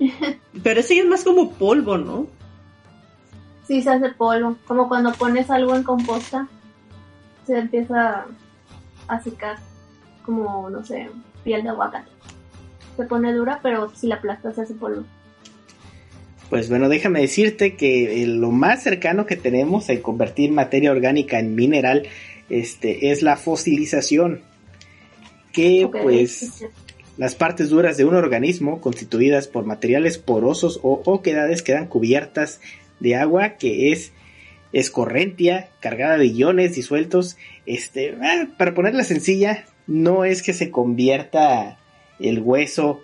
Pero 0.63 0.79
ese 0.79 0.99
es 0.99 1.05
más 1.05 1.23
como 1.23 1.51
polvo, 1.51 1.97
¿no? 1.97 2.27
Sí, 3.67 3.81
se 3.81 3.89
hace 3.89 4.09
polvo. 4.09 4.57
Como 4.67 4.87
cuando 4.87 5.13
pones 5.13 5.49
algo 5.49 5.75
en 5.75 5.83
composta, 5.83 6.47
se 7.45 7.57
empieza 7.57 8.25
a 9.07 9.21
secar. 9.21 9.57
Como, 10.25 10.69
no 10.69 10.83
sé, 10.83 11.09
piel 11.43 11.63
de 11.63 11.69
aguacate. 11.69 12.09
Se 12.97 13.03
pone 13.05 13.33
dura, 13.33 13.59
pero 13.63 13.91
si 13.95 14.07
la 14.07 14.15
aplastas 14.15 14.55
se 14.55 14.61
hace 14.61 14.73
polvo. 14.73 15.03
Pues 16.49 16.69
bueno, 16.69 16.89
déjame 16.89 17.21
decirte 17.21 17.77
que 17.77 18.25
lo 18.27 18.51
más 18.51 18.83
cercano 18.83 19.25
que 19.25 19.37
tenemos 19.37 19.89
a 19.89 20.01
convertir 20.01 20.51
materia 20.51 20.91
orgánica 20.91 21.39
en 21.39 21.55
mineral 21.55 22.07
este, 22.49 23.11
es 23.11 23.21
la 23.21 23.37
fosilización. 23.37 24.41
Que 25.53 25.89
pues 25.89 26.65
las 27.21 27.35
partes 27.35 27.69
duras 27.69 27.97
de 27.97 28.03
un 28.03 28.15
organismo 28.15 28.81
constituidas 28.81 29.47
por 29.47 29.63
materiales 29.63 30.17
porosos 30.17 30.79
o 30.81 31.03
oquedades 31.05 31.61
quedan 31.61 31.85
cubiertas 31.85 32.61
de 32.99 33.15
agua 33.15 33.57
que 33.59 33.91
es 33.91 34.11
escorrentia, 34.73 35.69
cargada 35.81 36.17
de 36.17 36.25
iones 36.25 36.73
disueltos. 36.73 37.37
Este, 37.67 38.17
ah, 38.23 38.47
para 38.57 38.73
ponerla 38.73 39.03
sencilla, 39.03 39.65
no 39.85 40.25
es 40.25 40.41
que 40.41 40.53
se 40.53 40.71
convierta 40.71 41.77
el 42.19 42.39
hueso 42.39 43.01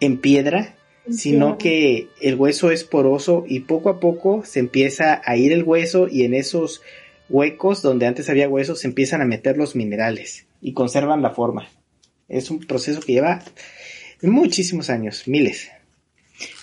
en 0.00 0.18
piedra, 0.18 0.74
sino 1.08 1.56
que 1.56 2.08
el 2.20 2.34
hueso 2.34 2.70
es 2.70 2.84
poroso 2.84 3.46
y 3.48 3.60
poco 3.60 3.88
a 3.88 4.00
poco 4.00 4.42
se 4.44 4.60
empieza 4.60 5.22
a 5.24 5.38
ir 5.38 5.52
el 5.52 5.62
hueso 5.62 6.08
y 6.10 6.24
en 6.24 6.34
esos 6.34 6.82
huecos 7.30 7.80
donde 7.80 8.04
antes 8.04 8.28
había 8.28 8.50
huesos 8.50 8.80
se 8.80 8.88
empiezan 8.88 9.22
a 9.22 9.24
meter 9.24 9.56
los 9.56 9.74
minerales 9.74 10.44
y 10.60 10.74
conservan 10.74 11.22
la 11.22 11.30
forma. 11.30 11.70
Es 12.28 12.50
un 12.50 12.60
proceso 12.60 13.00
que 13.00 13.12
lleva 13.12 13.42
muchísimos 14.22 14.90
años, 14.90 15.26
miles. 15.26 15.70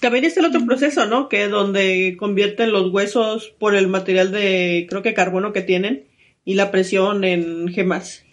También 0.01 0.25
está 0.25 0.39
el 0.39 0.47
otro 0.47 0.65
proceso, 0.65 1.05
¿no? 1.05 1.29
Que 1.29 1.45
es 1.45 1.49
donde 1.49 2.15
convierten 2.19 2.71
los 2.71 2.91
huesos 2.91 3.53
por 3.57 3.75
el 3.75 3.87
material 3.87 4.31
de, 4.31 4.85
creo 4.89 5.01
que 5.01 5.13
carbono 5.13 5.51
que 5.53 5.61
tienen 5.61 6.05
y 6.45 6.53
la 6.55 6.69
presión 6.71 7.23
en 7.23 7.67
gemas. 7.69 8.23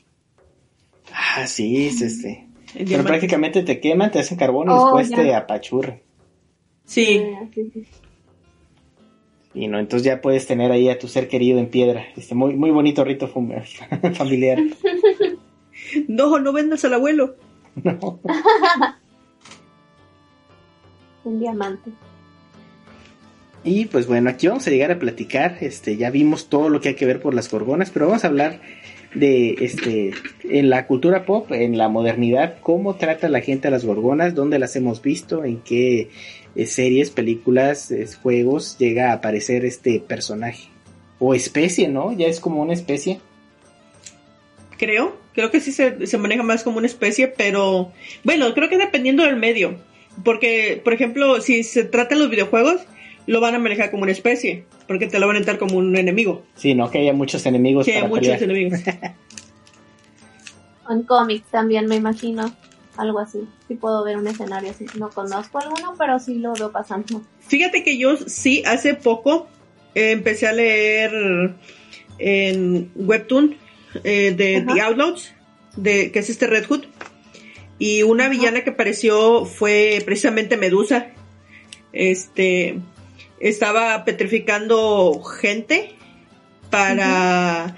Ah, 1.12 1.46
sí, 1.46 1.86
es 1.86 2.02
este. 2.02 2.46
Pero 2.74 3.04
prácticamente 3.04 3.62
te 3.62 3.80
queman, 3.80 4.10
te 4.10 4.20
hacen 4.20 4.38
carbono 4.38 4.72
y 4.72 4.78
oh, 4.78 4.98
después 4.98 5.10
te 5.10 5.34
apachurran. 5.34 6.00
Sí. 6.84 7.22
Y 9.54 9.66
no, 9.66 9.78
entonces 9.78 10.06
ya 10.06 10.20
puedes 10.20 10.46
tener 10.46 10.70
ahí 10.70 10.88
a 10.88 10.98
tu 10.98 11.08
ser 11.08 11.28
querido 11.28 11.58
en 11.58 11.68
piedra. 11.68 12.06
Este 12.16 12.34
muy, 12.34 12.54
muy 12.54 12.70
bonito 12.70 13.04
rito 13.04 13.28
familiar. 14.14 14.58
no, 16.08 16.38
no 16.38 16.52
vendas 16.52 16.84
al 16.84 16.94
abuelo. 16.94 17.36
No. 17.82 18.20
Un 21.24 21.38
diamante. 21.38 21.90
Y 23.62 23.84
pues 23.86 24.06
bueno, 24.06 24.30
aquí 24.30 24.48
vamos 24.48 24.66
a 24.66 24.70
llegar 24.70 24.90
a 24.90 24.98
platicar. 24.98 25.58
Este, 25.60 25.96
ya 25.96 26.10
vimos 26.10 26.48
todo 26.48 26.68
lo 26.68 26.80
que 26.80 26.90
hay 26.90 26.94
que 26.94 27.06
ver 27.06 27.20
por 27.20 27.34
las 27.34 27.50
gorgonas, 27.50 27.90
pero 27.90 28.06
vamos 28.06 28.24
a 28.24 28.28
hablar 28.28 28.60
de 29.14 29.56
este 29.60 30.12
en 30.44 30.70
la 30.70 30.86
cultura 30.86 31.26
pop, 31.26 31.50
en 31.50 31.76
la 31.76 31.88
modernidad, 31.88 32.58
cómo 32.62 32.94
trata 32.94 33.28
la 33.28 33.40
gente 33.40 33.68
a 33.68 33.70
las 33.70 33.84
gorgonas, 33.84 34.34
dónde 34.34 34.58
las 34.58 34.76
hemos 34.76 35.02
visto, 35.02 35.44
en 35.44 35.60
qué 35.60 36.10
eh, 36.54 36.66
series, 36.66 37.10
películas, 37.10 37.92
juegos 38.22 38.78
llega 38.78 39.10
a 39.10 39.14
aparecer 39.14 39.64
este 39.64 40.00
personaje. 40.00 40.68
O 41.18 41.34
especie, 41.34 41.88
¿no? 41.88 42.12
Ya 42.12 42.28
es 42.28 42.40
como 42.40 42.62
una 42.62 42.72
especie. 42.72 43.20
Creo, 44.78 45.19
creo 45.34 45.50
que 45.50 45.60
sí 45.60 45.72
se, 45.72 46.06
se 46.06 46.18
maneja 46.18 46.42
más 46.42 46.62
como 46.62 46.78
una 46.78 46.86
especie, 46.86 47.28
pero 47.28 47.92
bueno, 48.24 48.52
creo 48.54 48.68
que 48.68 48.78
dependiendo 48.78 49.24
del 49.24 49.36
medio. 49.36 49.78
Porque, 50.24 50.80
por 50.82 50.92
ejemplo, 50.92 51.40
si 51.40 51.62
se 51.62 51.84
trata 51.84 52.14
de 52.14 52.20
los 52.20 52.30
videojuegos, 52.30 52.80
lo 53.26 53.40
van 53.40 53.54
a 53.54 53.58
manejar 53.58 53.90
como 53.90 54.02
una 54.02 54.12
especie, 54.12 54.64
porque 54.86 55.06
te 55.06 55.18
lo 55.18 55.26
van 55.26 55.36
a 55.36 55.38
entrar 55.38 55.58
como 55.58 55.76
un 55.76 55.96
enemigo. 55.96 56.42
Sí, 56.56 56.74
no, 56.74 56.90
que 56.90 56.98
haya 56.98 57.12
muchos 57.12 57.46
enemigos. 57.46 57.86
Que 57.86 57.96
haya 57.96 58.08
muchos 58.08 58.42
enemigos. 58.42 58.80
en 60.90 61.02
cómics 61.04 61.48
también 61.50 61.86
me 61.86 61.96
imagino 61.96 62.52
algo 62.96 63.20
así. 63.20 63.40
Sí 63.68 63.74
puedo 63.74 64.04
ver 64.04 64.16
un 64.16 64.26
escenario 64.26 64.70
así. 64.70 64.86
No 64.98 65.10
conozco 65.10 65.58
alguno, 65.58 65.94
pero 65.96 66.18
sí 66.18 66.34
lo 66.34 66.52
veo 66.54 66.72
pasando. 66.72 67.22
Fíjate 67.40 67.82
que 67.82 67.96
yo 67.96 68.16
sí, 68.16 68.62
hace 68.66 68.94
poco 68.94 69.48
eh, 69.94 70.10
empecé 70.10 70.48
a 70.48 70.52
leer 70.52 71.54
en 72.18 72.90
Webtoon 72.94 73.56
eh, 74.04 74.34
de 74.36 74.64
The 74.72 74.80
Outlaws, 74.80 75.34
de, 75.76 76.10
que 76.12 76.18
es 76.18 76.30
este 76.30 76.46
Red 76.46 76.66
Hood. 76.66 76.84
Y 77.78 78.02
una 78.02 78.28
villana 78.28 78.62
que 78.62 78.70
apareció 78.70 79.46
fue 79.46 80.02
precisamente 80.04 80.56
Medusa. 80.56 81.08
Este, 81.92 82.78
estaba 83.40 84.04
petrificando 84.04 85.22
gente 85.22 85.94
para 86.70 87.76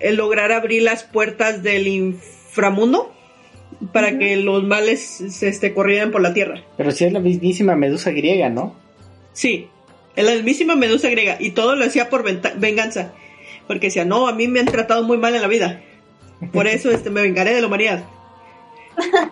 eh, 0.00 0.12
lograr 0.12 0.52
abrir 0.52 0.82
las 0.82 1.04
puertas 1.04 1.62
del 1.62 1.86
inframundo 1.86 3.14
para 3.92 4.18
que 4.18 4.36
los 4.36 4.64
males 4.64 5.00
se 5.00 5.48
este, 5.48 5.72
corrieran 5.72 6.10
por 6.10 6.20
la 6.20 6.34
tierra. 6.34 6.62
Pero 6.76 6.90
si 6.90 7.04
es 7.04 7.12
la 7.12 7.20
mismísima 7.20 7.76
medusa 7.76 8.10
griega, 8.10 8.50
¿no? 8.50 8.76
Sí, 9.32 9.68
es 10.16 10.24
la 10.24 10.32
mismísima 10.32 10.76
medusa 10.76 11.08
griega 11.08 11.36
y 11.40 11.50
todo 11.50 11.76
lo 11.76 11.84
hacía 11.84 12.10
por 12.10 12.24
venganza, 12.58 13.12
porque 13.70 13.86
decía, 13.86 14.04
no, 14.04 14.26
a 14.26 14.32
mí 14.32 14.48
me 14.48 14.58
han 14.58 14.66
tratado 14.66 15.04
muy 15.04 15.16
mal 15.16 15.32
en 15.36 15.42
la 15.42 15.46
vida, 15.46 15.80
por 16.52 16.66
eso 16.66 16.90
este, 16.90 17.08
me 17.08 17.22
vengaré 17.22 17.54
de 17.54 17.60
la 17.60 17.68
humanidad. 17.68 18.04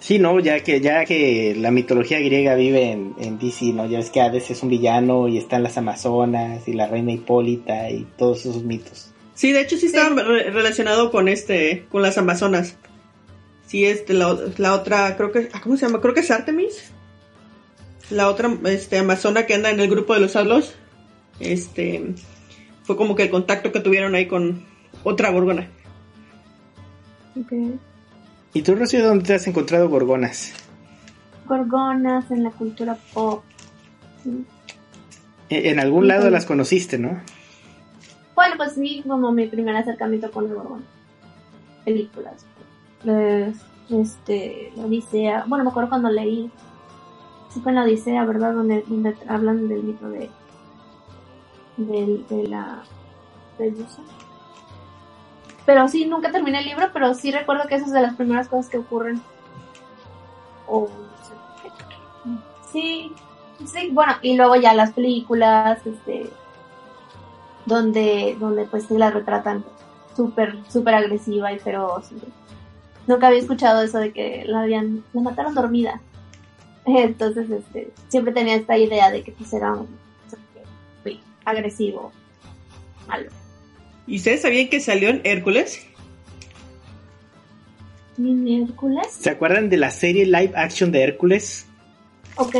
Sí, 0.00 0.18
no, 0.18 0.40
ya 0.40 0.60
que, 0.60 0.80
ya 0.80 1.04
que 1.04 1.54
la 1.58 1.70
mitología 1.70 2.18
griega 2.18 2.54
vive 2.54 2.92
en, 2.92 3.14
en 3.18 3.38
DC, 3.38 3.74
¿no? 3.74 3.84
Ya 3.84 3.98
ves 3.98 4.08
que 4.08 4.22
Hades 4.22 4.50
es 4.50 4.62
un 4.62 4.70
villano 4.70 5.28
y 5.28 5.36
están 5.36 5.62
las 5.62 5.76
Amazonas 5.76 6.66
y 6.66 6.72
la 6.72 6.86
reina 6.86 7.12
Hipólita 7.12 7.90
y 7.90 8.06
todos 8.16 8.46
esos 8.46 8.62
mitos. 8.62 9.12
Sí, 9.34 9.52
de 9.52 9.60
hecho 9.60 9.76
sí 9.76 9.86
estaba 9.86 10.22
relacionado 10.22 11.10
con 11.10 11.28
este, 11.28 11.84
con 11.90 12.00
las 12.00 12.16
Amazonas. 12.16 12.76
Sí, 13.66 13.84
este, 13.84 14.14
la, 14.14 14.34
la 14.56 14.72
otra, 14.72 15.14
creo 15.18 15.30
que, 15.30 15.50
ah, 15.52 15.60
¿cómo 15.62 15.76
se 15.76 15.84
llama? 15.84 16.00
Creo 16.00 16.14
que 16.14 16.20
es 16.20 16.30
Artemis. 16.30 16.90
La 18.10 18.28
otra, 18.28 18.50
este, 18.66 18.98
amazona 18.98 19.44
que 19.46 19.54
anda 19.54 19.70
en 19.70 19.80
el 19.80 19.90
grupo 19.90 20.14
de 20.14 20.20
los 20.20 20.34
Outlaws. 20.36 20.74
Este, 21.40 22.14
fue 22.84 22.96
como 22.96 23.14
que 23.14 23.24
el 23.24 23.30
contacto 23.30 23.70
que 23.72 23.80
tuvieron 23.80 24.14
ahí 24.14 24.26
con 24.26 24.64
otra 25.04 25.30
gorgona. 25.30 25.68
Ok. 27.38 27.52
¿Y 28.54 28.62
tú, 28.62 28.74
Rocío, 28.74 29.06
dónde 29.06 29.24
te 29.24 29.34
has 29.34 29.46
encontrado 29.46 29.88
gorgonas? 29.88 30.52
Gorgonas 31.46 32.30
en 32.30 32.44
la 32.44 32.50
cultura 32.50 32.96
pop. 33.12 33.44
Sí. 34.24 34.44
E- 35.50 35.70
En 35.70 35.78
algún 35.80 36.08
lado 36.08 36.30
las 36.30 36.46
conociste, 36.46 36.98
¿no? 36.98 37.20
Bueno, 38.34 38.54
pues 38.56 38.72
sí, 38.72 39.02
como 39.06 39.32
mi 39.32 39.46
primer 39.48 39.76
acercamiento 39.76 40.30
con 40.30 40.46
el 40.46 40.54
gorgón. 40.54 40.84
Películas. 41.84 42.44
Eh, 43.04 43.52
este, 43.90 44.72
la 44.76 44.84
Odisea. 44.86 45.44
Bueno, 45.46 45.64
me 45.64 45.70
acuerdo 45.70 45.90
cuando 45.90 46.10
leí. 46.10 46.50
Sí 47.50 47.62
en 47.64 47.74
la 47.74 47.82
Odisea, 47.82 48.24
¿verdad? 48.24 48.54
Donde, 48.54 48.84
hablan 49.28 49.68
del 49.68 49.82
mito 49.82 50.08
de. 50.08 50.30
de 51.76 52.48
la. 52.48 52.82
Medusa. 53.58 54.02
Pero 55.66 55.88
sí, 55.88 56.06
nunca 56.06 56.30
terminé 56.30 56.60
el 56.60 56.66
libro, 56.66 56.88
pero 56.92 57.12
sí 57.14 57.30
recuerdo 57.30 57.68
que 57.68 57.74
eso 57.74 57.86
es 57.86 57.92
de 57.92 58.02
las 58.02 58.14
primeras 58.14 58.48
cosas 58.48 58.70
que 58.70 58.78
ocurren. 58.78 59.20
O. 60.66 60.88
no 60.88 61.24
sé. 61.24 62.72
Sí, 62.72 63.12
sí, 63.66 63.90
bueno, 63.92 64.14
y 64.22 64.36
luego 64.36 64.56
ya 64.56 64.74
las 64.74 64.92
películas, 64.92 65.84
este 65.86 66.30
donde, 67.68 68.36
donde 68.40 68.64
pues 68.64 68.86
sí 68.86 68.96
la 68.96 69.10
retratan 69.10 69.64
súper, 70.16 70.58
súper 70.68 70.94
agresiva 70.94 71.52
y 71.52 71.58
feroz. 71.58 72.10
Nunca 73.06 73.28
había 73.28 73.40
escuchado 73.40 73.82
eso 73.82 73.98
de 73.98 74.12
que 74.12 74.44
la 74.46 74.62
habían, 74.62 75.04
la 75.12 75.20
mataron 75.20 75.54
dormida. 75.54 76.00
Entonces, 76.96 77.50
este, 77.50 77.90
siempre 78.08 78.32
tenía 78.32 78.54
esta 78.54 78.76
idea 78.78 79.10
de 79.10 79.22
que 79.22 79.32
pues 79.32 79.52
era 79.52 79.72
un 79.72 79.88
sí, 81.04 81.20
agresivo, 81.44 82.12
malo. 83.06 83.30
¿Y 84.06 84.16
ustedes 84.16 84.42
sabían 84.42 84.68
que 84.68 84.80
salió 84.80 85.10
en 85.10 85.20
Hércules? 85.24 85.86
¿Mi 88.16 88.62
Hércules? 88.62 89.06
¿Se 89.10 89.30
acuerdan 89.30 89.68
de 89.68 89.76
la 89.76 89.90
serie 89.90 90.24
live 90.24 90.52
action 90.56 90.90
de 90.90 91.02
Hércules? 91.02 91.66
Ok. 92.36 92.56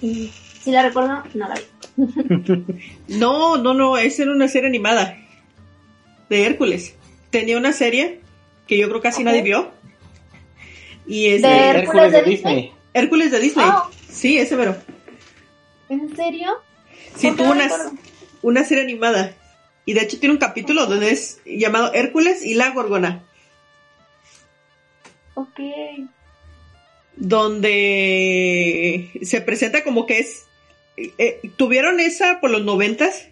Si 0.00 0.70
la 0.70 0.82
recuerdo, 0.82 1.22
no 1.34 1.48
la 1.48 1.54
vi. 1.54 1.62
No, 3.08 3.58
no, 3.58 3.74
no, 3.74 3.98
esa 3.98 4.22
era 4.22 4.32
una 4.32 4.48
serie 4.48 4.68
animada 4.68 5.18
de 6.30 6.46
Hércules. 6.46 6.96
Tenía 7.30 7.58
una 7.58 7.72
serie 7.72 8.20
que 8.66 8.78
yo 8.78 8.88
creo 8.88 9.02
casi 9.02 9.22
nadie 9.22 9.42
vio. 9.42 9.70
Y 11.06 11.26
es 11.26 11.42
¿De 11.42 11.48
de 11.48 11.68
Hércules 11.68 12.12
de 12.12 12.22
Disney? 12.22 12.72
Hércules 12.94 13.30
de 13.30 13.40
Disney. 13.40 13.66
Oh. 13.68 13.90
Sí, 14.08 14.38
ese 14.38 14.56
mero. 14.56 14.76
¿En 15.88 16.14
serio? 16.16 16.50
Sí, 17.16 17.28
¿Por 17.28 17.36
qué 17.36 17.42
tuvo 17.42 17.52
una, 17.52 17.68
una 18.42 18.64
serie 18.64 18.84
animada. 18.84 19.34
Y 19.84 19.94
de 19.94 20.02
hecho 20.02 20.18
tiene 20.20 20.34
un 20.34 20.38
capítulo 20.40 20.86
donde 20.86 21.10
es 21.10 21.40
llamado 21.44 21.92
Hércules 21.92 22.44
y 22.44 22.54
la 22.54 22.70
Gorgona. 22.70 23.24
Ok. 25.34 25.60
Donde 27.16 29.10
se 29.22 29.40
presenta 29.40 29.82
como 29.84 30.06
que 30.06 30.18
es... 30.20 30.46
eh, 30.96 31.40
tuvieron 31.56 32.00
esa 32.00 32.40
por 32.40 32.50
los 32.50 32.62
noventas 32.62 33.28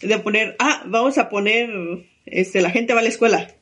de 0.00 0.18
poner, 0.18 0.56
ah, 0.58 0.82
vamos 0.86 1.18
a 1.18 1.28
poner, 1.28 1.70
este, 2.26 2.60
la 2.60 2.70
gente 2.70 2.94
va 2.94 3.00
a 3.00 3.02
la 3.02 3.08
escuela. 3.08 3.54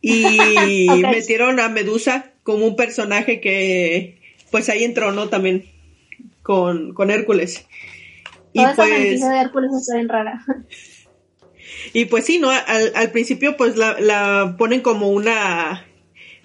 Y 0.00 0.88
metieron 1.02 1.60
a 1.60 1.68
Medusa 1.68 2.31
como 2.42 2.66
un 2.66 2.76
personaje 2.76 3.40
que, 3.40 4.20
pues 4.50 4.68
ahí 4.68 4.84
entronó 4.84 5.28
también 5.28 5.64
con, 6.42 6.94
con 6.94 7.10
Hércules. 7.10 7.66
Y 8.52 8.60
Toda 8.60 8.74
pues, 8.74 9.20
de 9.20 9.40
Hércules 9.40 9.70
está 9.74 9.96
bien 9.96 10.08
rara. 10.08 10.44
y 11.92 12.04
pues 12.06 12.24
sí, 12.24 12.38
¿no? 12.38 12.50
Al, 12.50 12.92
al 12.94 13.10
principio 13.10 13.56
pues 13.56 13.76
la, 13.76 13.98
la 13.98 14.56
ponen 14.58 14.80
como 14.80 15.10
una 15.10 15.86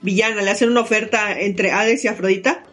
villana, 0.02 0.41
le 0.41 0.52
hacen 0.52 0.70
una 0.70 0.82
oferta 0.82 1.39
entre 1.39 1.72
Hades 1.72 2.06
y 2.06 2.08
Afrodita. 2.08 2.64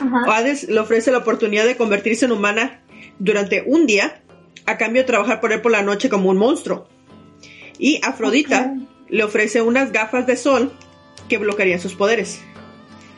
Ajá. 0.00 0.36
Hades 0.36 0.68
le 0.68 0.78
ofrece 0.78 1.10
la 1.10 1.18
oportunidad 1.18 1.64
de 1.64 1.76
convertirse 1.76 2.24
en 2.24 2.32
humana 2.32 2.80
durante 3.18 3.62
un 3.66 3.86
día 3.86 4.20
a 4.66 4.78
cambio 4.78 5.02
de 5.02 5.06
trabajar 5.06 5.40
por 5.40 5.52
él 5.52 5.60
por 5.60 5.72
la 5.72 5.82
noche 5.82 6.08
como 6.08 6.30
un 6.30 6.38
monstruo. 6.38 6.88
Y 7.78 8.00
Afrodita 8.04 8.76
le 9.08 9.24
ofrece 9.24 9.60
unas 9.60 9.92
gafas 9.92 10.26
de 10.26 10.36
sol 10.36 10.72
que 11.32 11.38
bloquearían 11.38 11.80
sus 11.80 11.94
poderes. 11.94 12.42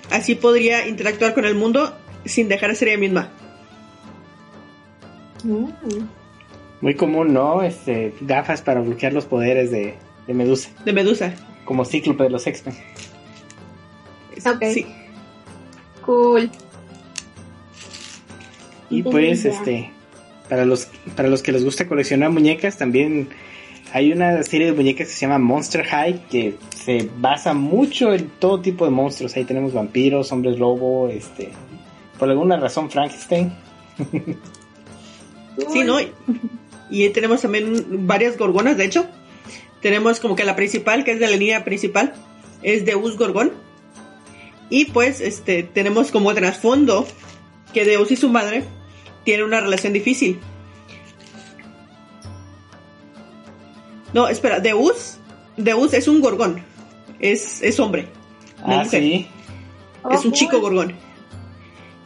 Así 0.09 0.37
podría 0.37 0.87
interactuar 0.87 1.35
con 1.35 1.47
el 1.47 1.57
mundo 1.57 1.97
sin 2.25 2.49
dejar 2.49 2.71
de 2.71 2.77
ser 2.77 2.89
ella 2.89 2.99
misma. 2.99 3.29
Mm. 5.43 5.67
Muy 6.81 6.95
común, 6.95 7.33
¿no? 7.33 7.65
Este, 7.65 8.15
gafas 8.21 8.63
para 8.63 8.83
bloquear 8.83 9.13
los 9.13 9.25
poderes 9.25 9.73
de, 9.73 9.95
de 10.29 10.35
Medusa. 10.35 10.71
De 10.85 10.93
Medusa. 10.93 11.35
Como 11.65 11.85
cíclope 11.85 12.23
de 12.23 12.31
los 12.31 12.47
X-Men. 12.47 12.77
Ok. 14.47 14.63
Sí. 14.73 14.87
Cool. 16.07 16.51
Y 18.91 19.03
pues, 19.03 19.45
este, 19.45 19.91
para 20.49 20.65
los, 20.65 20.87
para 21.17 21.29
los 21.29 21.43
que 21.43 21.51
les 21.51 21.65
gusta 21.65 21.89
coleccionar 21.89 22.31
muñecas, 22.31 22.79
también 22.79 23.31
hay 23.95 24.11
una 24.11 24.43
serie 24.43 24.67
de 24.67 24.73
muñecas 24.73 25.07
que 25.07 25.15
se 25.15 25.21
llama 25.21 25.39
Monster 25.39 25.85
High, 25.85 26.27
que 26.29 26.57
se 26.75 27.09
basa 27.17 27.55
mucho 27.55 28.13
en 28.13 28.29
todo 28.41 28.61
tipo 28.61 28.85
de 28.85 28.91
monstruos. 28.91 29.37
Ahí 29.37 29.45
tenemos 29.45 29.73
vampiros, 29.73 30.33
hombres 30.33 30.59
lobo, 30.59 31.09
este, 31.09 31.53
por 32.19 32.29
alguna 32.29 32.57
razón 32.59 32.91
Frankenstein. 32.91 33.55
Sí, 35.73 35.85
¿no? 35.85 36.01
Y 36.91 37.05
ahí 37.05 37.11
tenemos 37.11 37.43
también 37.43 38.09
varias 38.09 38.37
gorgonas, 38.37 38.77
de 38.77 38.87
hecho. 38.87 39.07
Tenemos 39.81 40.19
como 40.19 40.35
que 40.35 40.43
la 40.43 40.57
principal, 40.57 41.05
que 41.05 41.13
es 41.13 41.21
de 41.21 41.29
la 41.29 41.37
línea 41.37 41.65
principal, 41.65 42.13
es 42.65 42.85
Deus 42.85 43.17
Gorgón. 43.17 43.53
Y 44.69 44.87
pues 44.87 45.21
este 45.21 45.63
tenemos 45.63 46.11
como 46.11 46.35
trasfondo 46.35 47.07
que 47.73 47.85
Deus 47.85 48.11
y 48.11 48.17
su 48.17 48.31
madre 48.31 48.65
tienen 49.23 49.47
una 49.47 49.61
relación 49.61 49.93
difícil. 49.93 50.41
No, 54.15 54.29
espera, 54.29 54.61
Deus, 54.61 55.19
Deus 55.59 55.93
es 55.93 56.09
un 56.09 56.21
gorgón. 56.23 56.63
Es, 57.21 57.63
es 57.63 57.79
hombre. 57.81 58.09
no 58.67 58.81
Ah, 58.81 58.85
mujer. 58.85 59.03
sí. 59.03 59.29
Es 60.11 60.25
un 60.25 60.31
Oh, 60.33 60.35
chico 60.35 60.53
cool. 60.61 60.75
gorgón. 60.75 60.97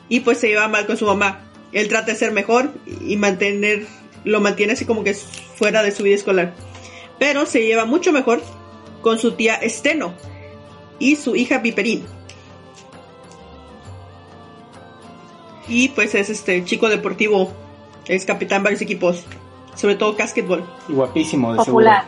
Y 0.08 0.20
pues 0.20 0.38
se 0.38 0.48
lleva 0.48 0.66
mal 0.68 0.86
con 0.86 0.96
su 0.96 1.04
mamá. 1.06 1.44
Él 1.72 1.86
trata 1.88 2.12
de 2.12 2.18
ser 2.18 2.32
mejor 2.32 2.72
y 3.06 3.16
mantener, 3.16 3.86
lo 4.24 4.40
mantiene 4.40 4.72
así 4.72 4.84
como 4.86 5.04
que 5.04 5.14
fuera 5.14 5.82
de 5.82 5.92
su 5.92 6.02
vida 6.02 6.14
escolar. 6.14 6.54
Pero 7.18 7.44
se 7.46 7.64
lleva 7.66 7.84
mucho 7.84 8.10
mejor 8.12 8.42
con 9.02 9.18
su 9.18 9.32
tía 9.32 9.54
Esteno 9.56 10.14
y 10.98 11.16
su 11.16 11.36
hija 11.36 11.60
Piperín. 11.62 12.04
Y 15.68 15.88
pues 15.90 16.14
es 16.14 16.30
este 16.30 16.64
chico 16.64 16.88
deportivo, 16.88 17.52
es 18.06 18.24
capitán 18.24 18.62
de 18.62 18.64
varios 18.64 18.80
equipos, 18.80 19.24
sobre 19.78 19.94
todo 19.94 20.14
básquetbol. 20.14 20.62
Y 20.88 20.92
guapísimo, 20.92 21.52
de 21.52 21.56
Popular. 21.58 22.04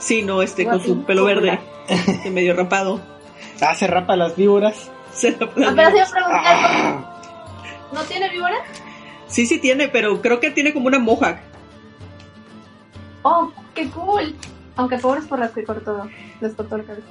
Sí, 0.00 0.22
no, 0.22 0.42
este 0.42 0.64
con 0.64 0.82
su 0.82 1.04
pelo 1.04 1.24
verde, 1.24 1.60
este, 1.88 2.30
medio 2.32 2.54
rapado. 2.56 2.96
seguro. 2.96 3.12
Ah, 3.60 3.74
se 3.76 3.86
rapa 3.86 4.16
las 4.16 4.34
víboras. 4.34 4.90
Se 5.14 5.30
la- 5.30 5.36
Ah, 5.46 5.72
pero 5.76 5.90
sí 5.90 5.96
me 5.96 6.10
pregunté 6.10 6.38
Ah, 6.44 7.20
¿No 7.92 8.00
tiene 8.02 8.28
víbora? 8.30 8.56
Sí, 9.28 9.46
sí 9.46 9.58
tiene, 9.60 9.86
pero 9.88 10.20
creo 10.20 10.40
que 10.40 10.50
tiene 10.50 10.72
como 10.72 10.86
una 10.88 10.98
mohawk. 10.98 11.36
Oh, 13.22 13.52
qué 13.74 13.88
cool. 13.90 14.34
Aunque 14.74 14.98
pobres 14.98 15.24
por 15.26 15.38
las 15.38 15.52
que 15.52 15.64
cortó, 15.64 16.08
les 16.40 16.54
cortó 16.54 16.78
la 16.78 16.84
cabeza. 16.84 17.06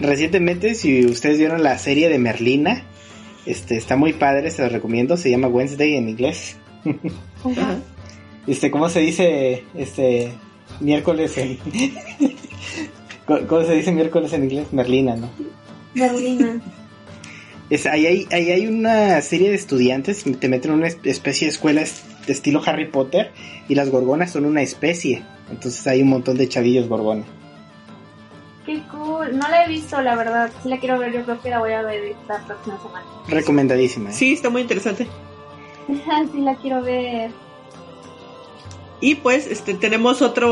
Recientemente, 0.00 0.74
si 0.74 1.06
ustedes 1.06 1.38
vieron 1.38 1.62
la 1.62 1.78
serie 1.78 2.08
de 2.08 2.18
Merlina, 2.18 2.82
este, 3.46 3.76
está 3.76 3.96
muy 3.96 4.12
padre, 4.12 4.50
se 4.50 4.62
los 4.62 4.70
recomiendo. 4.70 5.16
Se 5.16 5.30
llama 5.30 5.48
Wednesday 5.48 5.96
en 5.96 6.08
inglés. 6.10 6.56
Ajá. 6.84 7.78
Este, 8.46 8.70
¿cómo 8.70 8.88
se 8.88 9.00
dice 9.00 9.64
este 9.74 10.32
miércoles 10.80 11.36
en 11.38 11.58
¿Cómo 13.48 13.62
se 13.64 13.74
dice 13.74 13.90
miércoles 13.92 14.32
en 14.32 14.44
inglés? 14.44 14.72
Merlina, 14.72 15.16
¿no? 15.16 15.28
Berlina. 15.94 16.60
Es, 17.70 17.86
ahí, 17.86 18.06
hay, 18.06 18.28
ahí 18.30 18.52
hay 18.52 18.66
una 18.68 19.20
serie 19.22 19.48
de 19.50 19.56
estudiantes, 19.56 20.22
te 20.38 20.48
meten 20.48 20.70
en 20.72 20.78
una 20.78 20.86
espe- 20.86 21.10
especie 21.10 21.46
de 21.48 21.50
escuela 21.52 21.80
es- 21.80 22.04
de 22.26 22.32
estilo 22.32 22.62
Harry 22.64 22.86
Potter 22.88 23.32
y 23.68 23.74
las 23.74 23.90
gorgonas 23.90 24.30
son 24.30 24.44
una 24.44 24.62
especie. 24.62 25.24
Entonces 25.50 25.84
hay 25.88 26.02
un 26.02 26.08
montón 26.08 26.36
de 26.36 26.48
chavillos 26.48 26.88
gorgona. 26.88 27.24
Qué 28.64 28.80
cool. 28.92 29.36
No 29.36 29.48
la 29.48 29.64
he 29.64 29.68
visto, 29.68 30.00
la 30.02 30.14
verdad. 30.14 30.50
Sí 30.62 30.68
la 30.68 30.78
quiero 30.78 30.98
ver, 30.98 31.12
yo 31.12 31.24
creo 31.24 31.40
que 31.40 31.50
la 31.50 31.58
voy 31.58 31.72
a 31.72 31.82
ver 31.82 32.04
esta 32.04 32.44
próxima 32.46 32.78
semana. 32.80 33.06
Recomendadísima. 33.28 34.10
¿eh? 34.10 34.12
Sí, 34.12 34.32
está 34.34 34.50
muy 34.50 34.62
interesante. 34.62 35.08
sí 36.32 36.40
la 36.40 36.54
quiero 36.56 36.82
ver. 36.82 37.30
Y 39.00 39.16
pues 39.16 39.46
este 39.46 39.74
tenemos 39.74 40.22
otra 40.22 40.46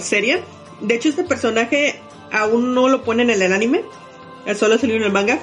serie. 0.00 0.42
De 0.80 0.94
hecho, 0.94 1.08
este 1.08 1.24
personaje 1.24 2.00
aún 2.32 2.74
no 2.74 2.88
lo 2.88 3.02
ponen 3.02 3.30
en 3.30 3.42
el 3.42 3.52
anime. 3.52 3.84
solo 4.54 4.78
salió 4.78 4.96
en 4.96 5.02
el 5.02 5.12
manga. 5.12 5.40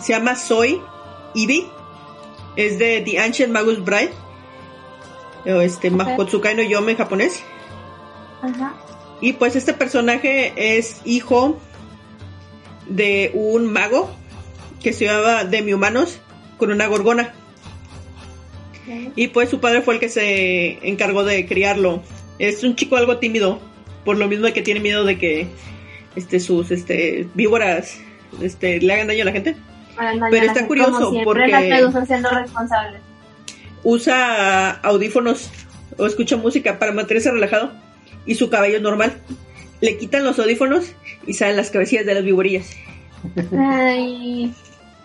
Se 0.00 0.12
llama 0.12 0.36
Soy 0.36 0.80
Ibi. 1.34 1.66
Es 2.56 2.78
de 2.78 3.00
The 3.02 3.18
Ancient 3.18 3.52
Magus 3.52 3.84
Bride. 3.84 4.12
O 5.46 5.60
este, 5.60 5.88
Ok. 5.88 5.94
Mahotsukai 5.94 6.54
no 6.54 6.62
Yome 6.62 6.92
en 6.92 6.98
japonés. 6.98 7.42
Ajá. 8.42 8.74
Y 9.20 9.34
pues 9.34 9.54
este 9.56 9.74
personaje 9.74 10.78
es 10.78 11.02
hijo 11.04 11.58
de 12.88 13.30
un 13.34 13.70
mago 13.70 14.10
que 14.82 14.92
se 14.92 15.04
llamaba 15.04 15.44
Demi-Humanos 15.44 16.18
con 16.58 16.70
una 16.70 16.86
gorgona. 16.86 17.34
Y 19.16 19.28
pues 19.28 19.48
su 19.48 19.60
padre 19.60 19.82
fue 19.82 19.94
el 19.94 20.00
que 20.00 20.08
se 20.08 20.78
encargó 20.86 21.24
de 21.24 21.46
criarlo. 21.46 22.02
Es 22.38 22.64
un 22.64 22.76
chico 22.76 22.96
algo 22.96 23.18
tímido, 23.18 23.60
por 24.04 24.16
lo 24.16 24.26
mismo 24.28 24.52
que 24.52 24.62
tiene 24.62 24.80
miedo 24.80 25.04
de 25.04 25.18
que 25.18 25.46
este 26.16 26.40
sus 26.40 26.70
este 26.70 27.28
víboras 27.34 27.98
este 28.42 28.80
le 28.80 28.92
hagan 28.92 29.08
daño 29.08 29.22
a 29.22 29.26
la 29.26 29.32
gente. 29.32 29.56
Pero 30.30 30.46
está 30.46 30.66
curioso, 30.66 31.10
siempre, 31.10 31.24
porque- 31.24 32.06
siendo 32.06 32.30
responsables. 32.30 33.00
Usa 33.82 34.70
audífonos 34.70 35.50
o 35.96 36.06
escucha 36.06 36.36
música 36.36 36.78
para 36.78 36.92
mantenerse 36.92 37.30
relajado 37.30 37.72
y 38.26 38.34
su 38.34 38.50
cabello 38.50 38.76
es 38.76 38.82
normal. 38.82 39.14
Le 39.80 39.96
quitan 39.98 40.24
los 40.24 40.38
audífonos 40.38 40.92
y 41.26 41.34
salen 41.34 41.56
las 41.56 41.70
cabecillas 41.70 42.06
de 42.06 42.14
las 42.14 42.24
víborillas. 42.24 42.70
Ay, 43.58 44.52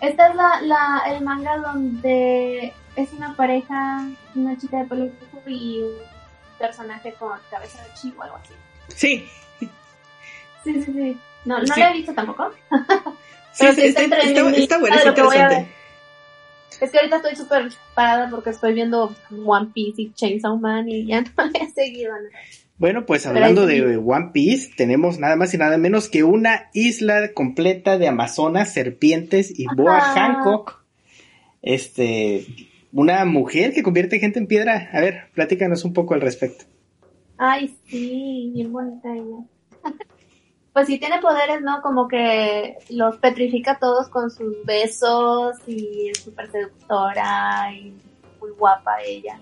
esta 0.00 0.28
es 0.28 0.36
la, 0.36 0.60
la, 0.62 1.02
el 1.14 1.24
manga 1.24 1.56
donde 1.58 2.72
es 2.96 3.12
una 3.12 3.34
pareja, 3.36 4.08
una 4.34 4.56
chica 4.58 4.78
de 4.78 4.84
pelo 4.86 5.10
rojo 5.32 5.42
y 5.48 5.80
un 5.82 5.92
personaje 6.58 7.12
con 7.18 7.38
cabeza 7.50 7.82
de 7.84 7.94
chivo 7.94 8.20
o 8.20 8.22
algo 8.24 8.36
así. 8.36 8.54
Sí, 8.88 9.26
Sí, 10.64 10.82
sí, 10.82 10.92
sí. 10.92 11.16
No, 11.44 11.60
no 11.60 11.66
Sí. 11.74 11.80
lo 11.80 11.86
he 11.86 11.92
visto 11.92 12.12
tampoco. 12.12 12.50
sí, 13.52 13.58
Pero 13.60 13.72
sí, 13.74 13.80
sí 13.82 13.86
está, 13.86 14.02
está 14.02 14.18
está- 14.18 14.42
mi 14.42 14.48
está 14.48 14.58
lista 14.58 14.78
bueno, 14.78 14.96
de 14.96 15.00
es 15.02 15.06
interesante. 15.08 15.68
Es 16.80 16.90
que 16.90 16.98
ahorita 16.98 17.16
estoy 17.16 17.36
súper 17.36 17.68
parada 17.94 18.28
porque 18.28 18.50
estoy 18.50 18.74
viendo 18.74 19.14
One 19.44 19.68
Piece 19.72 20.02
y 20.02 20.12
Chainsaw 20.12 20.58
Man 20.58 20.88
y 20.88 21.06
ya 21.06 21.20
no 21.36 21.50
he 21.54 21.70
seguido. 21.70 22.12
¿no? 22.12 22.28
Bueno, 22.78 23.06
pues 23.06 23.26
hablando 23.26 23.66
sí. 23.68 23.80
de 23.80 23.96
One 23.96 24.30
Piece, 24.34 24.72
tenemos 24.76 25.18
nada 25.18 25.36
más 25.36 25.54
y 25.54 25.58
nada 25.58 25.78
menos 25.78 26.08
que 26.10 26.24
una 26.24 26.68
isla 26.74 27.32
completa 27.32 27.96
de 27.96 28.08
amazonas, 28.08 28.72
serpientes 28.74 29.56
y 29.58 29.66
Boa 29.74 29.98
Ajá. 29.98 30.14
Hancock. 30.34 30.82
Este, 31.62 32.44
una 32.92 33.24
mujer 33.24 33.72
que 33.72 33.82
convierte 33.82 34.18
gente 34.18 34.38
en 34.38 34.46
piedra. 34.46 34.88
A 34.92 35.00
ver, 35.00 35.30
platícanos 35.34 35.84
un 35.84 35.92
poco 35.92 36.14
al 36.14 36.20
respecto. 36.20 36.64
Ay, 37.38 37.76
sí, 37.86 38.50
bien 38.54 38.72
bonita 38.72 39.08
ella. 39.14 39.44
Pues 40.72 40.88
sí 40.88 40.98
tiene 40.98 41.22
poderes, 41.22 41.62
¿no? 41.62 41.80
Como 41.80 42.06
que 42.06 42.76
los 42.90 43.16
petrifica 43.16 43.72
a 43.72 43.78
todos 43.78 44.10
con 44.10 44.30
sus 44.30 44.62
besos 44.66 45.56
y 45.66 46.10
es 46.10 46.18
súper 46.18 46.50
seductora 46.50 47.72
y 47.72 47.94
muy 48.38 48.50
guapa 48.58 48.96
ella. 49.02 49.40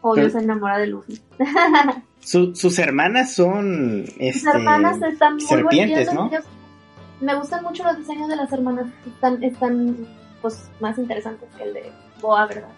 Obvio 0.00 0.24
Pero- 0.24 0.30
se 0.30 0.38
enamora 0.44 0.78
de 0.78 0.88
Luffy. 0.88 1.20
Su- 2.18 2.56
sus 2.56 2.76
hermanas 2.80 3.34
son 3.34 4.04
Sus 4.06 4.14
este, 4.18 4.50
hermanas 4.50 5.00
están 5.00 5.34
muy 5.34 5.42
serpientes, 5.44 6.06
bonitas, 6.08 6.14
¿no? 6.14 6.26
ellos- 6.28 6.44
Me 7.20 7.34
gustan 7.36 7.62
mucho 7.62 7.84
los 7.84 7.98
diseños 7.98 8.28
de 8.28 8.34
las 8.36 8.52
hermanas. 8.52 8.86
Están, 9.06 9.42
están 9.44 9.96
pues 10.42 10.68
más 10.80 10.98
interesantes 10.98 11.48
que 11.56 11.62
el 11.62 11.74
de 11.74 11.92
Boa, 12.20 12.46
¿verdad? 12.46 12.68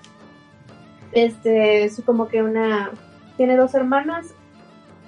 Este, 1.13 1.85
es 1.85 2.01
como 2.07 2.29
que 2.29 2.43
una 2.43 2.93
tiene 3.37 3.57
dos 3.57 3.75
hermanas. 3.75 4.35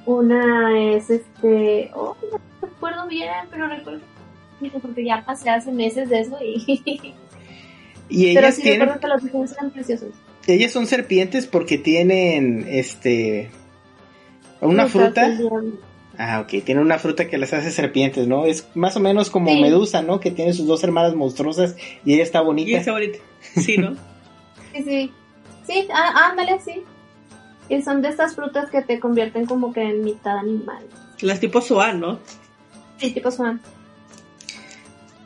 Una 0.05 0.79
es 0.81 1.11
este, 1.11 1.91
oh, 1.95 2.17
no 2.31 2.41
recuerdo 2.61 3.07
bien, 3.09 3.31
pero 3.51 3.69
recuerdo 3.69 4.01
porque 4.81 5.05
ya 5.05 5.23
pasé 5.25 5.51
hace 5.51 5.71
meses 5.71 6.09
de 6.09 6.21
eso 6.21 6.39
y 6.43 7.15
Y 8.09 8.27
pero 8.35 8.47
ellas 8.47 8.55
sí 8.55 8.63
tienen, 8.63 8.81
recuerdo 8.81 9.01
que 9.01 9.09
los 9.09 9.23
diseños 9.23 9.53
eran 9.53 9.71
preciosos. 9.71 10.09
ellas 10.47 10.73
son 10.73 10.87
serpientes 10.87 11.47
porque 11.47 11.79
tienen 11.79 12.67
este 12.69 13.51
una 14.61 14.87
fruta. 14.87 15.37
Ah, 16.19 16.41
ok, 16.41 16.65
tienen 16.65 16.79
una 16.79 16.99
fruta 16.99 17.29
que 17.29 17.37
las 17.37 17.53
hace 17.53 17.71
serpientes, 17.71 18.27
¿no? 18.27 18.47
Es 18.47 18.67
más 18.75 18.97
o 18.97 19.01
menos 19.01 19.29
como 19.31 19.51
Sí. 19.51 19.61
Medusa, 19.61 20.01
¿no? 20.03 20.19
Que 20.19 20.31
tiene 20.31 20.53
sus 20.55 20.67
dos 20.67 20.83
hermanas 20.83 21.15
monstruosas 21.15 21.77
y 22.05 22.15
ella 22.15 22.23
está 22.23 22.41
Y 22.41 22.45
bonita. 22.45 22.79
está 22.79 22.93
bonita. 22.93 23.19
Sí, 23.55 23.77
¿no? 23.79 23.95
Sí, 24.75 24.83
sí. 24.83 25.13
Sí, 25.67 25.89
ah, 25.93 26.29
ándale, 26.31 26.59
sí. 26.65 26.83
Y 27.69 27.83
son 27.83 28.01
de 28.03 28.09
estas 28.11 28.35
frutas 28.35 28.71
que 28.71 28.83
te 28.83 29.01
convierten 29.01 29.47
como 29.47 29.73
que 29.73 29.83
en 29.83 30.05
mitad 30.05 30.39
animal. 30.39 30.85
Las 31.23 31.41
tipo 31.41 31.61
Soan, 31.61 31.99
¿no? 32.01 32.19
Sí, 32.99 33.11
tipo 33.11 33.31
son. 33.31 33.61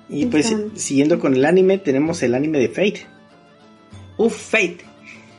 Y 0.09 0.27
pues 0.27 0.55
siguiendo 0.75 1.19
con 1.21 1.35
el 1.35 1.45
anime, 1.45 1.79
tenemos 1.79 2.23
el 2.23 2.35
anime 2.35 2.59
de 2.59 2.69
Fate. 2.69 3.07
Uf, 4.17 4.37
Fate. 4.37 4.79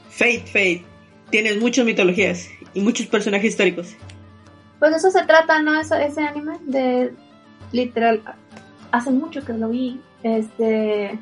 Fate, 0.09 0.43
Fate. 0.45 0.83
Tienes 1.29 1.59
muchas 1.59 1.85
mitologías 1.85 2.47
y 2.73 2.81
muchos 2.81 3.07
personajes 3.07 3.49
históricos. 3.51 3.95
Pues 4.81 4.93
eso 4.95 5.11
se 5.11 5.23
trata, 5.25 5.61
¿no? 5.61 5.79
Eso, 5.79 5.95
ese 5.95 6.21
anime 6.23 6.57
de 6.65 7.13
literal. 7.71 8.21
Hace 8.91 9.11
mucho 9.11 9.45
que 9.45 9.53
lo 9.53 9.69
vi. 9.69 10.01
Este. 10.23 11.17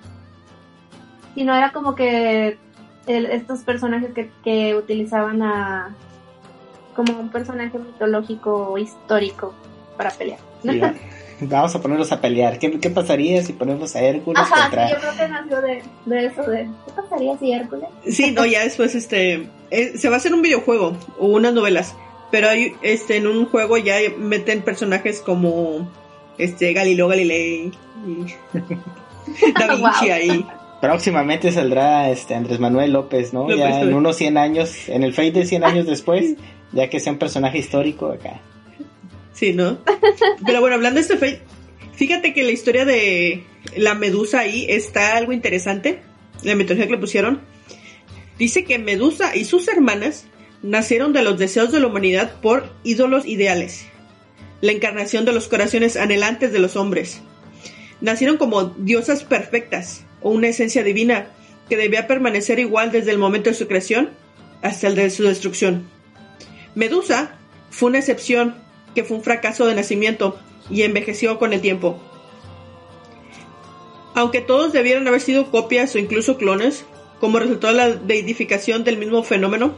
Y 1.35 1.43
no 1.43 1.55
era 1.55 1.71
como 1.71 1.93
que 1.93 2.57
el- 3.05 3.25
estos 3.27 3.59
personajes 3.59 4.11
que, 4.15 4.31
que 4.43 4.75
utilizaban 4.75 5.43
a. 5.43 5.95
como 6.95 7.19
un 7.19 7.29
personaje 7.29 7.77
mitológico 7.77 8.69
o 8.71 8.77
histórico 8.77 9.53
para 9.97 10.09
pelear. 10.11 10.39
Va- 10.65 10.93
Vamos 11.41 11.73
a 11.75 11.81
ponerlos 11.81 12.11
a 12.11 12.19
pelear. 12.19 12.59
¿Qué, 12.59 12.79
qué 12.79 12.89
pasaría 12.89 13.41
si 13.43 13.53
ponemos 13.53 13.95
a 13.95 14.01
Hércules 14.01 14.41
Ajá, 14.41 14.63
contra... 14.63 14.89
yo 14.89 14.97
creo 14.97 15.11
que 15.17 15.27
nació 15.29 15.61
de, 15.61 15.83
de 16.05 16.25
eso, 16.25 16.43
de. 16.43 16.63
¿Qué 16.85 16.91
pasaría 16.95 17.37
si 17.37 17.53
Hércules? 17.53 17.89
Sí, 18.07 18.31
no, 18.31 18.45
ya 18.45 18.63
después 18.63 18.95
este 18.95 19.47
eh, 19.69 19.97
se 19.97 20.09
va 20.09 20.15
a 20.15 20.17
hacer 20.17 20.33
un 20.33 20.41
videojuego 20.41 20.97
o 21.17 21.27
unas 21.27 21.53
novelas, 21.53 21.95
pero 22.31 22.49
hay 22.49 22.75
este 22.81 23.17
en 23.17 23.27
un 23.27 23.45
juego 23.45 23.77
ya 23.77 23.95
meten 24.17 24.61
personajes 24.61 25.21
como 25.21 25.89
este 26.37 26.73
Galileo 26.73 27.07
Galilei 27.07 27.71
y 28.07 28.25
Da 29.59 29.75
Vinci 29.75 30.05
Wow. 30.05 30.13
ahí. 30.13 30.45
Próximamente 30.81 31.51
saldrá 31.51 32.09
este 32.09 32.35
Andrés 32.35 32.59
Manuel 32.59 32.93
López, 32.93 33.33
¿no? 33.33 33.41
López, 33.41 33.57
ya 33.57 33.81
en 33.81 33.93
unos 33.93 34.15
100 34.15 34.37
años, 34.37 34.87
en 34.87 35.03
el 35.03 35.13
Fate 35.13 35.33
de 35.33 35.45
100 35.45 35.63
años 35.65 35.85
después, 35.87 36.35
ya 36.71 36.89
que 36.89 36.99
sea 36.99 37.11
un 37.11 37.19
personaje 37.19 37.57
histórico 37.57 38.07
acá. 38.07 38.39
Sí, 39.33 39.53
¿no? 39.53 39.79
Pero 40.45 40.61
bueno, 40.61 40.75
hablando 40.75 40.95
de 40.95 41.01
este 41.01 41.17
Fate, 41.17 41.41
fíjate 41.93 42.33
que 42.33 42.43
la 42.43 42.51
historia 42.51 42.85
de 42.85 43.43
la 43.75 43.93
Medusa 43.93 44.39
ahí 44.39 44.65
está 44.69 45.17
algo 45.17 45.33
interesante, 45.33 45.99
la 46.43 46.55
mitología 46.55 46.85
que 46.85 46.93
le 46.93 46.97
pusieron. 46.97 47.41
Dice 48.37 48.63
que 48.63 48.79
Medusa 48.79 49.35
y 49.35 49.43
sus 49.43 49.67
hermanas 49.67 50.27
nacieron 50.61 51.13
de 51.13 51.23
los 51.23 51.37
deseos 51.37 51.71
de 51.71 51.79
la 51.79 51.87
humanidad 51.87 52.39
por 52.41 52.69
ídolos 52.83 53.25
ideales, 53.25 53.85
la 54.61 54.71
encarnación 54.71 55.25
de 55.25 55.33
los 55.33 55.47
corazones 55.47 55.95
anhelantes 55.95 56.51
de 56.51 56.59
los 56.59 56.75
hombres. 56.75 57.21
Nacieron 58.01 58.37
como 58.37 58.65
diosas 58.65 59.23
perfectas 59.23 60.05
o 60.21 60.29
una 60.31 60.47
esencia 60.47 60.83
divina 60.83 61.29
que 61.69 61.77
debía 61.77 62.07
permanecer 62.07 62.59
igual 62.59 62.91
desde 62.91 63.11
el 63.11 63.17
momento 63.17 63.49
de 63.49 63.55
su 63.55 63.67
creación 63.67 64.09
hasta 64.61 64.87
el 64.87 64.95
de 64.95 65.09
su 65.09 65.23
destrucción. 65.23 65.87
Medusa 66.75 67.37
fue 67.69 67.89
una 67.89 67.99
excepción 67.99 68.55
que 68.95 69.03
fue 69.03 69.17
un 69.17 69.23
fracaso 69.23 69.65
de 69.65 69.75
nacimiento 69.75 70.39
y 70.69 70.83
envejeció 70.83 71.39
con 71.39 71.53
el 71.53 71.61
tiempo. 71.61 71.99
Aunque 74.15 74.41
todos 74.41 74.73
debieran 74.73 75.07
haber 75.07 75.21
sido 75.21 75.51
copias 75.51 75.95
o 75.95 75.99
incluso 75.99 76.37
clones, 76.37 76.85
como 77.19 77.39
resultado 77.39 77.73
de 77.73 77.79
la 77.79 77.95
deidificación 77.95 78.83
del 78.83 78.97
mismo 78.97 79.23
fenómeno, 79.23 79.75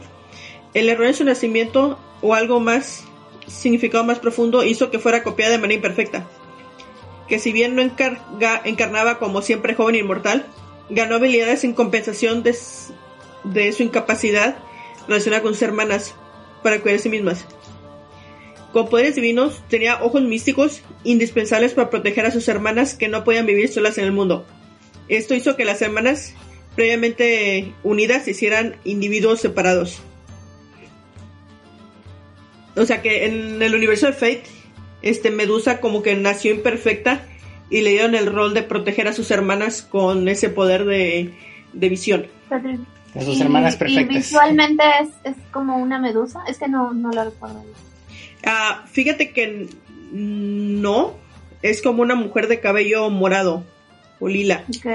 el 0.74 0.88
error 0.88 1.06
en 1.06 1.14
su 1.14 1.24
nacimiento 1.24 1.98
o 2.20 2.34
algo 2.34 2.60
más 2.60 3.04
significado 3.46 4.04
más 4.04 4.18
profundo 4.18 4.64
hizo 4.64 4.90
que 4.90 4.98
fuera 4.98 5.22
copiada 5.22 5.52
de 5.52 5.58
manera 5.58 5.74
imperfecta. 5.74 6.28
Que 7.28 7.38
si 7.38 7.52
bien 7.52 7.74
no 7.74 7.82
encarga- 7.82 8.62
encarnaba 8.64 9.18
como 9.18 9.42
siempre 9.42 9.74
joven 9.74 9.96
inmortal, 9.96 10.46
ganó 10.90 11.16
habilidades 11.16 11.64
en 11.64 11.74
compensación 11.74 12.42
de, 12.42 12.56
de 13.44 13.72
su 13.72 13.82
incapacidad 13.82 14.56
relacionada 15.08 15.42
con 15.42 15.54
sus 15.54 15.62
hermanas 15.62 16.14
para 16.62 16.80
cuidar 16.80 16.98
de 16.98 17.02
sí 17.02 17.08
mismas. 17.08 17.44
Con 18.72 18.88
poderes 18.88 19.14
divinos, 19.14 19.62
tenía 19.68 20.02
ojos 20.02 20.22
místicos 20.22 20.82
indispensables 21.04 21.74
para 21.74 21.90
proteger 21.90 22.24
a 22.24 22.30
sus 22.30 22.48
hermanas 22.48 22.94
que 22.94 23.08
no 23.08 23.24
podían 23.24 23.44
vivir 23.44 23.68
solas 23.68 23.98
en 23.98 24.04
el 24.04 24.12
mundo. 24.12 24.46
Esto 25.08 25.34
hizo 25.34 25.56
que 25.56 25.64
las 25.66 25.82
hermanas 25.82 26.32
previamente 26.74 27.74
unidas 27.82 28.24
se 28.24 28.30
hicieran 28.30 28.76
individuos 28.84 29.40
separados. 29.40 30.00
O 32.76 32.84
sea 32.86 33.02
que 33.02 33.26
en 33.26 33.60
el 33.62 33.74
universo 33.74 34.06
de 34.06 34.12
Fate, 34.12 34.42
este 35.02 35.30
Medusa 35.30 35.80
como 35.80 36.02
que 36.02 36.14
nació 36.16 36.52
imperfecta 36.52 37.26
y 37.70 37.80
le 37.82 37.90
dieron 37.90 38.14
el 38.14 38.26
rol 38.26 38.54
de 38.54 38.62
proteger 38.62 39.08
a 39.08 39.12
sus 39.12 39.30
hermanas 39.30 39.82
con 39.82 40.28
ese 40.28 40.48
poder 40.48 40.84
de, 40.84 41.32
de 41.72 41.88
visión. 41.88 42.26
A 42.50 43.20
sus 43.22 43.36
Y- 43.38 43.42
hermanas 43.42 43.74
Y 43.74 43.78
perfectas. 43.78 44.16
visualmente 44.16 44.82
es, 45.02 45.08
es 45.24 45.36
como 45.50 45.76
una 45.76 45.98
medusa. 45.98 46.40
Es 46.48 46.58
que 46.58 46.68
no, 46.68 46.92
no 46.94 47.10
la 47.10 47.24
recuerdo. 47.24 47.62
Ah, 48.44 48.84
fíjate 48.90 49.30
que 49.32 49.68
no. 50.12 51.14
es 51.62 51.80
como 51.82 52.02
una 52.02 52.14
mujer 52.14 52.48
de 52.48 52.60
cabello 52.60 53.08
morado 53.10 53.64
o 54.20 54.28
lila. 54.28 54.64
Ok. 54.78 54.86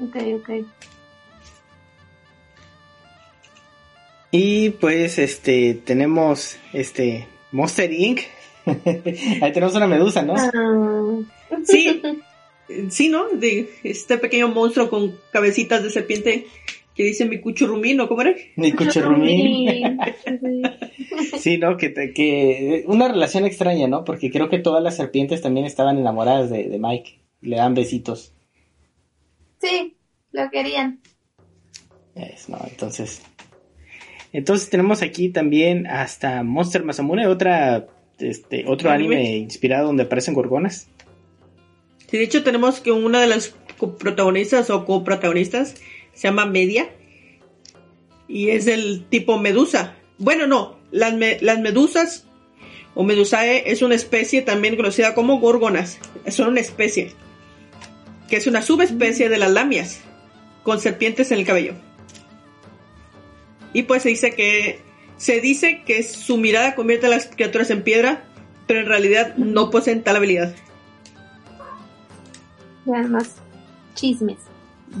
Ok, 0.00 0.16
ok. 0.40 0.50
Y 4.36 4.70
pues 4.70 5.20
este 5.20 5.74
tenemos 5.74 6.58
este 6.72 7.28
Monster 7.52 7.92
Inc. 7.92 8.22
Ahí 8.66 9.52
tenemos 9.52 9.76
una 9.76 9.86
medusa, 9.86 10.22
¿no? 10.22 10.34
Ah, 10.34 11.60
Sí, 11.62 12.02
sí, 12.90 13.08
¿no? 13.10 13.28
De 13.28 13.70
este 13.84 14.18
pequeño 14.18 14.48
monstruo 14.48 14.90
con 14.90 15.16
cabecitas 15.30 15.84
de 15.84 15.90
serpiente 15.90 16.48
que 16.96 17.04
dice 17.04 17.26
mi 17.26 17.40
cuchurrumín, 17.40 17.96
¿no? 17.96 18.08
¿Cómo 18.08 18.22
era? 18.22 18.34
Ni 18.56 18.72
Cuchurrumín. 18.72 19.98
Sí. 21.38 21.56
¿no? 21.58 21.76
Que, 21.76 21.92
que 22.12 22.82
una 22.88 23.06
relación 23.06 23.44
extraña, 23.44 23.86
¿no? 23.86 24.04
Porque 24.04 24.32
creo 24.32 24.48
que 24.48 24.58
todas 24.58 24.82
las 24.82 24.96
serpientes 24.96 25.42
también 25.42 25.64
estaban 25.64 25.96
enamoradas 25.96 26.50
de, 26.50 26.68
de 26.68 26.78
Mike. 26.80 27.20
Le 27.40 27.54
dan 27.54 27.74
besitos. 27.74 28.32
Sí, 29.60 29.94
lo 30.32 30.50
querían. 30.50 30.98
Es, 32.16 32.48
¿no? 32.48 32.58
Entonces. 32.68 33.22
Entonces 34.34 34.68
tenemos 34.68 35.00
aquí 35.00 35.30
también 35.30 35.86
hasta 35.86 36.42
Monster 36.42 36.84
Masamune, 36.84 37.26
otra, 37.28 37.86
este, 38.18 38.64
otro 38.66 38.90
Anime. 38.90 39.16
anime 39.16 39.36
inspirado 39.38 39.86
donde 39.86 40.02
aparecen 40.02 40.34
gorgonas. 40.34 40.88
Sí, 42.10 42.18
de 42.18 42.24
hecho 42.24 42.42
tenemos 42.42 42.80
que 42.80 42.92
una 42.92 43.20
de 43.20 43.28
las 43.28 43.54
protagonistas 43.98 44.68
o 44.70 44.84
coprotagonistas 44.84 45.76
se 46.14 46.28
llama 46.28 46.46
Media 46.46 46.88
y 48.28 48.50
es 48.50 48.64
del 48.64 49.04
tipo 49.08 49.38
medusa. 49.38 49.96
Bueno, 50.18 50.46
no, 50.46 50.78
las, 50.90 51.14
me- 51.14 51.38
las 51.40 51.60
medusas 51.60 52.26
o 52.96 53.04
medusae 53.04 53.70
es 53.70 53.82
una 53.82 53.94
especie 53.94 54.42
también 54.42 54.76
conocida 54.76 55.14
como 55.14 55.38
gorgonas. 55.38 55.98
Son 56.28 56.48
una 56.48 56.60
especie 56.60 57.12
que 58.28 58.36
es 58.36 58.46
una 58.48 58.62
subespecie 58.62 59.28
de 59.28 59.38
las 59.38 59.52
lamias 59.52 60.00
con 60.62 60.80
serpientes 60.80 61.30
en 61.30 61.38
el 61.38 61.46
cabello. 61.46 61.74
Y 63.74 63.82
pues 63.82 64.02
se 64.02 64.08
dice 64.08 64.30
que 64.34 64.80
se 65.18 65.40
dice 65.40 65.82
que 65.84 66.02
su 66.02 66.38
mirada 66.38 66.74
convierte 66.74 67.06
a 67.06 67.10
las 67.10 67.26
criaturas 67.26 67.70
en 67.70 67.82
piedra, 67.82 68.24
pero 68.66 68.80
en 68.80 68.86
realidad 68.86 69.36
no 69.36 69.70
poseen 69.70 70.02
tal 70.02 70.16
habilidad. 70.16 70.54
Y 72.86 72.92
además, 72.92 73.36
chismes. 73.94 74.38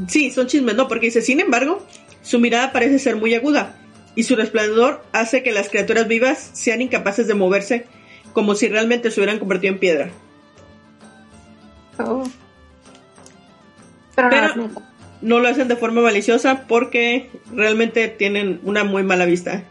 Sí, 0.08 0.30
son 0.30 0.46
chismes, 0.46 0.74
no, 0.74 0.88
porque 0.88 1.06
dice, 1.06 1.22
sin 1.22 1.40
embargo, 1.40 1.84
su 2.22 2.38
mirada 2.38 2.72
parece 2.72 2.98
ser 2.98 3.16
muy 3.16 3.34
aguda 3.34 3.76
y 4.14 4.22
su 4.24 4.36
resplandor 4.36 5.04
hace 5.12 5.42
que 5.42 5.52
las 5.52 5.68
criaturas 5.68 6.08
vivas 6.08 6.50
sean 6.52 6.82
incapaces 6.82 7.26
de 7.26 7.34
moverse 7.34 7.86
como 8.32 8.54
si 8.54 8.68
realmente 8.68 9.10
se 9.10 9.20
hubieran 9.20 9.38
convertido 9.38 9.72
en 9.74 9.80
piedra. 9.80 10.10
Oh. 11.98 12.24
Pero, 14.14 14.28
Pero- 14.30 14.56
no. 14.56 14.93
No 15.24 15.40
lo 15.40 15.48
hacen 15.48 15.68
de 15.68 15.76
forma 15.76 16.02
maliciosa 16.02 16.66
porque 16.68 17.30
realmente 17.52 18.08
tienen 18.08 18.60
una 18.62 18.84
muy 18.84 19.02
mala 19.02 19.24
vista. 19.24 19.64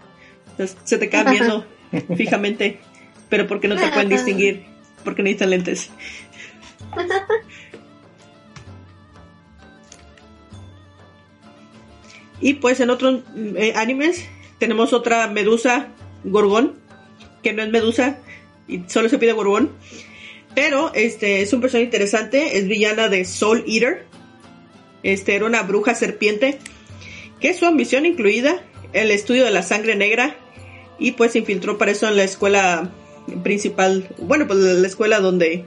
Entonces, 0.52 0.78
se 0.84 0.98
te 0.98 1.10
quedan 1.10 1.32
viendo 1.32 1.66
fijamente, 2.18 2.80
pero 3.30 3.48
porque 3.48 3.68
no 3.68 3.76
te 3.76 3.88
pueden 3.88 4.10
distinguir, 4.10 4.66
porque 5.04 5.24
necesitan 5.24 5.52
lentes. 5.52 5.92
Y 12.42 12.56
pues 12.56 12.80
en 12.82 12.90
otros 12.90 13.22
eh, 13.56 13.74
animes 13.76 14.26
tenemos 14.58 14.92
otra 14.92 15.28
medusa 15.28 15.88
gorgón, 16.26 16.76
que 17.42 17.54
no 17.54 17.64
es 17.64 17.70
medusa 17.70 18.18
y 18.68 18.84
solo 18.88 19.08
se 19.08 19.18
pide 19.18 19.34
gorgón. 19.34 19.72
Pero 20.54 20.94
este 20.94 21.42
es 21.42 21.54
un 21.54 21.62
personaje 21.62 21.86
interesante, 21.86 22.58
es 22.58 22.68
villana 22.68 23.10
de 23.10 23.26
Soul 23.26 23.64
Eater. 23.68 24.06
Este 25.04 25.36
era 25.36 25.46
una 25.46 25.62
bruja 25.64 25.96
serpiente 25.96 26.60
que 27.40 27.54
su 27.54 27.66
ambición 27.66 28.06
incluida 28.06 28.64
el 28.94 29.12
estudio 29.12 29.44
de 29.44 29.52
la 29.52 29.64
sangre 29.64 29.96
negra 29.96 30.38
y 30.98 31.12
pues 31.12 31.34
se 31.34 31.40
infiltró 31.40 31.78
para 31.78 31.92
eso 31.92 32.08
en 32.08 32.16
la 32.16 32.24
escuela 32.24 32.92
principal, 33.44 34.10
bueno, 34.20 34.48
pues 34.48 34.60
la 34.60 34.88
escuela 34.88 35.20
donde 35.20 35.66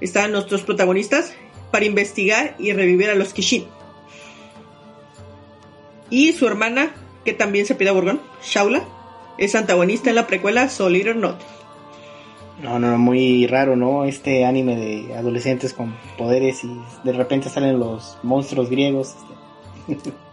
están 0.00 0.32
nuestros 0.32 0.62
protagonistas 0.62 1.34
para 1.70 1.84
investigar 1.84 2.56
y 2.58 2.72
revivir 2.72 3.10
a 3.10 3.14
los 3.14 3.32
Kishin. 3.32 3.66
Y 6.10 6.32
su 6.32 6.46
hermana, 6.46 6.94
que 7.24 7.32
también 7.32 7.66
se 7.66 7.74
pide 7.74 7.90
a 7.90 8.18
Shaula, 8.42 8.84
es 9.38 9.54
antagonista 9.54 10.10
en 10.10 10.16
la 10.16 10.26
precuela 10.26 10.68
Soul 10.68 10.96
Eater 10.96 11.16
Not. 11.16 11.40
No, 12.64 12.78
no, 12.78 12.96
muy 12.96 13.46
raro, 13.46 13.76
¿no? 13.76 14.06
Este 14.06 14.46
anime 14.46 14.74
de 14.76 15.14
adolescentes 15.14 15.74
con 15.74 15.94
poderes 16.16 16.64
y 16.64 16.70
de 17.04 17.12
repente 17.12 17.50
salen 17.50 17.78
los 17.78 18.16
monstruos 18.22 18.70
griegos. 18.70 19.14
este. 19.86 20.10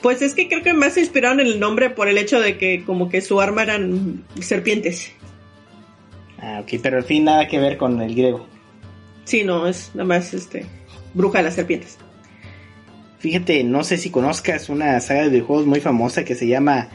Pues 0.00 0.20
es 0.20 0.34
que 0.34 0.48
creo 0.48 0.64
que 0.64 0.72
más 0.72 0.94
se 0.94 1.00
inspiraron 1.00 1.38
en 1.38 1.46
el 1.46 1.60
nombre 1.60 1.88
por 1.88 2.08
el 2.08 2.18
hecho 2.18 2.40
de 2.40 2.58
que 2.58 2.82
como 2.84 3.08
que 3.08 3.20
su 3.20 3.40
arma 3.40 3.62
eran 3.62 4.24
serpientes. 4.40 5.12
Ah, 6.40 6.58
ok, 6.60 6.80
pero 6.82 6.96
al 6.96 7.04
fin 7.04 7.22
nada 7.22 7.46
que 7.46 7.60
ver 7.60 7.76
con 7.76 8.00
el 8.00 8.12
griego. 8.12 8.44
Sí, 9.24 9.44
no, 9.44 9.68
es 9.68 9.92
nada 9.94 10.08
más 10.08 10.34
este 10.34 10.66
bruja 11.14 11.38
de 11.38 11.44
las 11.44 11.54
serpientes. 11.54 11.98
Fíjate, 13.20 13.62
no 13.62 13.84
sé 13.84 13.96
si 13.96 14.10
conozcas 14.10 14.68
una 14.68 14.98
saga 14.98 15.22
de 15.22 15.28
videojuegos 15.28 15.66
muy 15.66 15.78
famosa 15.78 16.24
que 16.24 16.34
se 16.34 16.48
llama 16.48 16.88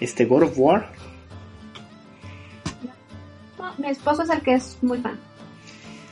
este 0.00 0.24
God 0.24 0.44
of 0.44 0.54
War. 0.56 0.90
Mi 3.84 3.90
esposo 3.90 4.22
es 4.22 4.30
el 4.30 4.40
que 4.40 4.54
es 4.54 4.78
muy 4.80 4.98
fan. 4.98 5.20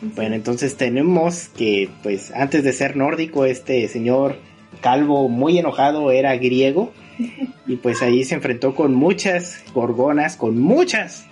Bueno, 0.02 0.34
entonces 0.34 0.76
tenemos 0.76 1.48
que, 1.56 1.88
pues, 2.02 2.30
antes 2.32 2.64
de 2.64 2.72
ser 2.74 2.96
nórdico, 2.96 3.46
este 3.46 3.88
señor 3.88 4.36
calvo 4.82 5.30
muy 5.30 5.58
enojado 5.58 6.10
era 6.10 6.36
griego. 6.36 6.92
Y 7.64 7.76
pues 7.76 8.02
ahí 8.02 8.24
se 8.24 8.34
enfrentó 8.34 8.74
con 8.74 8.92
muchas 8.92 9.62
gorgonas, 9.72 10.36
con 10.36 10.58
muchas 10.58 11.24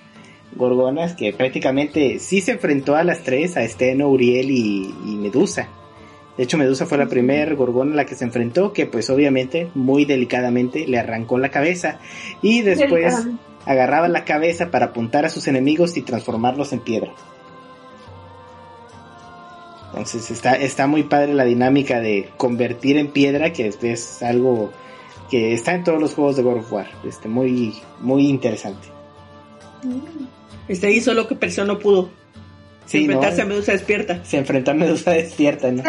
gorgonas, 0.55 1.15
que 1.15 1.33
prácticamente 1.33 2.21
sí 2.21 2.41
se 2.41 2.53
enfrentó 2.53 2.95
a 2.95 3.03
las 3.03 3.25
tres, 3.25 3.57
a 3.57 3.65
Esteno, 3.65 4.09
Uriel 4.09 4.49
y, 4.49 4.95
y 5.05 5.17
Medusa. 5.17 5.69
De 6.37 6.45
hecho, 6.45 6.57
Medusa 6.57 6.87
fue 6.87 6.99
la 6.99 7.09
primera 7.09 7.53
gorgona 7.55 7.95
a 7.95 7.97
la 7.97 8.07
que 8.07 8.15
se 8.15 8.25
enfrentó, 8.25 8.73
que 8.73 8.87
pues 8.87 9.11
obviamente, 9.11 9.69
muy 9.75 10.05
delicadamente, 10.05 10.87
le 10.87 10.99
arrancó 10.99 11.37
la 11.37 11.51
cabeza. 11.51 11.99
Y 12.43 12.63
después 12.63 13.27
Delicadamente. 13.67 13.73
agarraba 13.73 14.09
la 14.09 14.25
cabeza 14.25 14.71
para 14.71 14.87
apuntar 14.87 15.25
a 15.25 15.29
sus 15.31 15.47
enemigos 15.49 15.97
y 15.97 16.03
transformarlos 16.03 16.73
en 16.73 16.81
piedra. 16.81 17.13
Entonces 19.91 20.31
está, 20.31 20.55
está 20.55 20.87
muy 20.87 21.03
padre 21.03 21.35
la 21.35 21.45
dinámica 21.45 22.01
de 22.01 22.31
convertir 22.37 22.97
en 22.97 23.09
piedra, 23.09 23.53
que 23.53 23.67
es, 23.67 23.83
es 23.83 24.23
algo 24.23 24.73
que 25.31 25.53
está 25.53 25.75
en 25.75 25.85
todos 25.85 26.01
los 26.01 26.15
juegos 26.15 26.37
de 26.37 26.43
God 26.43 26.59
of 26.59 26.73
War. 26.73 26.89
Este, 27.05 27.29
muy, 27.29 27.75
muy 28.01 28.29
interesante. 28.29 28.89
Este 30.69 30.87
ahí 30.87 31.01
solo 31.01 31.27
que 31.27 31.35
Perseo 31.35 31.65
no 31.65 31.79
pudo 31.79 32.11
Sí, 32.87 32.99
¿no? 32.99 33.13
enfrentarse 33.13 33.43
a 33.43 33.45
Medusa 33.45 33.73
despierta 33.73 34.25
Se 34.25 34.37
enfrentó 34.37 34.73
a 34.73 34.75
Medusa 34.75 35.13
despierta, 35.13 35.71
¿no? 35.71 35.83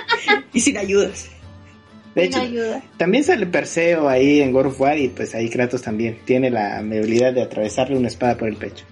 y 0.52 0.60
sin 0.60 0.78
ayudas. 0.78 1.28
De 2.16 2.24
hecho, 2.24 2.40
ayuda. 2.40 2.82
también 2.96 3.22
sale 3.24 3.46
Perseo 3.46 4.08
ahí 4.08 4.40
en 4.40 4.50
God 4.50 4.66
of 4.66 4.80
War 4.80 4.98
y 4.98 5.08
pues 5.08 5.34
ahí 5.34 5.48
Kratos 5.50 5.82
también 5.82 6.18
tiene 6.24 6.50
la 6.50 6.78
habilidad 6.78 7.32
de 7.34 7.42
atravesarle 7.42 7.96
una 7.96 8.08
espada 8.08 8.36
por 8.36 8.48
el 8.48 8.56
pecho. 8.56 8.84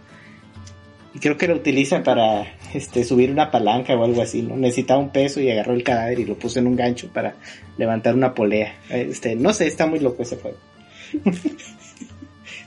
Y 1.15 1.19
creo 1.21 1.37
que 1.39 1.49
lo 1.49 1.55
utiliza 1.55 2.03
para 2.03 2.45
este 2.75 3.03
subir 3.05 3.31
una 3.31 3.51
palanca 3.51 3.95
o 3.95 4.05
algo 4.05 4.21
así, 4.21 4.43
¿no? 4.43 4.57
Necesitaba 4.57 5.01
un 5.01 5.11
peso 5.11 5.41
y 5.41 5.51
agarró 5.51 5.73
el 5.75 5.83
cadáver 5.85 6.19
y 6.21 6.25
lo 6.25 6.35
puso 6.39 6.59
en 6.59 6.67
un 6.67 6.77
gancho 6.77 7.09
para 7.13 7.35
levantar 7.79 8.15
una 8.15 8.35
polea. 8.35 8.77
Este, 8.91 9.35
no 9.37 9.55
sé, 9.55 9.69
está 9.69 9.87
muy 9.87 10.01
loco 10.01 10.23
ese 10.23 10.37
juego. 10.37 10.59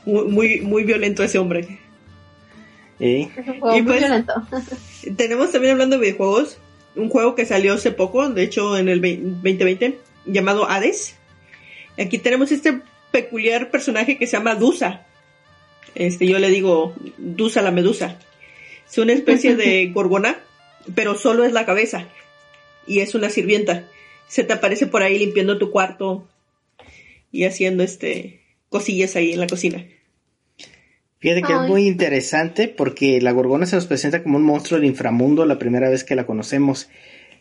Muy, 0.05 0.23
muy, 0.29 0.61
muy 0.61 0.83
violento 0.85 1.23
ese 1.23 1.37
hombre. 1.37 1.79
¿Eh? 2.99 3.27
Es 3.37 3.47
un 3.47 3.59
juego 3.59 3.77
Y 3.77 3.81
muy 3.81 3.91
pues- 3.91 3.99
violento. 3.99 4.33
Tenemos 5.17 5.51
también 5.51 5.73
hablando 5.73 5.97
de 5.97 6.03
videojuegos, 6.05 6.57
un 6.95 7.09
juego 7.09 7.35
que 7.35 7.45
salió 7.45 7.73
hace 7.73 7.91
poco, 7.91 8.27
de 8.29 8.43
hecho 8.43 8.77
en 8.77 8.89
el 8.89 8.99
ve- 9.01 9.19
2020, 9.21 9.99
llamado 10.27 10.69
Hades. 10.69 11.15
Aquí 11.97 12.17
tenemos 12.17 12.51
este 12.51 12.81
peculiar 13.11 13.71
personaje 13.71 14.17
que 14.17 14.27
se 14.27 14.37
llama 14.37 14.55
Dusa. 14.55 15.05
Este, 15.95 16.27
yo 16.27 16.37
le 16.39 16.49
digo 16.49 16.93
Dusa 17.17 17.61
la 17.61 17.71
medusa. 17.71 18.19
Es 18.89 18.97
una 18.97 19.13
especie 19.13 19.55
de 19.55 19.87
gorgona, 19.93 20.39
pero 20.95 21.15
solo 21.15 21.43
es 21.43 21.53
la 21.53 21.65
cabeza. 21.65 22.07
Y 22.85 22.99
es 22.99 23.15
una 23.15 23.29
sirvienta. 23.29 23.87
Se 24.27 24.43
te 24.43 24.53
aparece 24.53 24.87
por 24.87 25.03
ahí 25.03 25.17
limpiando 25.17 25.57
tu 25.57 25.71
cuarto 25.71 26.27
y 27.31 27.45
haciendo 27.45 27.83
este 27.83 28.41
cosillas 28.69 29.15
ahí 29.15 29.33
en 29.33 29.39
la 29.39 29.47
cocina. 29.47 29.85
Fíjate 31.19 31.41
que 31.41 31.53
Ay. 31.53 31.59
es 31.63 31.67
muy 31.67 31.87
interesante 31.87 32.67
porque 32.67 33.19
la 33.21 33.31
gorgona 33.31 33.65
se 33.65 33.75
nos 33.75 33.87
presenta 33.87 34.21
como 34.21 34.37
un 34.37 34.43
monstruo 34.43 34.79
del 34.79 34.89
inframundo 34.89 35.45
la 35.45 35.57
primera 35.57 35.89
vez 35.89 36.03
que 36.03 36.15
la 36.15 36.25
conocemos. 36.25 36.89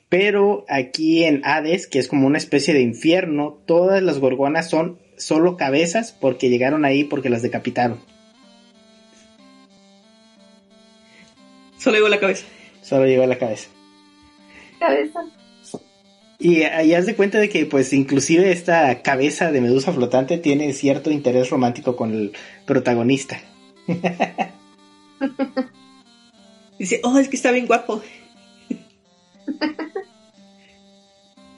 Pero 0.08 0.64
aquí 0.68 1.24
en 1.24 1.42
Hades, 1.44 1.86
que 1.86 1.98
es 1.98 2.08
como 2.08 2.26
una 2.26 2.38
especie 2.38 2.74
de 2.74 2.82
infierno, 2.82 3.58
todas 3.66 4.02
las 4.02 4.18
gorgonas 4.18 4.70
son 4.70 4.98
solo 5.16 5.56
cabezas 5.56 6.12
porque 6.12 6.48
llegaron 6.48 6.84
ahí 6.84 7.04
porque 7.04 7.30
las 7.30 7.42
decapitaron. 7.42 7.98
Solo 11.78 11.96
digo 11.96 12.08
la 12.08 12.20
cabeza. 12.20 12.44
Solo 12.82 13.06
llegó 13.06 13.26
la 13.26 13.38
cabeza. 13.38 13.68
Cabeza. 14.78 15.20
Y 16.38 16.62
ahí 16.62 16.92
haz 16.94 17.06
de 17.06 17.16
cuenta 17.16 17.38
de 17.38 17.48
que, 17.48 17.64
pues, 17.64 17.92
inclusive 17.92 18.52
esta 18.52 19.02
cabeza 19.02 19.50
de 19.50 19.60
medusa 19.60 19.92
flotante 19.92 20.36
tiene 20.38 20.72
cierto 20.72 21.10
interés 21.10 21.48
romántico 21.50 21.96
con 21.96 22.12
el 22.12 22.32
protagonista. 22.66 23.40
Dice, 26.78 27.00
oh, 27.04 27.18
es 27.18 27.28
que 27.28 27.36
está 27.36 27.52
bien 27.52 27.66
guapo. 27.66 28.02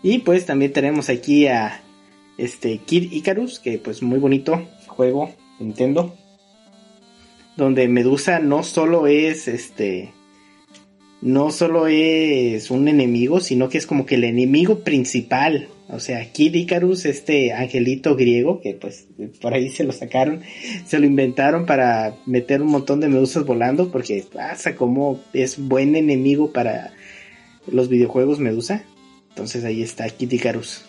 Y 0.03 0.19
pues 0.19 0.47
también 0.47 0.73
tenemos 0.73 1.09
aquí 1.09 1.47
a 1.47 1.81
este 2.37 2.79
Kid 2.79 3.13
Icarus, 3.13 3.59
que 3.59 3.79
pues 3.79 4.03
muy 4.03 4.19
bonito 4.19 4.67
juego 4.87 5.33
Nintendo. 5.59 6.15
Donde 7.57 7.89
Medusa 7.89 8.39
no 8.39 8.63
solo 8.63 9.09
es 9.09 9.49
este 9.49 10.13
no 11.21 11.51
solo 11.51 11.87
es 11.89 12.71
un 12.71 12.89
enemigo, 12.89 13.41
sino 13.41 13.69
que 13.69 13.79
es 13.79 13.87
como 13.87 14.07
que 14.07 14.15
el 14.15 14.25
enemigo 14.25 14.81
principal. 14.81 15.69
O 15.89 16.01
sea, 16.01 16.25
Kid 16.33 16.55
Icarus, 16.55 17.07
este 17.07 17.53
angelito 17.53 18.15
griego, 18.15 18.61
que 18.61 18.75
pues 18.75 19.07
por 19.41 19.55
ahí 19.55 19.71
se 19.71 19.85
lo 19.85 19.93
sacaron, 19.93 20.43
se 20.87 20.99
lo 20.99 21.07
inventaron 21.07 21.67
para 21.67 22.15
meter 22.27 22.63
un 22.63 22.69
montón 22.69 23.01
de 23.01 23.09
medusas 23.09 23.45
volando, 23.45 23.91
porque 23.91 24.25
pasa 24.33 24.77
como 24.77 25.21
es 25.33 25.59
buen 25.59 25.97
enemigo 25.97 26.53
para 26.53 26.93
los 27.73 27.89
videojuegos 27.89 28.39
Medusa. 28.39 28.85
Entonces 29.31 29.65
ahí 29.65 29.83
está 29.83 30.09
Kid 30.09 30.33
Icarus. 30.33 30.85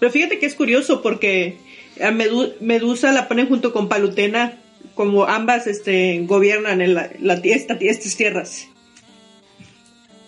Pero 0.00 0.10
fíjate 0.10 0.38
que 0.38 0.46
es 0.46 0.54
curioso 0.54 1.02
porque 1.02 1.56
a 2.00 2.10
Medusa 2.10 3.12
la 3.12 3.28
ponen 3.28 3.48
junto 3.48 3.72
con 3.72 3.88
Palutena, 3.88 4.58
como 4.94 5.24
ambas 5.24 5.66
este, 5.66 6.20
gobiernan 6.26 6.80
en 6.80 6.94
la, 6.94 7.10
esta, 7.42 7.74
estas 7.74 8.16
tierras 8.16 8.68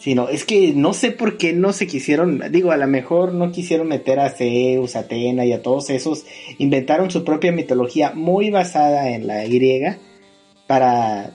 sino 0.07 0.29
es 0.29 0.45
que 0.45 0.73
no 0.73 0.95
sé 0.95 1.11
por 1.11 1.37
qué 1.37 1.53
no 1.53 1.73
se 1.73 1.89
quisieron, 1.89 2.41
digo, 2.53 2.71
a 2.71 2.77
lo 2.77 2.87
mejor 2.87 3.35
no 3.35 3.51
quisieron 3.51 3.89
meter 3.89 4.21
a 4.21 4.31
Zeus, 4.31 4.95
a 4.95 5.01
Atena 5.01 5.45
y 5.45 5.53
a 5.53 5.63
todos 5.63 5.91
esos, 5.91 6.25
inventaron 6.59 7.11
su 7.11 7.25
propia 7.25 7.51
mitología 7.51 8.13
muy 8.15 8.51
basada 8.51 9.11
en 9.11 9.27
la 9.27 9.43
griega 9.43 9.99
para 10.69 11.33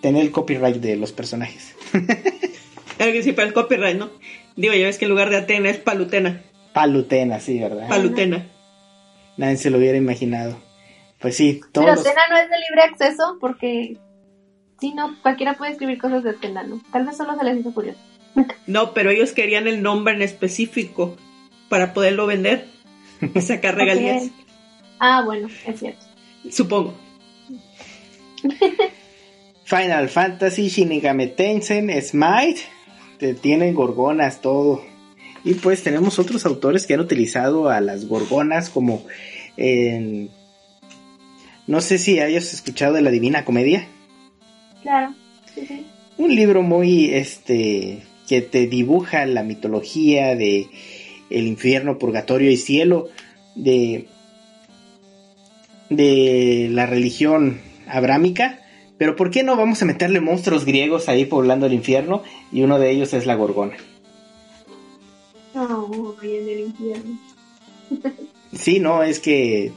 tener 0.00 0.22
el 0.22 0.30
copyright 0.30 0.76
de 0.76 0.96
los 0.96 1.12
personajes. 1.12 1.74
El 2.98 3.52
copyright, 3.52 3.96
¿no? 3.96 4.10
Digo, 4.56 4.74
ya 4.74 4.86
ves 4.86 4.98
que 4.98 5.04
en 5.04 5.10
lugar 5.10 5.30
de 5.30 5.36
Atena 5.36 5.70
es 5.70 5.78
Palutena. 5.78 6.42
Palutena, 6.72 7.40
sí, 7.40 7.58
¿verdad? 7.58 7.88
Palutena. 7.88 8.46
Nadie 9.36 9.56
se 9.56 9.70
lo 9.70 9.78
hubiera 9.78 9.96
imaginado. 9.96 10.58
Pues 11.20 11.36
sí, 11.36 11.60
todos. 11.72 11.86
Pero 11.86 12.00
Atena 12.00 12.22
no 12.30 12.36
es 12.36 12.50
de 12.50 12.56
libre 12.58 12.82
acceso 12.82 13.38
porque 13.40 13.98
Sí, 14.80 14.92
no, 14.94 15.16
cualquiera 15.22 15.54
puede 15.54 15.72
escribir 15.72 15.98
cosas 15.98 16.22
de 16.22 16.30
este 16.30 16.50
¿no? 16.50 16.80
Tal 16.92 17.04
vez 17.04 17.16
solo 17.16 17.36
se 17.36 17.44
les 17.44 17.58
hizo 17.58 17.72
curioso. 17.72 17.98
No, 18.66 18.94
pero 18.94 19.10
ellos 19.10 19.32
querían 19.32 19.66
el 19.66 19.82
nombre 19.82 20.14
en 20.14 20.22
específico 20.22 21.16
para 21.68 21.92
poderlo 21.92 22.26
vender 22.26 22.66
y 23.34 23.40
sacar 23.40 23.74
regalías. 23.76 24.30
Ah, 25.00 25.22
bueno, 25.24 25.48
es 25.66 25.80
cierto. 25.80 26.04
Supongo. 26.50 26.94
Final 29.64 30.08
Fantasy, 30.08 30.68
Shinigami 30.68 31.28
Tensei, 31.28 32.00
Smite, 32.00 32.60
te 33.18 33.34
tienen 33.34 33.74
gorgonas, 33.74 34.40
todo. 34.40 34.82
Y 35.44 35.54
pues 35.54 35.82
tenemos 35.82 36.18
otros 36.18 36.46
autores 36.46 36.86
que 36.86 36.94
han 36.94 37.00
utilizado 37.00 37.68
a 37.68 37.80
las 37.80 38.06
gorgonas 38.06 38.70
como 38.70 39.04
en... 39.56 40.30
No 41.66 41.80
sé 41.80 41.98
si 41.98 42.18
hayas 42.20 42.54
escuchado 42.54 42.94
de 42.94 43.02
la 43.02 43.10
Divina 43.10 43.44
Comedia. 43.44 43.86
Claro. 44.82 45.14
Un 46.16 46.34
libro 46.34 46.62
muy, 46.62 47.10
este, 47.10 48.02
que 48.26 48.40
te 48.40 48.66
dibuja 48.66 49.26
la 49.26 49.42
mitología 49.42 50.34
de 50.34 50.68
el 51.30 51.46
infierno, 51.46 51.98
purgatorio 51.98 52.50
y 52.50 52.56
cielo 52.56 53.08
de, 53.54 54.06
de 55.90 56.68
la 56.70 56.86
religión 56.86 57.60
abrámica. 57.86 58.60
Pero 58.98 59.16
¿por 59.16 59.30
qué 59.30 59.42
no 59.42 59.56
vamos 59.56 59.80
a 59.80 59.86
meterle 59.86 60.20
monstruos 60.20 60.64
griegos 60.64 61.08
ahí 61.08 61.24
poblando 61.24 61.66
el 61.66 61.72
infierno? 61.72 62.22
Y 62.52 62.62
uno 62.62 62.78
de 62.78 62.90
ellos 62.90 63.14
es 63.14 63.26
la 63.26 63.36
gorgona. 63.36 63.76
Oh, 65.54 66.14
en 66.22 66.48
el 66.48 66.60
infierno. 66.60 67.18
sí, 68.52 68.80
no, 68.80 69.02
es 69.02 69.20
que 69.20 69.72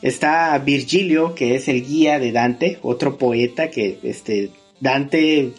Está 0.00 0.56
Virgilio, 0.58 1.34
que 1.34 1.56
es 1.56 1.66
el 1.66 1.84
guía 1.84 2.20
de 2.20 2.30
Dante, 2.30 2.78
otro 2.82 3.18
poeta 3.18 3.68
que 3.68 3.98
este 4.04 4.50
Dante 4.80 5.50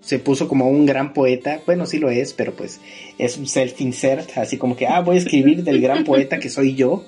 se 0.00 0.18
puso 0.18 0.48
como 0.48 0.68
un 0.68 0.84
gran 0.84 1.12
poeta, 1.12 1.60
bueno, 1.64 1.86
sí 1.86 1.98
lo 1.98 2.10
es, 2.10 2.32
pero 2.32 2.54
pues 2.54 2.80
es 3.18 3.38
un 3.38 3.46
self-insert, 3.46 4.36
así 4.36 4.56
como 4.56 4.74
que, 4.74 4.88
ah, 4.88 5.00
voy 5.00 5.14
a 5.14 5.18
escribir 5.20 5.62
del 5.62 5.80
gran 5.80 6.02
poeta 6.02 6.40
que 6.40 6.50
soy 6.50 6.74
yo 6.74 7.04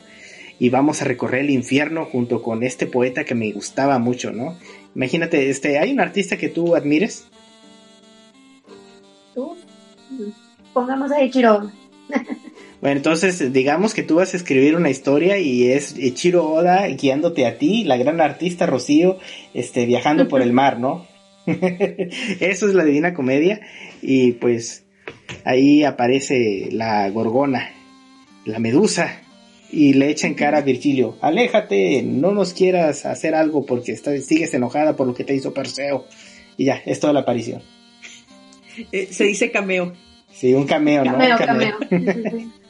y 0.61 0.68
vamos 0.68 1.03
a 1.03 1.07
recorrer 1.07 1.40
el 1.40 1.51
infierno 1.51 2.05
junto 2.05 2.40
con 2.40 2.62
este 2.62 2.86
poeta 2.86 3.24
que 3.24 3.34
me 3.34 3.51
gustaba 3.51 3.99
mucho, 3.99 4.30
¿no? 4.30 4.57
Imagínate, 4.95 5.51
este, 5.51 5.78
¿hay 5.78 5.92
un 5.92 6.01
artista 6.01 6.36
que 6.36 6.49
tú 6.49 6.76
admires? 6.76 7.26
¿Tú? 9.34 9.57
Pongamos 10.72 11.11
a 11.12 11.22
Ichiro. 11.22 11.70
Bueno, 12.84 12.99
entonces 12.99 13.51
digamos 13.51 13.95
que 13.95 14.03
tú 14.03 14.16
vas 14.16 14.34
a 14.34 14.36
escribir 14.36 14.76
una 14.76 14.90
historia 14.90 15.38
y 15.38 15.70
es 15.70 15.95
Chiro 16.12 16.47
Oda 16.47 16.86
guiándote 16.88 17.47
a 17.47 17.57
ti, 17.57 17.82
la 17.84 17.97
gran 17.97 18.20
artista 18.20 18.66
Rocío, 18.66 19.18
este, 19.55 19.86
viajando 19.86 20.28
por 20.28 20.42
el 20.42 20.53
mar, 20.61 20.78
¿no? 20.78 21.07
Eso 21.47 22.68
es 22.68 22.74
la 22.74 22.84
Divina 22.84 23.14
Comedia 23.14 23.62
y 24.03 24.32
pues 24.32 24.84
ahí 25.47 25.82
aparece 25.82 26.68
la 26.72 27.09
gorgona, 27.09 27.70
la 28.45 28.59
medusa 28.59 29.22
y 29.75 29.95
le 29.95 30.09
echa 30.09 30.27
en 30.29 30.35
cara 30.35 30.59
a 30.59 30.62
Virgilio, 30.62 31.16
aléjate, 31.20 32.03
no 32.03 32.31
nos 32.31 32.53
quieras 32.53 33.05
hacer 33.07 33.35
algo 33.35 33.66
porque 33.66 33.97
sigues 33.97 34.55
enojada 34.55 34.95
por 34.95 35.07
lo 35.07 35.14
que 35.14 35.25
te 35.25 35.35
hizo 35.35 35.53
Perseo. 35.53 36.07
Y 36.57 36.66
ya, 36.66 36.81
es 36.87 37.01
toda 37.01 37.12
la 37.12 37.20
aparición. 37.20 37.61
Eh, 38.93 39.09
se 39.11 39.25
dice 39.25 39.51
cameo. 39.51 39.93
Sí, 40.33 40.55
un 40.55 40.66
cameo, 40.66 41.05
¿no? 41.05 41.18
cameo. 41.18 41.39
cameo. 41.39 41.75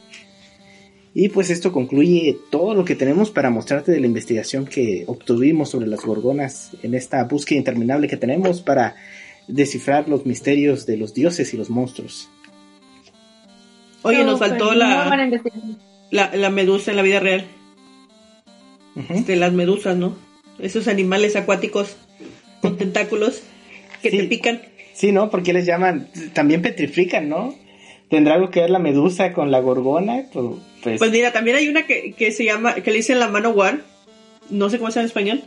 Y 1.16 1.28
pues 1.28 1.48
esto 1.50 1.70
concluye 1.70 2.36
todo 2.50 2.74
lo 2.74 2.84
que 2.84 2.96
tenemos 2.96 3.30
para 3.30 3.48
mostrarte 3.48 3.92
de 3.92 4.00
la 4.00 4.08
investigación 4.08 4.66
que 4.66 5.04
obtuvimos 5.06 5.70
sobre 5.70 5.86
las 5.86 6.00
gorgonas 6.00 6.72
en 6.82 6.94
esta 6.94 7.22
búsqueda 7.22 7.56
interminable 7.56 8.08
que 8.08 8.16
tenemos 8.16 8.62
para 8.62 8.96
descifrar 9.46 10.08
los 10.08 10.26
misterios 10.26 10.86
de 10.86 10.96
los 10.96 11.14
dioses 11.14 11.54
y 11.54 11.56
los 11.56 11.70
monstruos. 11.70 12.28
Oye, 14.02 14.24
nos 14.24 14.40
faltó 14.40 14.74
la, 14.74 15.08
la, 16.14 16.50
medusa 16.50 16.90
en 16.90 16.96
la 16.96 17.02
vida 17.02 17.20
real. 17.20 17.44
Este, 19.08 19.36
las 19.36 19.52
medusas, 19.52 19.96
¿no? 19.96 20.16
Esos 20.60 20.86
animales 20.86 21.34
acuáticos 21.34 21.96
con 22.62 22.76
tentáculos 22.78 23.42
que 24.02 24.10
te 24.10 24.24
pican. 24.24 24.62
Sí, 24.92 25.10
¿no? 25.10 25.30
Porque 25.30 25.52
les 25.52 25.66
llaman, 25.66 26.08
también 26.32 26.62
petrifican, 26.62 27.28
¿no? 27.28 27.54
¿Tendrá 28.08 28.34
algo 28.34 28.50
que 28.50 28.60
ver 28.60 28.70
la 28.70 28.78
medusa 28.78 29.32
con 29.32 29.50
la 29.50 29.58
gorgona? 29.58 30.26
Pues, 30.32 30.98
pues, 30.98 31.10
mira, 31.10 31.32
también 31.32 31.56
hay 31.56 31.68
una 31.68 31.84
que, 31.86 32.14
se 32.30 32.44
llama, 32.44 32.76
que 32.76 32.90
le 32.92 32.98
dicen 32.98 33.18
la 33.18 33.28
mano 33.28 33.50
war, 33.50 33.80
no 34.50 34.70
sé 34.70 34.78
cómo 34.78 34.90
se 34.90 34.96
llama 34.96 35.04
en 35.04 35.08
español, 35.08 35.42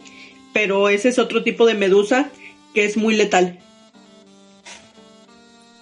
pero 0.54 0.90
ese 0.90 1.10
es 1.10 1.20
otro 1.20 1.44
tipo 1.44 1.66
de 1.66 1.76
medusa 1.76 2.30
que 2.74 2.84
es 2.84 2.98
muy 2.98 3.16
letal. 3.16 3.60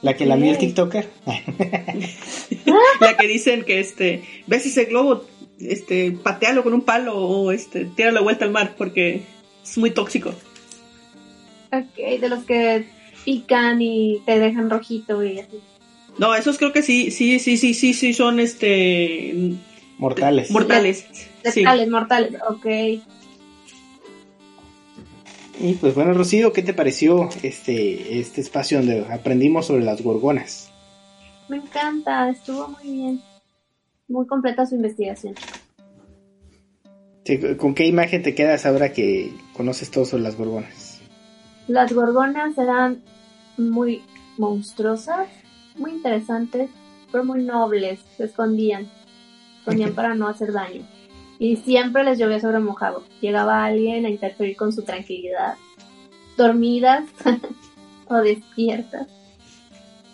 ¿La 0.04 0.14
que 0.16 0.28
la 0.28 0.36
mía 0.36 0.52
el 0.52 0.60
TikToker? 0.60 1.10
la 3.00 3.18
que 3.18 3.28
dicen 3.28 3.64
que 3.64 3.80
este, 3.80 4.24
ves 4.48 4.66
ese 4.66 4.86
globo, 4.86 5.26
este, 5.60 6.12
patealo 6.12 6.64
con 6.64 6.74
un 6.74 6.82
palo 6.82 7.18
o 7.18 7.52
este, 7.52 7.86
tira 7.86 8.12
la 8.12 8.22
vuelta 8.22 8.46
al 8.46 8.52
mar 8.52 8.76
porque 8.78 9.24
es 9.64 9.78
muy 9.78 9.92
tóxico. 9.92 10.34
Ok, 11.72 12.20
de 12.20 12.30
los 12.30 12.44
que 12.46 12.86
pican 13.26 13.82
y 13.82 14.22
te 14.26 14.40
dejan 14.40 14.70
rojito 14.70 15.24
y 15.24 15.40
así. 15.40 15.60
No, 16.18 16.34
esos 16.36 16.58
creo 16.58 16.72
que 16.72 16.82
sí, 16.82 17.12
sí, 17.12 17.40
sí, 17.40 17.58
sí, 17.58 17.74
sí, 17.74 17.94
sí 17.94 18.14
son 18.14 18.40
este 18.40 19.56
mortales. 19.98 20.52
Mortales. 20.52 21.06
Mortales, 21.44 21.90
mortales, 21.90 22.34
ok. 22.50 22.66
Y 25.60 25.74
pues 25.76 25.96
bueno, 25.96 26.14
Rocío, 26.14 26.54
¿qué 26.54 26.62
te 26.62 26.74
pareció 26.74 27.30
este, 27.42 28.20
este 28.20 28.42
espacio 28.42 28.80
donde 28.80 29.06
aprendimos 29.12 29.68
sobre 29.68 29.84
las 29.84 30.02
gorgonas? 30.02 30.72
Me 31.48 31.58
encanta, 31.58 32.30
estuvo 32.30 32.68
muy 32.70 32.84
bien. 32.84 33.22
Muy 34.08 34.26
completa 34.28 34.66
su 34.66 34.76
investigación. 34.76 35.36
¿Con 37.58 37.74
qué 37.74 37.88
imagen 37.88 38.22
te 38.22 38.36
quedas 38.36 38.66
ahora 38.66 38.94
que 38.94 39.34
conoces 39.54 39.90
todo 39.90 40.06
sobre 40.06 40.24
las 40.24 40.38
gorgonas? 40.38 41.02
Las 41.68 41.92
gorgonas 41.92 42.56
eran 42.58 43.02
muy 43.58 44.04
monstruosas, 44.38 45.28
muy 45.76 45.92
interesantes, 45.92 46.70
pero 47.12 47.24
muy 47.24 47.44
nobles, 47.44 48.00
se 48.18 48.26
escondían, 48.26 48.88
escondían 49.60 49.94
para 49.96 50.14
no 50.14 50.28
hacer 50.28 50.52
daño. 50.52 50.84
Y 51.40 51.58
siempre 51.58 52.04
les 52.04 52.20
llovía 52.20 52.40
sobre 52.40 52.60
mojado. 52.60 53.04
Llegaba 53.22 53.66
alguien 53.66 54.06
a 54.06 54.10
interferir 54.10 54.56
con 54.56 54.72
su 54.72 54.84
tranquilidad, 54.84 55.56
dormidas 56.38 57.06
o 58.08 58.16
despiertas. 58.18 59.08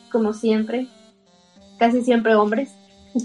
como 0.10 0.34
siempre. 0.34 0.88
Casi 1.82 2.04
siempre 2.04 2.36
hombres. 2.36 2.70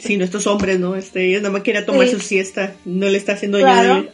Sí, 0.01 0.17
nuestros 0.17 0.47
hombres, 0.47 0.81
¿no? 0.81 0.97
Este, 0.97 1.29
ellos 1.29 1.43
nada 1.43 1.53
más 1.53 1.63
quieren 1.63 1.85
tomar 1.85 2.07
Sí. 2.09 2.15
su 2.15 2.21
siesta. 2.21 2.75
No 2.87 3.07
le 3.07 3.19
está 3.19 3.33
haciendo 3.35 3.59
Claro. 3.59 3.89
daño. 3.97 4.09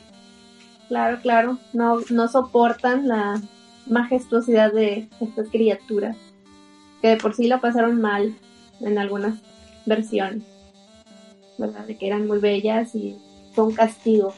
Claro, 0.88 1.18
claro. 1.22 1.58
No, 1.72 2.00
no 2.10 2.26
soportan 2.28 3.06
la 3.06 3.40
majestuosidad 3.86 4.72
de 4.72 5.06
estas 5.20 5.48
criaturas. 5.48 6.16
Que 7.00 7.08
de 7.10 7.16
por 7.18 7.36
sí 7.36 7.46
lo 7.46 7.60
pasaron 7.60 8.00
mal 8.00 8.34
en 8.80 8.98
algunas 8.98 9.38
versiones. 9.86 10.42
¿Verdad? 11.56 11.86
De 11.86 11.96
que 11.96 12.08
eran 12.08 12.26
muy 12.26 12.38
bellas 12.40 12.96
y 12.96 13.14
fue 13.54 13.64
un 13.66 13.74
castigo. 13.74 14.34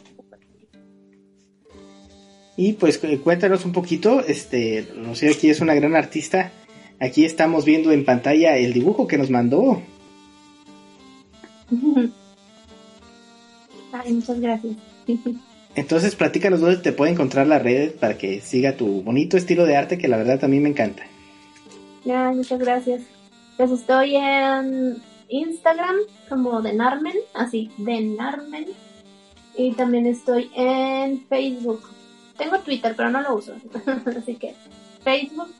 Y 2.56 2.74
pues 2.74 2.98
cu- 2.98 3.20
cuéntanos 3.22 3.64
un 3.64 3.72
poquito, 3.72 4.20
este, 4.20 4.86
no 4.96 5.14
sé, 5.14 5.30
aquí 5.30 5.48
es 5.48 5.60
una 5.60 5.74
gran 5.74 5.96
artista. 5.96 6.52
Aquí 7.00 7.24
estamos 7.24 7.64
viendo 7.64 7.90
en 7.90 8.04
pantalla 8.04 8.56
el 8.58 8.72
dibujo 8.74 9.06
que 9.08 9.18
nos 9.18 9.30
mandó. 9.30 9.82
Ay, 13.92 14.12
muchas 14.12 14.40
gracias. 14.40 14.76
Entonces, 15.76 16.14
platícanos 16.14 16.60
dónde 16.60 16.76
te 16.78 16.92
puede 16.92 17.12
encontrar 17.12 17.46
la 17.46 17.58
red 17.58 17.92
para 17.92 18.16
que 18.16 18.40
siga 18.40 18.76
tu 18.76 19.02
bonito 19.02 19.36
estilo 19.36 19.64
de 19.66 19.76
arte 19.76 19.98
que 19.98 20.08
la 20.08 20.16
verdad 20.16 20.42
a 20.44 20.48
mí 20.48 20.60
me 20.60 20.68
encanta. 20.68 21.04
Ay, 22.04 22.36
muchas 22.36 22.58
gracias. 22.58 23.02
Pues 23.56 23.70
estoy 23.70 24.16
en 24.16 24.96
Instagram 25.28 25.96
como 26.28 26.60
Denarmen, 26.62 27.14
así, 27.34 27.70
Denarmen. 27.78 28.66
Y 29.56 29.72
también 29.72 30.06
estoy 30.06 30.50
en 30.54 31.24
Facebook. 31.26 31.82
Tengo 32.36 32.58
Twitter, 32.60 32.94
pero 32.96 33.10
no 33.10 33.22
lo 33.22 33.36
uso. 33.36 33.54
así 34.18 34.34
que 34.34 34.54
Facebook. 35.02 35.50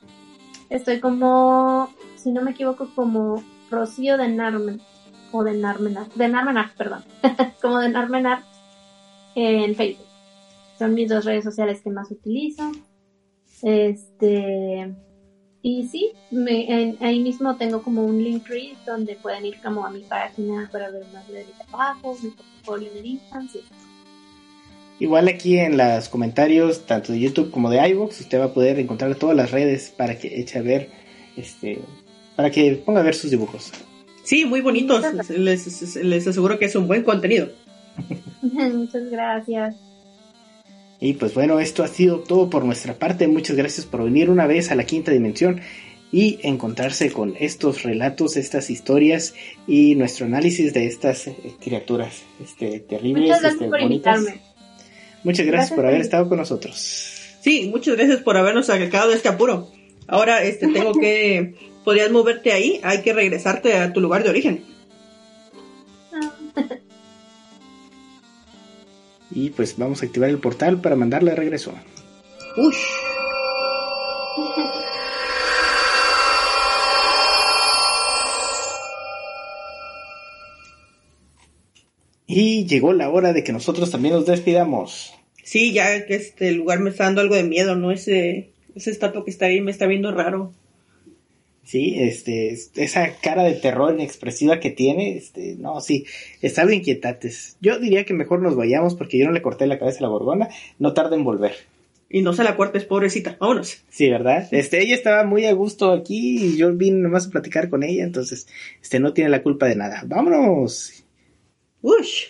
Estoy 0.70 0.98
como, 1.00 1.90
si 2.16 2.32
no 2.32 2.42
me 2.42 2.52
equivoco, 2.52 2.88
como 2.94 3.42
Rocío 3.70 4.16
Denarmen. 4.16 4.80
O 5.36 5.42
Denarmenar. 5.42 6.06
Denarmenar, 6.14 6.70
perdón. 6.76 7.02
como 7.60 7.78
Denarmenar 7.80 8.42
en 9.34 9.74
Facebook. 9.74 10.06
Son 10.78 10.94
mis 10.94 11.08
dos 11.08 11.24
redes 11.24 11.42
sociales 11.44 11.80
que 11.82 11.90
más 11.90 12.08
utilizo. 12.10 12.70
Este. 13.62 14.94
Y 15.62 15.88
sí, 15.88 16.12
me- 16.30 16.70
en- 16.70 16.96
ahí 17.00 17.20
mismo 17.20 17.56
tengo 17.56 17.82
como 17.82 18.04
un 18.04 18.22
link 18.22 18.44
tree 18.46 18.76
donde 18.86 19.16
pueden 19.16 19.46
ir 19.46 19.60
como 19.62 19.84
a 19.84 19.90
mi 19.90 20.00
página 20.00 20.68
para 20.70 20.90
ver 20.90 21.04
más 21.12 21.26
de 21.28 21.44
mi 21.46 21.52
trabajo, 21.66 22.16
mi 22.22 22.30
portfolio 22.30 22.92
de 22.92 23.00
Instagram. 23.06 23.48
Igual 25.00 25.26
aquí 25.28 25.58
en 25.58 25.76
los 25.78 26.08
comentarios, 26.08 26.86
tanto 26.86 27.12
de 27.12 27.20
YouTube 27.20 27.50
como 27.50 27.70
de 27.70 27.88
iVoox, 27.88 28.20
usted 28.20 28.38
va 28.40 28.44
a 28.46 28.52
poder 28.54 28.78
encontrar 28.78 29.14
todas 29.16 29.34
las 29.36 29.50
redes 29.50 29.90
para 29.96 30.18
que 30.18 30.38
eche 30.40 30.58
a 30.58 30.62
ver, 30.62 30.90
este, 31.36 31.80
para 32.36 32.50
que 32.50 32.74
ponga 32.84 33.00
a 33.00 33.02
ver 33.04 33.14
sus 33.14 33.30
dibujos. 33.30 33.72
Sí, 34.24 34.44
muy 34.44 34.60
bonitos. 34.60 35.04
Les, 35.30 35.96
les 35.96 36.26
aseguro 36.26 36.58
que 36.58 36.64
es 36.64 36.74
un 36.74 36.88
buen 36.88 37.04
contenido. 37.04 37.48
Muchas 38.42 39.10
gracias. 39.10 39.76
Y 41.00 41.12
pues 41.14 41.34
bueno, 41.34 41.60
esto 41.60 41.84
ha 41.84 41.88
sido 41.88 42.20
todo 42.20 42.48
por 42.48 42.64
nuestra 42.64 42.94
parte. 42.94 43.28
Muchas 43.28 43.56
gracias 43.56 43.86
por 43.86 44.02
venir 44.02 44.30
una 44.30 44.46
vez 44.46 44.70
a 44.70 44.74
la 44.74 44.84
quinta 44.84 45.12
dimensión 45.12 45.60
y 46.10 46.38
encontrarse 46.42 47.10
con 47.10 47.34
estos 47.38 47.82
relatos, 47.82 48.36
estas 48.36 48.70
historias 48.70 49.34
y 49.66 49.96
nuestro 49.96 50.26
análisis 50.26 50.72
de 50.72 50.86
estas 50.86 51.26
eh, 51.26 51.36
criaturas 51.60 52.22
este, 52.42 52.80
terribles. 52.80 53.24
Muchas 53.24 53.40
gracias 53.40 53.52
este, 53.54 53.68
por 53.68 53.80
bonitas. 53.82 54.18
invitarme. 54.18 54.42
Muchas 55.24 55.46
gracias, 55.46 55.46
Gracias 55.46 55.76
por 55.76 55.86
haber 55.86 56.00
estado 56.00 56.28
con 56.28 56.38
nosotros. 56.38 57.36
Sí, 57.40 57.68
muchas 57.70 57.96
gracias 57.96 58.20
por 58.20 58.36
habernos 58.36 58.66
sacado 58.66 59.10
de 59.10 59.16
este 59.16 59.28
apuro. 59.28 59.70
Ahora, 60.06 60.42
este, 60.44 60.68
tengo 60.68 60.92
que... 61.00 61.73
Podrías 61.84 62.10
moverte 62.10 62.52
ahí, 62.52 62.80
hay 62.82 63.02
que 63.02 63.12
regresarte 63.12 63.76
a 63.76 63.92
tu 63.92 64.00
lugar 64.00 64.24
de 64.24 64.30
origen. 64.30 64.64
Y 69.30 69.50
pues 69.50 69.76
vamos 69.76 70.02
a 70.02 70.06
activar 70.06 70.30
el 70.30 70.38
portal 70.38 70.80
para 70.80 70.96
mandarle 70.96 71.30
de 71.30 71.36
regreso. 71.36 71.74
Ush. 72.56 72.76
Y 82.26 82.66
llegó 82.66 82.92
la 82.92 83.10
hora 83.10 83.32
de 83.32 83.44
que 83.44 83.52
nosotros 83.52 83.90
también 83.90 84.14
nos 84.14 84.26
despidamos. 84.26 85.14
Sí, 85.42 85.72
ya 85.72 86.06
que 86.06 86.14
este 86.14 86.52
lugar 86.52 86.80
me 86.80 86.90
está 86.90 87.04
dando 87.04 87.20
algo 87.20 87.34
de 87.34 87.42
miedo, 87.42 87.76
¿no? 87.76 87.90
Ese, 87.90 88.52
ese 88.74 88.90
estatua 88.90 89.24
que 89.24 89.30
está 89.30 89.46
ahí 89.46 89.60
me 89.60 89.70
está 89.70 89.86
viendo 89.86 90.10
raro. 90.10 90.52
Sí, 91.64 91.94
este, 91.98 92.52
es- 92.52 92.70
esa 92.76 93.16
cara 93.22 93.42
de 93.42 93.54
terror 93.54 93.92
inexpresiva 93.94 94.60
que 94.60 94.70
tiene, 94.70 95.16
este, 95.16 95.56
no, 95.58 95.80
sí, 95.80 96.04
está 96.42 96.62
algo 96.62 96.74
inquietantes. 96.74 97.56
Yo 97.60 97.78
diría 97.78 98.04
que 98.04 98.12
mejor 98.14 98.42
nos 98.42 98.54
vayamos 98.54 98.94
porque 98.94 99.18
yo 99.18 99.24
no 99.26 99.32
le 99.32 99.40
corté 99.42 99.66
la 99.66 99.78
cabeza 99.78 99.98
a 100.00 100.02
la 100.02 100.08
gorgona, 100.08 100.48
no 100.78 100.92
tarda 100.92 101.16
en 101.16 101.24
volver. 101.24 101.54
Y 102.10 102.20
no 102.22 102.32
se 102.34 102.44
la 102.44 102.56
cortes, 102.56 102.84
pobrecita. 102.84 103.36
Vámonos. 103.40 103.82
Sí, 103.88 104.08
¿verdad? 104.10 104.46
Este, 104.52 104.80
ella 104.82 104.94
estaba 104.94 105.24
muy 105.24 105.46
a 105.46 105.52
gusto 105.52 105.90
aquí 105.90 106.36
y 106.44 106.56
yo 106.58 106.72
vine 106.74 106.98
nomás 106.98 107.26
a 107.26 107.30
platicar 107.30 107.70
con 107.70 107.82
ella, 107.82 108.04
entonces, 108.04 108.46
este, 108.82 109.00
no 109.00 109.14
tiene 109.14 109.30
la 109.30 109.42
culpa 109.42 109.66
de 109.66 109.74
nada. 109.76 110.02
¡Vámonos! 110.06 111.02
Ush. 111.82 112.24